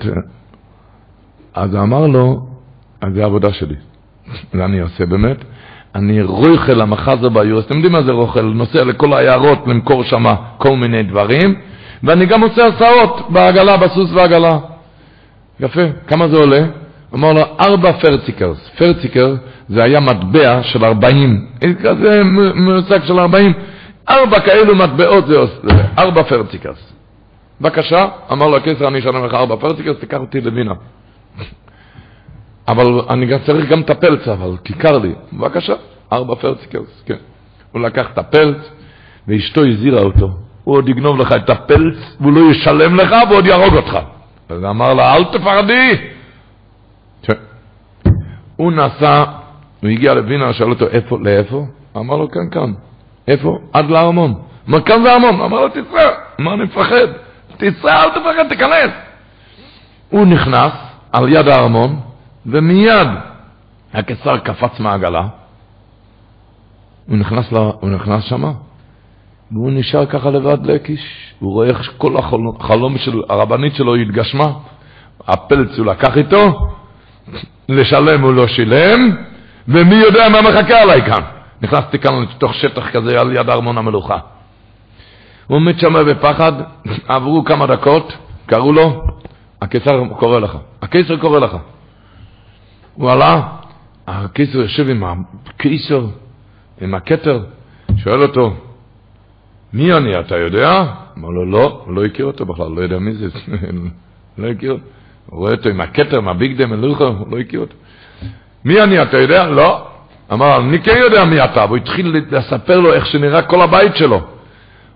[1.54, 2.46] אז הוא אמר לו,
[3.00, 3.74] אז זה העבודה שלי.
[4.52, 5.36] זה אני עושה באמת.
[5.94, 8.42] אני רויכל המחזה ביורס, אתם יודעים מה זה רוכל?
[8.42, 10.24] נוסע לכל העיירות למכור שם
[10.58, 11.54] כל מיני דברים,
[12.02, 14.58] ואני גם עושה הסעות בעגלה, בסוס ועגלה.
[15.60, 16.66] יפה, כמה זה עולה?
[17.14, 18.70] אמר לו, ארבע פרציקרס.
[18.78, 19.34] פרציקר
[19.68, 21.46] זה היה מטבע של ארבעים,
[21.82, 22.22] כזה
[22.54, 23.52] מושג של ארבעים.
[24.08, 25.36] ארבע כאלו מטבעות זה
[25.98, 26.92] ארבע פרציקרס.
[27.60, 30.74] בבקשה, אמר לו הקיסר, אני אשלם לך ארבע פרציקרס, תיקח אותי לווינה.
[32.68, 35.12] אבל אני גם צריך גם את הפלץ, אבל כיכר לי.
[35.32, 35.74] בבקשה,
[36.12, 37.16] ארבע פרציקרס, כן.
[37.72, 38.56] הוא לקח את הפלץ,
[39.28, 40.30] ואשתו הזהירה אותו.
[40.64, 43.98] הוא עוד יגנוב לך את הפלץ, והוא לא ישלם לך, ועוד יהרוג אותך.
[44.48, 45.96] אז אמר לה, אל תפחדי.
[48.60, 49.24] הוא נסע,
[49.82, 51.64] הוא הגיע לווינה, שאל אותו, איפה, לאיפה?
[51.96, 52.72] אמר לו, כאן, כאן.
[53.28, 53.58] איפה?
[53.72, 54.34] עד לארמון.
[54.68, 55.40] אמר, כאן זה ארמון.
[55.40, 56.10] אמר לו, תצא.
[56.40, 57.06] אמר, אני מפחד.
[57.56, 58.90] תצא, אל תפחד, תיכנס.
[60.10, 60.72] הוא נכנס
[61.12, 62.00] על יד הארמון,
[62.46, 63.08] ומיד
[63.94, 65.26] הקיסר קפץ מהעגלה.
[67.08, 68.52] הוא נכנס, לה, הוא נכנס שמה,
[69.52, 71.34] והוא נשאר ככה לבד לקיש.
[71.38, 74.52] הוא רואה איך כל החלום של הרבנית שלו התגשמה.
[75.28, 76.70] הפלץ הוא לקח איתו,
[77.68, 79.16] לשלם הוא לא שילם,
[79.68, 81.22] ומי יודע מה מחכה עליי כאן.
[81.62, 84.18] נכנסתי כאן לתוך שטח כזה על יד ארמון המלוכה.
[85.46, 86.52] הוא עומד שם בפחד,
[87.08, 88.12] עברו כמה דקות,
[88.46, 89.02] קראו לו,
[89.62, 91.56] הקיסר קורא לך, הקיסר קורא לך.
[92.94, 93.42] הוא עלה,
[94.06, 95.04] הקיסר יושב עם
[95.46, 96.06] הקיסר,
[96.80, 97.44] עם הכתר,
[97.96, 98.54] שואל אותו,
[99.72, 100.84] מי אני, אתה יודע?
[101.18, 103.26] אמר לו, לא, הוא לא הכיר אותו בכלל, לא יודע מי זה,
[104.38, 104.84] לא הכיר אותו.
[105.26, 107.74] הוא רואה אותו עם הכתר, עם הביגדה מלוכה, הוא לא הכיר אותו.
[108.64, 109.46] מי אני, אתה יודע?
[109.46, 109.86] לא.
[110.32, 114.20] אמר, אני כן יודע מי אתה, והוא התחיל לספר לו איך שנראה כל הבית שלו.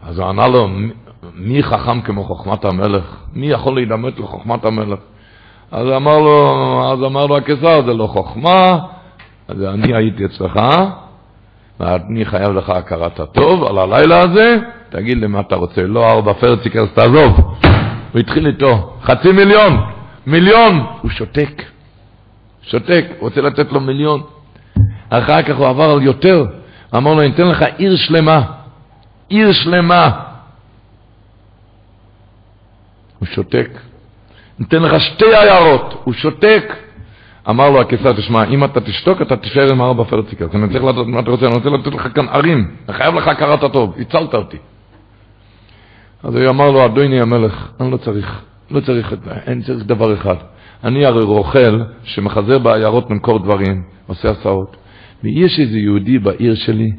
[0.09, 0.69] אז הוא ענה לו,
[1.35, 3.05] מי חכם כמו חוכמת המלך?
[3.35, 4.99] מי יכול להידמת לחוכמת המלך?
[5.73, 8.79] אז אמר לו, אז אמר לו הקיסר, זה לא חוכמה,
[9.49, 10.61] אז אני הייתי אצלך,
[11.81, 14.57] ואני חייב לך הכרת הטוב על הלילה הזה,
[14.89, 17.57] תגיד לי מה אתה רוצה, לא ארבע פרציקרס, תעזוב.
[18.13, 19.81] הוא התחיל איתו, חצי מיליון,
[20.27, 21.63] מיליון, הוא שותק,
[22.63, 24.23] שותק, רוצה לתת לו מיליון.
[25.09, 26.47] אחר כך הוא עבר על יותר,
[26.97, 28.43] אמר לו, אני אתן לך עיר שלמה,
[29.29, 30.11] עיר שלמה.
[33.19, 33.69] הוא שותק.
[34.59, 36.75] ניתן לך שתי עיירות, הוא שותק.
[37.49, 40.55] אמר לו הקיסר, תשמע, אם אתה תשתוק, אתה תישאר עם ארבע פרציקות.
[40.55, 43.29] אני צריך לדעת מה אתה רוצה, אני רוצה לתת לך כאן ערים, אני חייב לך
[43.29, 44.57] הכרת הטוב, הצלת אותי.
[46.23, 49.15] אז הוא אמר לו, אדוני המלך, אני לא צריך, לא צריך
[49.47, 50.37] אין צריך דבר אחד.
[50.85, 54.77] אני הרי רוכל שמחזר בעיירות למכור דברים, עושה הסעות.
[55.25, 56.93] ויש איזה יהודי בעיר שלי,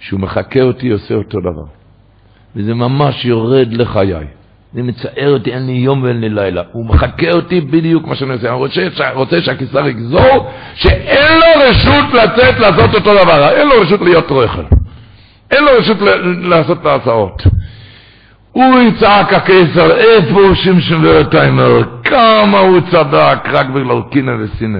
[0.00, 1.64] שהוא מחכה אותי, עושה אותו דבר.
[2.56, 4.26] וזה ממש יורד לחיי.
[4.74, 6.62] זה מצער אותי, אין לי יום ואין לי לילה.
[6.72, 8.48] הוא מחכה אותי בדיוק מה שאני עושה.
[8.48, 13.50] אני רוצה, רוצה שהקיסר יגזור שאין לו רשות לצאת לעשות אותו דבר.
[13.50, 14.62] אין לו רשות להיות רוכל.
[15.50, 15.96] אין לו רשות
[16.42, 17.42] לעשות את ההצעות.
[18.52, 21.82] הוא יצעק הקיסר, איפה שמשון ורטיימר?
[22.04, 24.78] כמה הוא צדק רק בגלל קינא וסינא.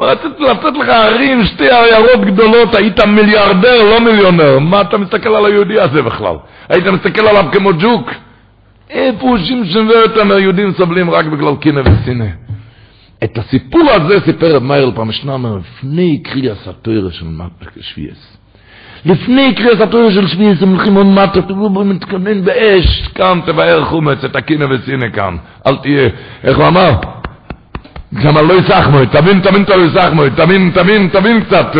[0.00, 4.58] רציתי לתת לך ערים, שתי עיירות גדולות, היית מיליארדר, לא מיליונר.
[4.58, 6.36] מה אתה מסתכל על היהודי הזה בכלל?
[6.68, 8.10] היית מסתכל עליו כמו ג'וק?
[8.90, 10.38] איפה הוא שמשון ורטיימר?
[10.38, 12.26] יהודים סובלים רק בגלל קינא וסינא.
[13.24, 17.26] את הסיפור הזה סיפר רב מאיר פעם שנאמר, לפני קריאס התוירה של
[17.80, 18.36] שווייס.
[19.06, 24.24] לפני קריאס התוירה של שווייס, הם הולכים עוד מטה, תראו, מתכוון באש, כאן תבאר חומץ,
[24.24, 25.36] את הקינא וסינא כאן.
[25.66, 26.08] אל תהיה,
[26.44, 26.90] איך הוא אמר?
[28.24, 31.76] גם לא יסחמו, תבין, תבין הלא יסחמו, תבין, תבין, תבין קצת.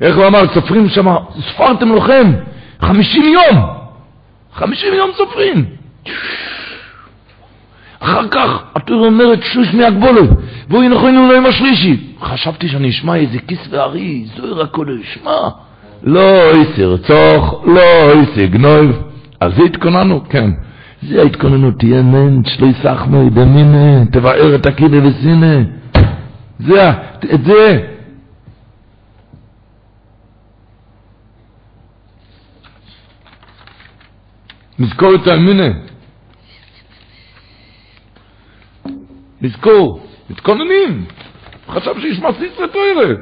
[0.00, 0.54] איך הוא אמר?
[0.54, 1.06] סופרים שם,
[1.40, 2.32] ספרתם לכם,
[2.80, 3.66] חמישים יום.
[4.54, 5.64] חמישים יום סופרים.
[8.00, 10.22] אחר כך התורה אומרת שוש מהגבולו,
[10.68, 11.96] והוא ינכונו ליום השלישי.
[12.22, 15.48] חשבתי שאני אשמע איזה כיס וארי, זוהר הקודש, מה?
[16.02, 19.02] לא איסי רצוך, לא איסי גנוב.
[19.40, 20.50] על זה התכוננו, כן.
[21.02, 25.56] זה ההתכוננות, תהיה מנץ', לא יסחנו, דמינה, תבער את הקידה וסינה.
[26.58, 26.90] זה,
[27.34, 27.88] את זה.
[34.78, 35.68] נזכור את האמינה.
[39.40, 41.04] נזכור, מתכוננים.
[41.68, 43.14] חשב שישמע סיסרא תוירה.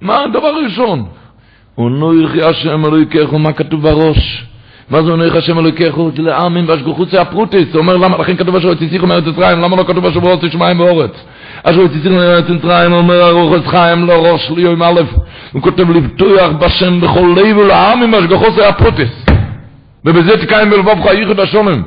[0.00, 1.08] מה הדבר הראשון?
[1.78, 4.44] ונויך השם אלוהיכך, מה כתוב בראש?
[4.90, 5.98] מה זה עונך השם אלוהיכך?
[6.18, 7.68] לעמים והשגוחוץ זה הפרוטיס.
[7.72, 10.80] הוא אומר, למה, לכן כתוב אשר תסיכו מארץ מצרים, למה לא כתוב אשר בארץ שמיים
[10.80, 11.10] ואורץ?
[11.62, 15.00] אשר תסיכו מארץ מצרים, אומר ארוחס חיים לא ראש לי יום א',
[15.52, 19.26] הוא כותב לבטוח בשם בכל לב ולעמים והשגוחוץ זה הפרוטיס.
[20.04, 21.82] ובזה תקיים בלבבך ייחוד השומם.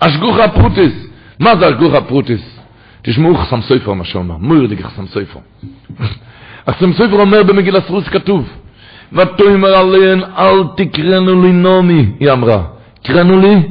[0.00, 0.92] השגחה פרטית.
[1.40, 2.40] מה זה השגחה פרטית?
[3.02, 5.38] תשמעו חתם סופר מה שאומר, מורא דיגר חתם סופר.
[6.70, 8.48] חתם סופר אומר במגילת רות כתוב,
[9.14, 12.62] ותאמר אליהן אל תקראנה לי נעמי, היא אמרה,
[13.02, 13.62] קראן לי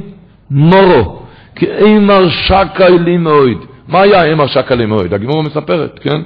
[0.50, 1.22] מרא,
[1.54, 3.64] כי המר שקי לי מאוד.
[3.88, 5.14] מה היה המר שקי לי מאוד?
[5.14, 6.22] הגמרא מספרת, כן?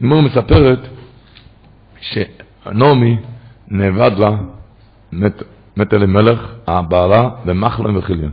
[0.00, 0.78] הגמרא מספרת
[2.00, 3.16] שנעמי
[3.68, 4.30] נאבד לה,
[5.12, 5.42] מת,
[5.76, 8.32] מת אלימלך, הבעלה, במחלם וחיליון.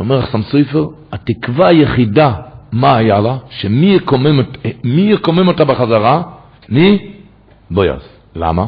[0.00, 2.32] אומר החסם סופר, התקווה היחידה,
[2.72, 3.36] מה היה לה?
[3.50, 4.40] שמי יקומם,
[4.84, 6.22] יקומם אותה בחזרה?
[6.68, 7.12] מי?
[7.70, 8.00] בויאז.
[8.36, 8.66] למה?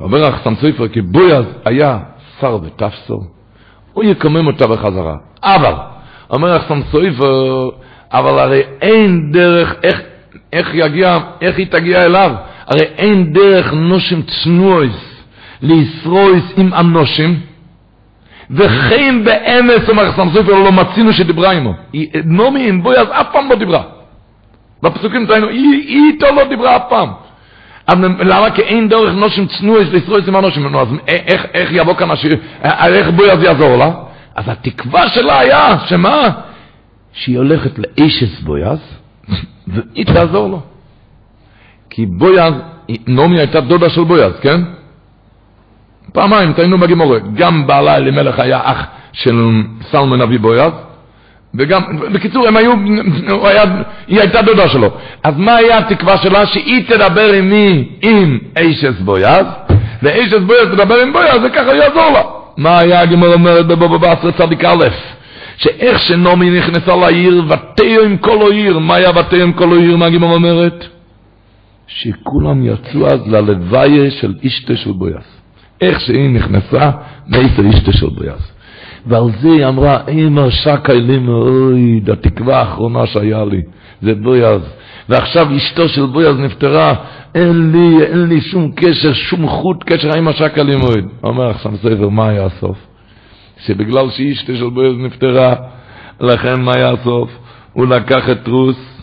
[0.00, 1.98] אומר החסם סופר, כי בויאז היה
[2.40, 3.20] שר ותפסו,
[3.92, 5.16] הוא יקומם אותה בחזרה.
[5.42, 5.74] אבל,
[6.30, 7.68] אומר החסם סופר,
[8.12, 10.00] אבל הרי אין דרך, איך,
[10.52, 12.32] איך יגיע, איך היא תגיע אליו?
[12.66, 15.22] הרי אין דרך נושים צנועס,
[15.62, 17.40] לישרויס עם אנושים,
[18.50, 21.74] וכן באמס, אומר חסם סופר, לא מצינו שדיברה עמו.
[22.24, 23.82] נעמי עם בויאז אף פעם לא דיברה.
[24.82, 27.08] בפסוקים תראינו, היא איתו לא דיברה אף פעם.
[27.88, 28.50] למה?
[28.50, 30.76] כי אין דרך נושים צנועס לישראל עם הנושים.
[30.76, 33.90] אז איך, איך יבוא כאן השיר, איך בויאז יעזור לה?
[34.34, 36.28] אז התקווה שלה היה, שמה?
[37.12, 38.78] שהיא הולכת לאישס בויאז,
[39.68, 40.60] והיא תעזור לו.
[41.90, 42.54] כי בויאז,
[43.06, 44.60] נעמי הייתה דודה של בויאז, כן?
[46.12, 50.72] פעמיים, תהיינו בגימורה, גם בעלה אלימלך היה אח של סלמן אבי בויאז,
[51.54, 52.72] וגם, בקיצור, הם היו,
[53.42, 53.62] היה,
[54.06, 54.90] היא הייתה דודה שלו.
[55.22, 56.46] אז מה היה התקווה שלה?
[56.46, 57.88] שהיא תדבר עם מי?
[58.02, 59.46] עם אישס בויאז,
[60.02, 62.22] ואישס בויאז תדבר עם בויאז, וככה יעזור לה.
[62.56, 64.84] מה היה הגימור אומרת בבבא בעשרה צדיק א',
[65.56, 70.06] שאיך שנעמי נכנסה לעיר, ותהיו עם כל העיר, מה היה ותהיו עם כל העיר, מה
[70.06, 70.84] הגימור אומרת?
[71.86, 75.24] שכולם יצאו אז ללוויה של אישתה של בויאז.
[75.80, 76.90] איך שהיא נכנסה,
[77.28, 78.52] מאיפה אשתו של בויאז.
[79.06, 83.62] ועל זה היא אמרה, אמא שקה לי מאוד, התקווה האחרונה שהיה לי,
[84.02, 84.62] זה בויאז.
[85.08, 86.94] ועכשיו אשתו של בויאז נפטרה,
[87.34, 91.04] אין לי, אין לי שום קשר, שום חוט קשר עם השקה לי מאוד.
[91.22, 92.78] אומר עכשיו ספר, מה היה הסוף?
[93.66, 95.54] שבגלל שאשתו של בויאז נפטרה,
[96.20, 97.30] לכן מה היה הסוף?
[97.72, 99.02] הוא לקח את רוס,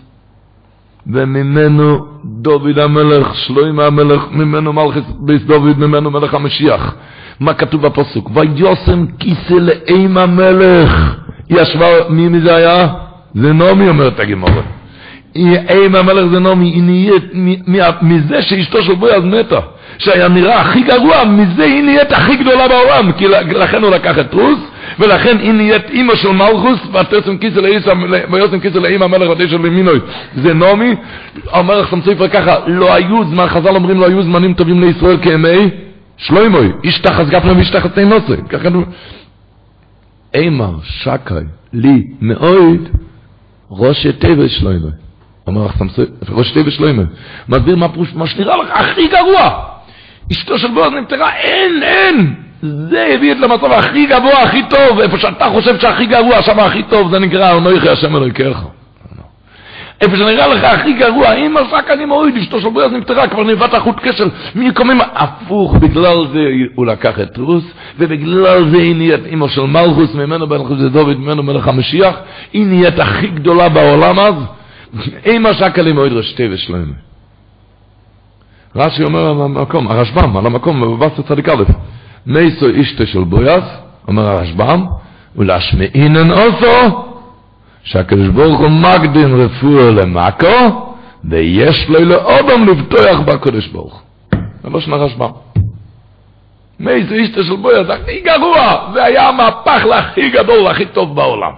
[1.07, 6.95] וממנו דוד המלך, שלוים המלך, ממנו מלכס ביס דוד, ממנו מלך המשיח.
[7.39, 8.31] מה כתוב בפסוק?
[8.33, 11.15] ויוסם כיסא לאם המלך.
[11.49, 12.87] ישבה, מי מי זה היה?
[13.35, 14.61] זה נעמי אומרת הגמורה.
[15.35, 16.83] אם המלך זה נעמי, היא
[17.67, 19.59] נהיית מזה שאשתו של בויאז מתה,
[19.97, 24.33] שהיה נראה הכי גרוע, מזה היא נהיית הכי גדולה בעולם, כי לכן הוא לקח את
[24.33, 24.59] רוס,
[24.99, 27.59] ולכן היא נהיית אימא של מלכוס, ותרצם כיסא
[28.29, 29.99] ויוסם כיסא לאימא המלך ותשע למינוי.
[30.35, 30.95] זה נעמי,
[31.53, 35.69] אומר לך סמסופר ככה, לא היו זמן, חז"ל אומרים לא היו זמנים טובים לישראל כימי
[36.19, 38.37] שלוימוי, איש תחת גפנו ואיש תחת תינוסי.
[38.49, 38.83] ככה כתוב.
[40.33, 41.33] אימר שקי
[41.73, 42.89] לי מאוד
[43.71, 44.91] ראש טבע שלוימוי.
[45.47, 47.05] אומר לך סמסוי, ראש טבע שלוימוי.
[47.49, 49.65] מסביר מה פרוש, מה שנראה לך הכי גרוע.
[50.31, 52.33] אשתו של בועז נפטרה, אין, אין.
[52.61, 54.99] זה הביא את למצב הכי גבוה, הכי טוב.
[54.99, 58.63] איפה שאתה חושב שהכי גרוע, שם הכי טוב, זה נקרא, אונויכי השם אלוהיכך.
[60.01, 63.73] איפה שנראה לך הכי גרוע, אם עסק אני מוריד, אשתו של בריאס נפטרה, כבר נבט
[63.73, 66.39] החוט קשר, מקומים, הפוך, בגלל זה
[66.75, 67.63] הוא לקח את רוס,
[67.97, 72.15] ובגלל זה היא נהיית אימו של מלכוס, ממנו בן חוזה דוד, ממנו מלך המשיח,
[72.53, 74.35] היא נהיית הכי גדולה בעולם אז,
[75.25, 76.93] אם עסק אני מוריד רשתי ושלמה.
[78.75, 81.63] רש"י אומר על המקום, הרשב"ם, על המקום, בבבסת צדיק א',
[82.25, 83.63] מייסו אשתו של בויאס,
[84.07, 84.85] אומר הרשב"ם,
[85.35, 87.08] ולהשמעינן אוסו,
[87.83, 90.89] שהקדוש ברוך הוא מקדין רפואה למאקו,
[91.23, 94.41] ויש לו לאודם לבטוח בקדוש ברוך הוא.
[94.63, 95.29] זה לא שנה רשב"ם.
[96.79, 101.51] מאיזה אישתו של בויה, זה הכי גרוע, זה היה המהפך הכי גדול, הכי טוב בעולם.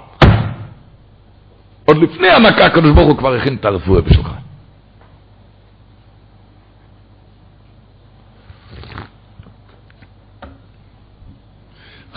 [1.86, 4.30] עוד לפני המכה הקדוש ברוך הוא כבר הכין את הרפואה בשבילך.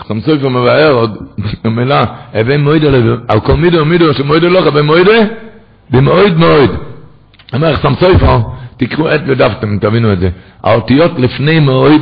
[0.05, 1.17] חכם סופר מבאר עוד
[1.65, 2.03] מילה,
[2.41, 2.87] אבי מוידה
[3.27, 5.11] על כל מידו ומידו שמוידה לך במוידה,
[5.89, 6.71] במויד מויד.
[7.53, 8.39] אומר חכם סופר,
[8.77, 10.29] תקראו את ודפתם, תבינו את זה.
[10.63, 12.01] האותיות לפני מויד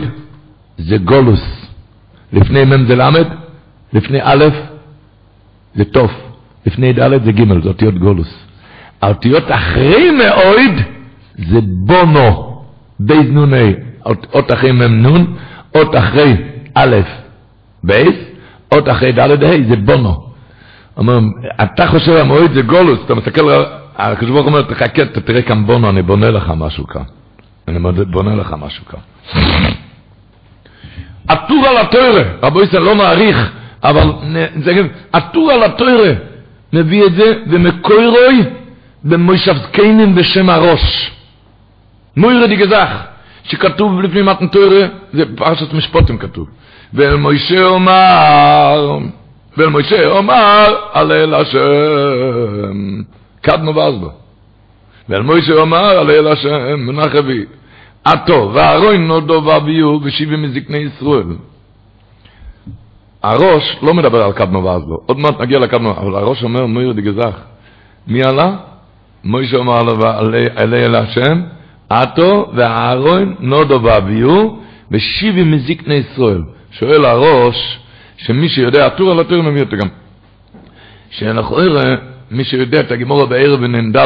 [0.78, 1.68] זה גולוס.
[2.34, 3.28] לפני מ' זה למד,
[3.94, 4.46] לפני א'
[5.76, 6.12] זה תוף,
[6.66, 8.34] לפני ד' זה ג', זה אותיות גולוס.
[9.02, 10.86] האותיות אחרי מויד
[11.38, 12.62] זה בונו,
[13.00, 13.74] בייז נוני,
[14.06, 15.36] אות אחרי מ' נון,
[15.76, 16.36] אות אחרי
[16.76, 16.96] א',
[17.84, 18.16] בייס,
[18.70, 20.24] עוד אחרי ד' ה' זה בונו.
[20.98, 21.20] אומר,
[21.64, 23.64] אתה חושב המועד זה גולוס, אתה מסתכל,
[23.96, 27.02] הקדוש ברוך אומר, תחכה, אתה תראה כאן בונו, אני בונה לך משהו כאן.
[27.68, 27.80] אני
[28.12, 29.00] בונה לך משהו כאן.
[31.28, 33.52] עטור על התוירה, רבו ישראל לא מעריך,
[33.84, 34.12] אבל
[35.14, 36.14] עטור על התוירה,
[36.74, 38.44] מביא את זה, ומקוירוי
[39.04, 41.12] במוישב זקנים בשם הראש.
[42.18, 42.90] מוירה די גזח,
[43.44, 46.48] שכתוב לפני מתן תוירה, זה פרשת משפוטים כתוב.
[46.94, 48.98] ואל מוישה אומר,
[49.58, 50.64] ואל מוישה אומר,
[50.94, 53.02] הלל השם,
[53.42, 54.10] קדמו ועזבו.
[55.10, 57.46] ואל מוישה אומר, הלל השם, מנח אבי.
[58.06, 61.36] עתו, והרוין נודו ואביו, ושבעים מזקני ישראל.
[63.24, 67.36] הראש לא מדבר על קדמו ועזבו, עוד מעט נגיע לקדמו, אבל הראש אומר, מויר דגזך.
[68.08, 68.56] מי עלה?
[69.24, 69.74] מוישה אומר
[70.56, 71.42] הלל השם,
[71.90, 74.50] עתו, והרוין נודו ואביו,
[74.92, 76.42] ושבעים מזקני ישראל.
[76.80, 77.80] שואל הראש,
[78.18, 79.88] שמי שיודע, הטור על הטור מביא אותו גם,
[81.10, 81.96] שלכאורה,
[82.32, 83.98] מי שיודע את הגימורה בערב בנ"ד,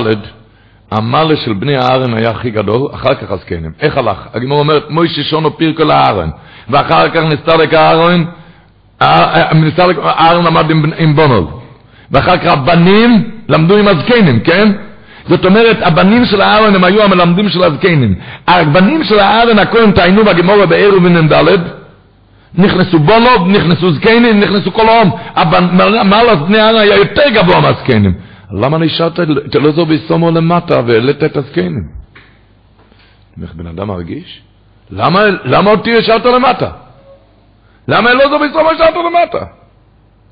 [0.92, 3.72] המעלה של בני הארן היה הכי גדול, אחר כך הזקנים.
[3.82, 4.18] איך הלך?
[4.34, 6.30] הגימורה אומרת, מוישה שונו פירקו לארן,
[6.70, 8.24] ואחר כך נסתלק הארן,
[9.56, 11.62] נסתלק הארן למד עם, עם בונוב,
[12.12, 14.72] ואחר כך הבנים למדו עם הזקנים, כן?
[15.30, 18.16] זאת אומרת, הבנים של הארן הם היו המלמדים של הזקנים.
[18.48, 21.34] הבנים של הארן הכהן טענו בגימורה בערב בנ"ד,
[22.58, 25.10] נכנסו בונוב, נכנסו זקנים, נכנסו כל העם.
[25.36, 25.60] אבל
[26.04, 28.14] מעל בני העם היה יותר גבוה מהזקנים.
[28.52, 29.20] למה נשארת
[29.56, 31.84] אלעזר ביסומו למטה והעלית את הזקנים?
[33.42, 34.42] איך בן אדם מרגיש?
[34.92, 36.70] למה, למה אותי השארת למטה?
[37.88, 39.46] למה אלעזר ביסומו השארת למטה?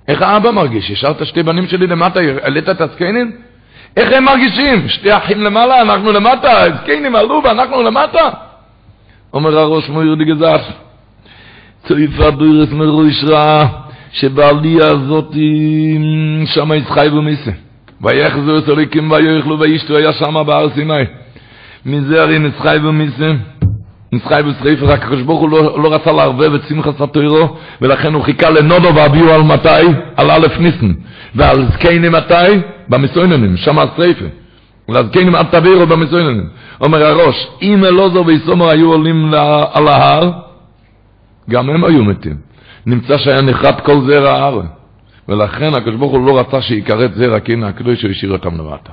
[0.07, 0.91] איך האבא מרגיש?
[0.91, 3.31] השארת שתי בנים שלי למטה, העלית את הזקנים?
[3.97, 4.89] איך הם מרגישים?
[4.89, 8.29] שתי אחים למעלה, אנחנו למטה, הזקנים עלו ואנחנו למטה?
[9.33, 10.61] אומר הראש מויר דגזף.
[11.87, 13.65] צויפה דוירס מרויש רע,
[14.11, 15.33] שבעלייה הזאת
[16.45, 17.51] שם יצחייבו מיסה.
[18.01, 21.03] ויחזו את הליקים ויאכלו וישתו היה שם בהר סיני.
[21.85, 23.31] מזה הרי נסחייבו מיסה.
[24.13, 28.49] נסחייבו שריפה, רק ברוך הוא לא, לא רצה לערבב את שמחת התוירו, ולכן הוא חיכה
[28.49, 29.85] לנודו ואביו על מתי?
[30.15, 30.91] על א' ניסן.
[31.35, 32.59] ועל זקנים מתי?
[32.89, 34.25] במסויננים, שם השריפה.
[34.89, 36.47] ולזקנים עד תבירו במסויננים.
[36.81, 39.33] אומר הראש, אם אלעזר ויסומר היו עולים
[39.73, 40.31] על ההר,
[41.49, 42.37] גם הם היו מתים.
[42.85, 44.65] נמצא שהיה נחת כל זרע הארץ.
[45.29, 48.91] ולכן הקדוש ברוך הוא לא רצה שיכרת זרע, כי הנה הקדוש הוא השאיר אותם למטה.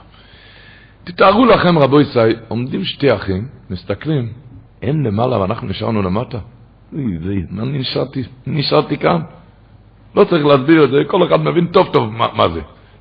[1.05, 4.29] תתארו לכם, רבו ישראל, עומדים שתי אחים, מסתכלים,
[4.83, 6.39] הם למעלה ואנחנו נשארנו למטה.
[7.51, 9.21] מה נשארתי, נשארתי כאן?
[10.15, 12.61] לא צריך להסביר את זה, כל אחד מבין טוב טוב מה, מה זה.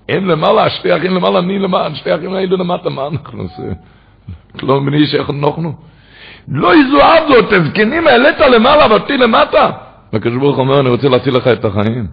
[0.09, 3.73] הם למעלה, שתי אחים למעלה, אני למעלה, שתי אחים היינו למטה, מה אנחנו עושים?
[4.63, 5.73] לא מבינים שאיך אנחנו?
[6.47, 9.71] לא יזוהב זאת, הזקנים העלית למעלה ואותי למטה.
[10.13, 12.07] והקדוש ברוך אומר, אני רוצה להציל לך את החיים.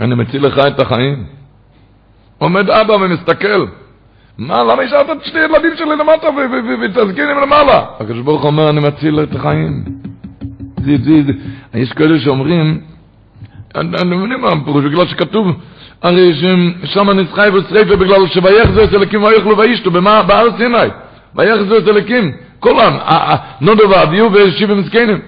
[0.00, 1.24] אני מציל לך את החיים.
[2.38, 3.66] עומד אבא ומסתכל.
[4.38, 6.28] מה, למה השארת את שני ילדים שלי למטה
[6.82, 7.84] ואת הזקנים למעלה?
[8.00, 9.84] הקדוש ברוך אומר, אני מציל את החיים.
[11.74, 12.80] יש כאלה שאומרים,
[13.74, 15.46] אני מבין מה הפירוש, בגלל שכתוב,
[16.02, 16.32] הרי
[16.84, 20.76] שם נצחי ושריפה בגלל שויחזו את אלוקים ויאכלו וישתו, בהר סיני,
[21.34, 25.20] ויחזו את אלוקים, כל העם, נודו ואביהו ושבעים זקנים.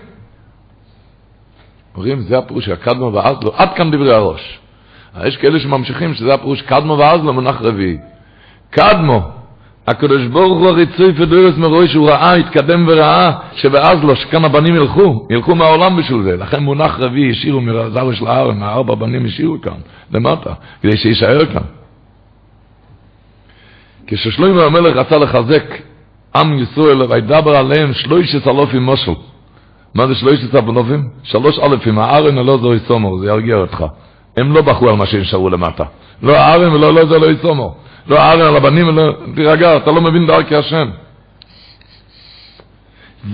[1.94, 4.58] אומרים, זה הפירוש של הקדמו ואזלו, עד כאן דברי הראש.
[5.24, 7.98] יש כאלה שממשיכים שזה הפירוש קדמו ואזלו מונח רביעי.
[8.70, 9.30] קדמו,
[9.86, 15.54] הקדוש ברוך הוא הריצוי פדורס מרוי שהוא ראה, התקדם וראה, שבאזלו, שכאן הבנים ילכו, ילכו
[15.54, 16.36] מהעולם בשביל זה.
[16.36, 19.78] לכן מונח רביעי השאירו מרזר של הארץ, מהארבע בנים השאירו כאן,
[20.12, 20.52] למטה,
[20.82, 21.62] כדי שיישאר כאן.
[24.06, 25.64] כששלוימה המלך רצה לחזק
[26.36, 29.12] עם ישראל, וידבר עליהם שלושת אלופים מושל.
[29.94, 31.08] מה זה שלושת אלופים?
[31.22, 33.84] שלוש אלפים, הארן הלא זו יסומור, זה ירגיע אותך.
[34.36, 35.84] הם לא בחו על מה שנשארו למטה.
[36.22, 37.76] לא הארן ולא לא זה לא יסומור.
[38.08, 39.12] לא הארן על הבנים ולא...
[39.34, 40.88] תירגע, אתה לא מבין דרכי השם.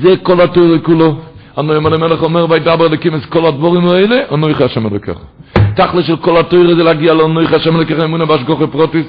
[0.00, 1.16] זה כל התיאורי כולו.
[1.58, 5.18] אנו ימלא מלך אומר, וידבר אלוקים את כל הדבורים האלה, אנוכי השם אלוקיך.
[5.76, 9.06] תכל'ס של כל התיאורי זה להגיע לאנוכי השם אלוקיך אמונה בהשגוחי פרוטיס.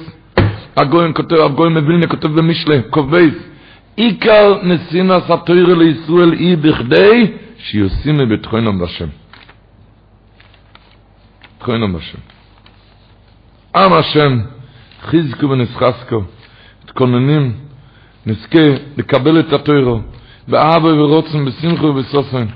[0.76, 3.53] הגויים כותב, הגויים מבילנה כותב במשלי, קובייס.
[3.96, 9.08] עיקר נסינס התוירה לישראל היא בכדי שיוסים בביטחונם בשם.
[11.52, 12.18] ביטחונם בשם.
[13.76, 14.38] עם השם,
[15.02, 16.22] חיזקו ונסחסקו,
[16.86, 17.52] תכוננים,
[18.26, 18.58] נזכה
[18.96, 20.00] לקבל את התוירו,
[20.48, 22.46] באהבה ורוצן, בשמחו ובסופן.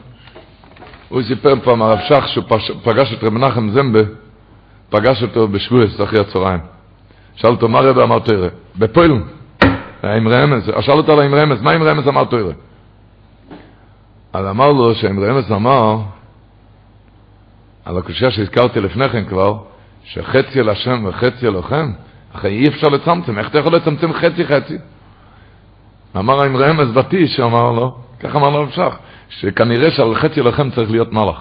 [1.09, 2.45] הוא סיפר פעם, הרב שך, שהוא
[2.83, 4.01] פגש את רב מנחם זמבה,
[4.91, 6.61] פגש אותו בשבועס אחרי הצהריים.
[7.35, 8.49] שאל אותו, מה רבי אמר תוירה?
[8.79, 9.38] בפוילן.
[10.03, 12.53] עם רמז, שאל אותה על עם רמז, מה עם רמז אמר תוירה?
[14.33, 15.99] אז אמר לו שעם רמז אמר,
[17.85, 19.59] על הקושייה שהזכרתי לפני כן כבר,
[20.05, 21.93] שחצי אל השם וחצי אלוכם,
[22.35, 24.79] אחרי אי אפשר לצמצם, איך אתה יכול לצמצם חצי חצי?
[26.17, 28.97] אמר עם רמז בתיש, אמר לו, ככה אמר לו המשך,
[29.29, 31.41] שכנראה שעל חצי אלוכם צריך להיות מלאך.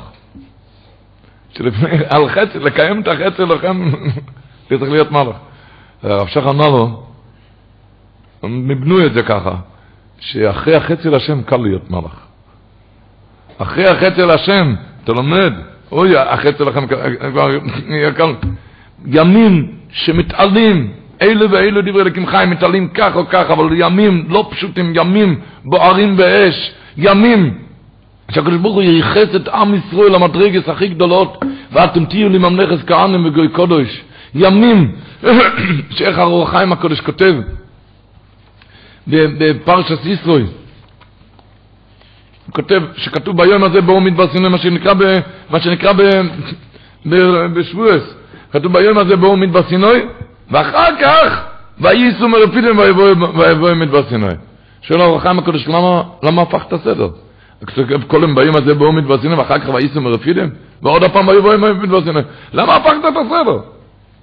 [1.53, 3.91] שלפני, על חצי, לקיים את החצי אלוכם,
[4.79, 5.35] צריך להיות מלאך.
[6.03, 7.06] הרב שך אמר לו,
[8.43, 9.55] הם נבנו את זה ככה,
[10.19, 12.27] שאחרי החצי להשם קל להיות מלאך.
[13.57, 15.53] אחרי החצי להשם, אתה לומד,
[15.91, 17.51] אוי, החצי לכם כבר
[18.15, 18.34] קל.
[19.05, 20.91] ימים שמתעלים,
[21.22, 26.18] אלה ואלה דברי אלוקים חיים, מתעלים כך או כך, אבל ימים לא פשוטים, ימים בוערים
[26.18, 27.57] באש, ימים
[28.31, 33.26] שהקדוש ברוך הוא ייחס את עם ישראל למדרגס הכי גדולות, ואתם תהיו לי ממלכת כהנים
[33.26, 34.01] וגוי קודש.
[34.35, 34.91] ימים
[35.95, 37.34] שאיך הרוח חיים הקודש כותב,
[39.07, 40.45] בפרשת ישראל.
[42.45, 45.03] הוא כותב שכתוב ביום הזה בואו מדבר סיני, מה שנקרא, ב,
[45.49, 46.01] מה שנקרא ב,
[47.05, 47.15] ב,
[47.53, 48.13] בשבועס.
[48.51, 49.88] כתוב ביום הזה בואו מדבר סיני,
[50.51, 51.43] ואחר כך
[51.81, 52.77] וייסו מרפידים
[53.38, 54.27] ויבואו מדבר סיני.
[54.81, 57.09] שואל הרחיים הקודש, למה, למה הפך את הסדר?
[58.07, 60.49] כל הם באים הזה בואו מדבר סיני, ואחר כך וייסו מרפידים,
[60.84, 62.19] ועוד הפעם ויבואו מדבר סיני.
[62.53, 63.51] למה הפכת את הסדר?
[63.51, 63.61] הוא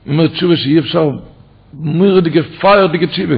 [0.06, 1.11] אומר תשובה שאי אפשר,
[1.74, 3.36] מירי דיגה פייר דיגה תשיבה.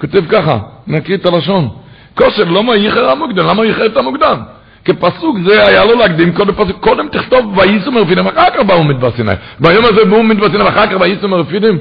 [0.00, 1.68] כותב ככה, נקריא את הלשון.
[2.14, 3.46] כושר, למה ייחר המוקדם?
[3.46, 4.36] למה ייחר את המוקדם?
[4.84, 9.10] כפסוק זה היה לו להקדים קודם פסוק, קודם תכתוב וייסו מרפידים, אחר כך באו מדבר
[9.10, 9.32] סיני.
[9.60, 11.78] ביום הזה באו מדבר סיני, אחר כך וייסו מרפידים.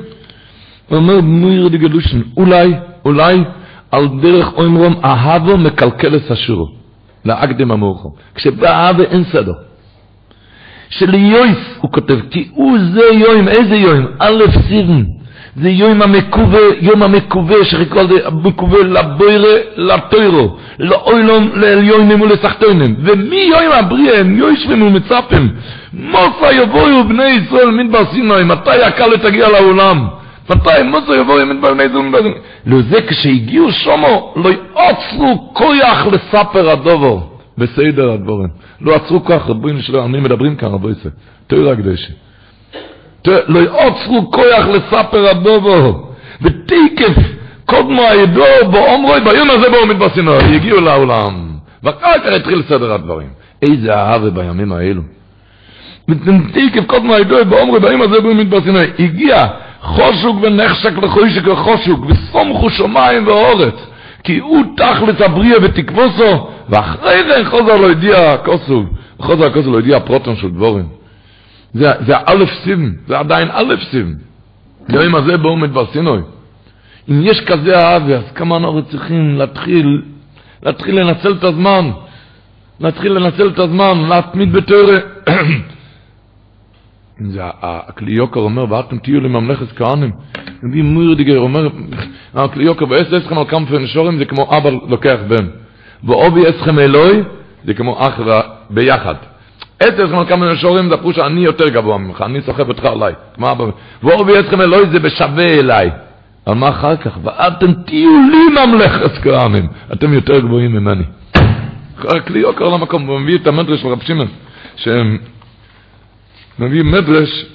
[0.90, 2.74] הוא אומר, מויר דגלושן, אולי,
[3.06, 3.34] אולי,
[3.92, 6.68] על דרך אומרום, אהבו מקלקלס אשורו.
[7.26, 8.10] להקדים המאוחר.
[8.36, 9.54] כשבאהבה אין סדר.
[10.90, 14.08] שליויס, הוא כותב, כי הוא זה יוים, איזה יוים?
[14.20, 15.04] א' סיבן.
[15.56, 22.96] זה יום המקווה, יום המקווה, שחיכו זה מקווה לבוירה, לטוירו, לאוילום, לעליונים ולסחטוינים.
[23.00, 25.50] ומי יום הבריאה, הם יושבים ומצפים.
[25.94, 30.08] מוסה יבואו בני ישראל מדבר סיני, מתי הקל תגיע לעולם?
[30.50, 32.36] מתי מוסה יבואו מדבר בני ישראל מדבר סיני?
[32.66, 37.30] לזה כשהגיעו שומו, לא יעצרו כויח לספר הדובו.
[37.58, 38.50] בסדר הדבורים.
[38.82, 41.10] לא עצרו כוח, רבוים שלו, אני מדברים כאן, רבו יצא.
[41.48, 42.12] תוירה קדשי.
[43.28, 46.08] לא יעוצרו כוח לספר הדובו,
[46.42, 47.14] ותיקף
[47.66, 51.48] קודמו הידו באומרוי, ביום הזה בו עומד בסינור, הגיעו לעולם.
[51.84, 53.28] ואחר כך התחיל סדר הדברים.
[53.62, 55.02] איזה אהבה בימים האלו.
[56.10, 59.38] ותיקף קודמו הידו באומרוי, ביום הזה בו עומד בסינור, הגיע
[59.82, 63.76] חושוק ונחשק לחושק וחושוק, וסומכו שמיים ואורץ.
[64.24, 68.84] כי הוא תכלס הבריא ותקבוסו, ואחרי זה חוזר לא הדיע כוסו,
[69.20, 71.03] חוזר הכוסו לא הדיע פרוטון של דבורים.
[71.74, 74.14] זה, זה א' סיבן, זה עדיין א' סיבן.
[74.90, 76.22] ביום הזה בואו מדבר סינוי.
[77.10, 80.02] אם יש כזה אהבה, אז כמה אנחנו צריכים להתחיל,
[80.64, 81.92] להתחיל לנצל את הזמן,
[82.80, 84.98] להתחיל לנצל את הזמן, להתמיד בתורה.
[87.34, 90.12] זה הכלי יוקר אומר, ואתם תהיו לממלכת כהנים.
[90.64, 91.68] רבי מורדיגר אומר,
[92.34, 95.48] הכלי יוקר, ואעשה אסכם על כמה פנשורים, זה כמו אבא לוקח בן.
[96.04, 97.20] ואובי אסכם אלוהי,
[97.66, 98.20] זה כמו אח
[98.70, 99.16] ביחד.
[99.80, 103.14] עשר זמן כמה שורים זה פירוש אני יותר גבוה ממך, אני סוחב אותך עליי.
[103.38, 103.64] מה אבא?
[104.04, 105.90] ואור ויצחם אלוהי זה בשווה אליי.
[106.48, 107.18] אבל מה אחר כך?
[107.24, 109.68] ואתם תהיו לי ממלכת כהנים.
[109.94, 111.04] אתם יותר גבוהים ממני.
[112.28, 114.28] כלי יוקר למקום, הוא מביא את המדרש של רב שמעון,
[114.76, 115.18] שהם
[116.60, 117.46] מביא מדרש,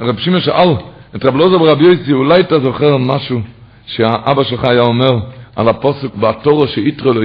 [0.00, 0.68] רב שמעון שאל
[1.16, 3.40] את רב לוזר ורב יוסי, אולי אתה זוכר משהו
[3.86, 5.18] שהאבא שלך היה אומר
[5.56, 7.22] על הפוסק בתורו שיתרו לו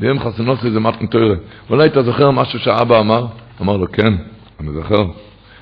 [0.00, 1.34] אימוי, ואם חסנוס זה מתן תוירה.
[1.70, 3.26] אולי אתה זוכר משהו שהאבא אמר?
[3.62, 4.14] אמר לו, כן,
[4.60, 5.04] אני זוכר.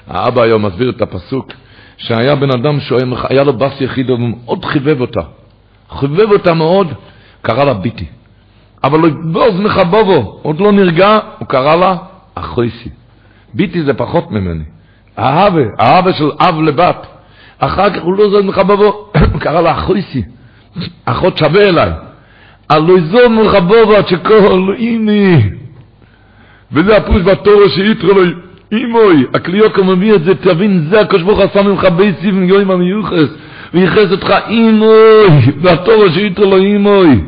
[0.07, 1.53] האבא היום מסביר את הפסוק,
[1.97, 5.21] שהיה בן אדם שהיה לו בס יחיד, ומאוד חיבב אותה.
[5.91, 6.93] חיבב אותה מאוד,
[7.43, 8.07] קרא לה ביטי.
[8.85, 11.97] אבל לא יבוז מחבובו, עוד לא נרגע, הוא קרא לה
[12.35, 12.91] אחויסי.
[13.55, 14.65] ביטי זה פחות ממני.
[15.17, 17.07] האהבה, האהבה של אב לבת.
[17.59, 20.23] אחר כך הוא לא זוז מחבובו, הוא קרא לה אחויסי.
[21.05, 21.93] אחות שווה אליי.
[22.71, 25.43] הלא יזוז מחבובו עד שכל אימי.
[26.73, 28.23] וזה הפרוש בתורו שיתרו לו
[28.73, 29.27] אימוי.
[29.35, 33.29] הקליוקו מביא את זה, תבין, זה הקדוש ברוך עשה ממך בייסי ונגיעים המיוחס.
[33.75, 35.29] וייחס אותך אימוי.
[35.63, 37.21] והתורו שיתרו לו אימוי.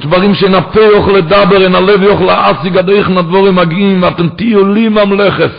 [0.00, 4.88] דברים שנפה יוכל לדבר, אין הלב יוכל להשיג עד איך נדבורים מגיעים, ואתם תהיו לי
[4.88, 5.50] ממלכת.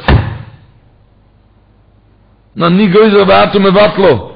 [2.56, 4.31] נני גויזר ואתם מבטלו.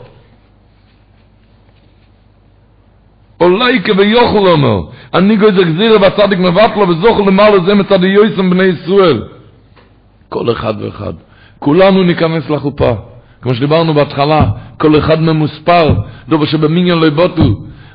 [3.42, 4.80] אולי כביוכל אומר,
[5.14, 9.24] אני גויזר גזירה והצדיק מבטלו וזוכר למעלה זה מצד יויסם בני ישראל.
[10.30, 11.14] כל אחד ואחד.
[11.60, 12.92] כולנו ניכנס לחופה.
[13.42, 14.46] כמו שדיברנו בהתחלה,
[14.78, 15.94] כל אחד ממוספר,
[16.30, 17.44] דובר שבמיניון לא יבוטו.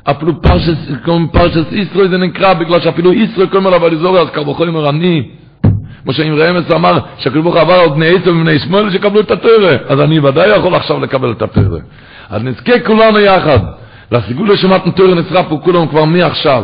[0.03, 4.55] אפילו פרשס, כמו פרשס ישראל זה נקרא, בגלל שאפילו ישראל קוראים עליו על אז קרבו
[4.59, 5.23] אומר אני.
[6.03, 9.77] כמו שאם רמז אמר, שהקדוש ברוך עבר על בני עשר ובני שמאל שקבלו את התרא,
[9.87, 11.79] אז אני ודאי יכול עכשיו לקבל את התרא.
[12.29, 13.59] אז נזכה כולנו יחד,
[14.11, 16.63] לסיגול לשמת תרא נצרף פה כולנו כבר מעכשיו,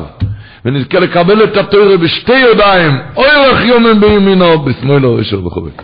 [0.66, 5.84] ונזכה לקבל את התרא בשתי ידיים, אוי לך יומן בימינו, בשמאלו ישר בחובק.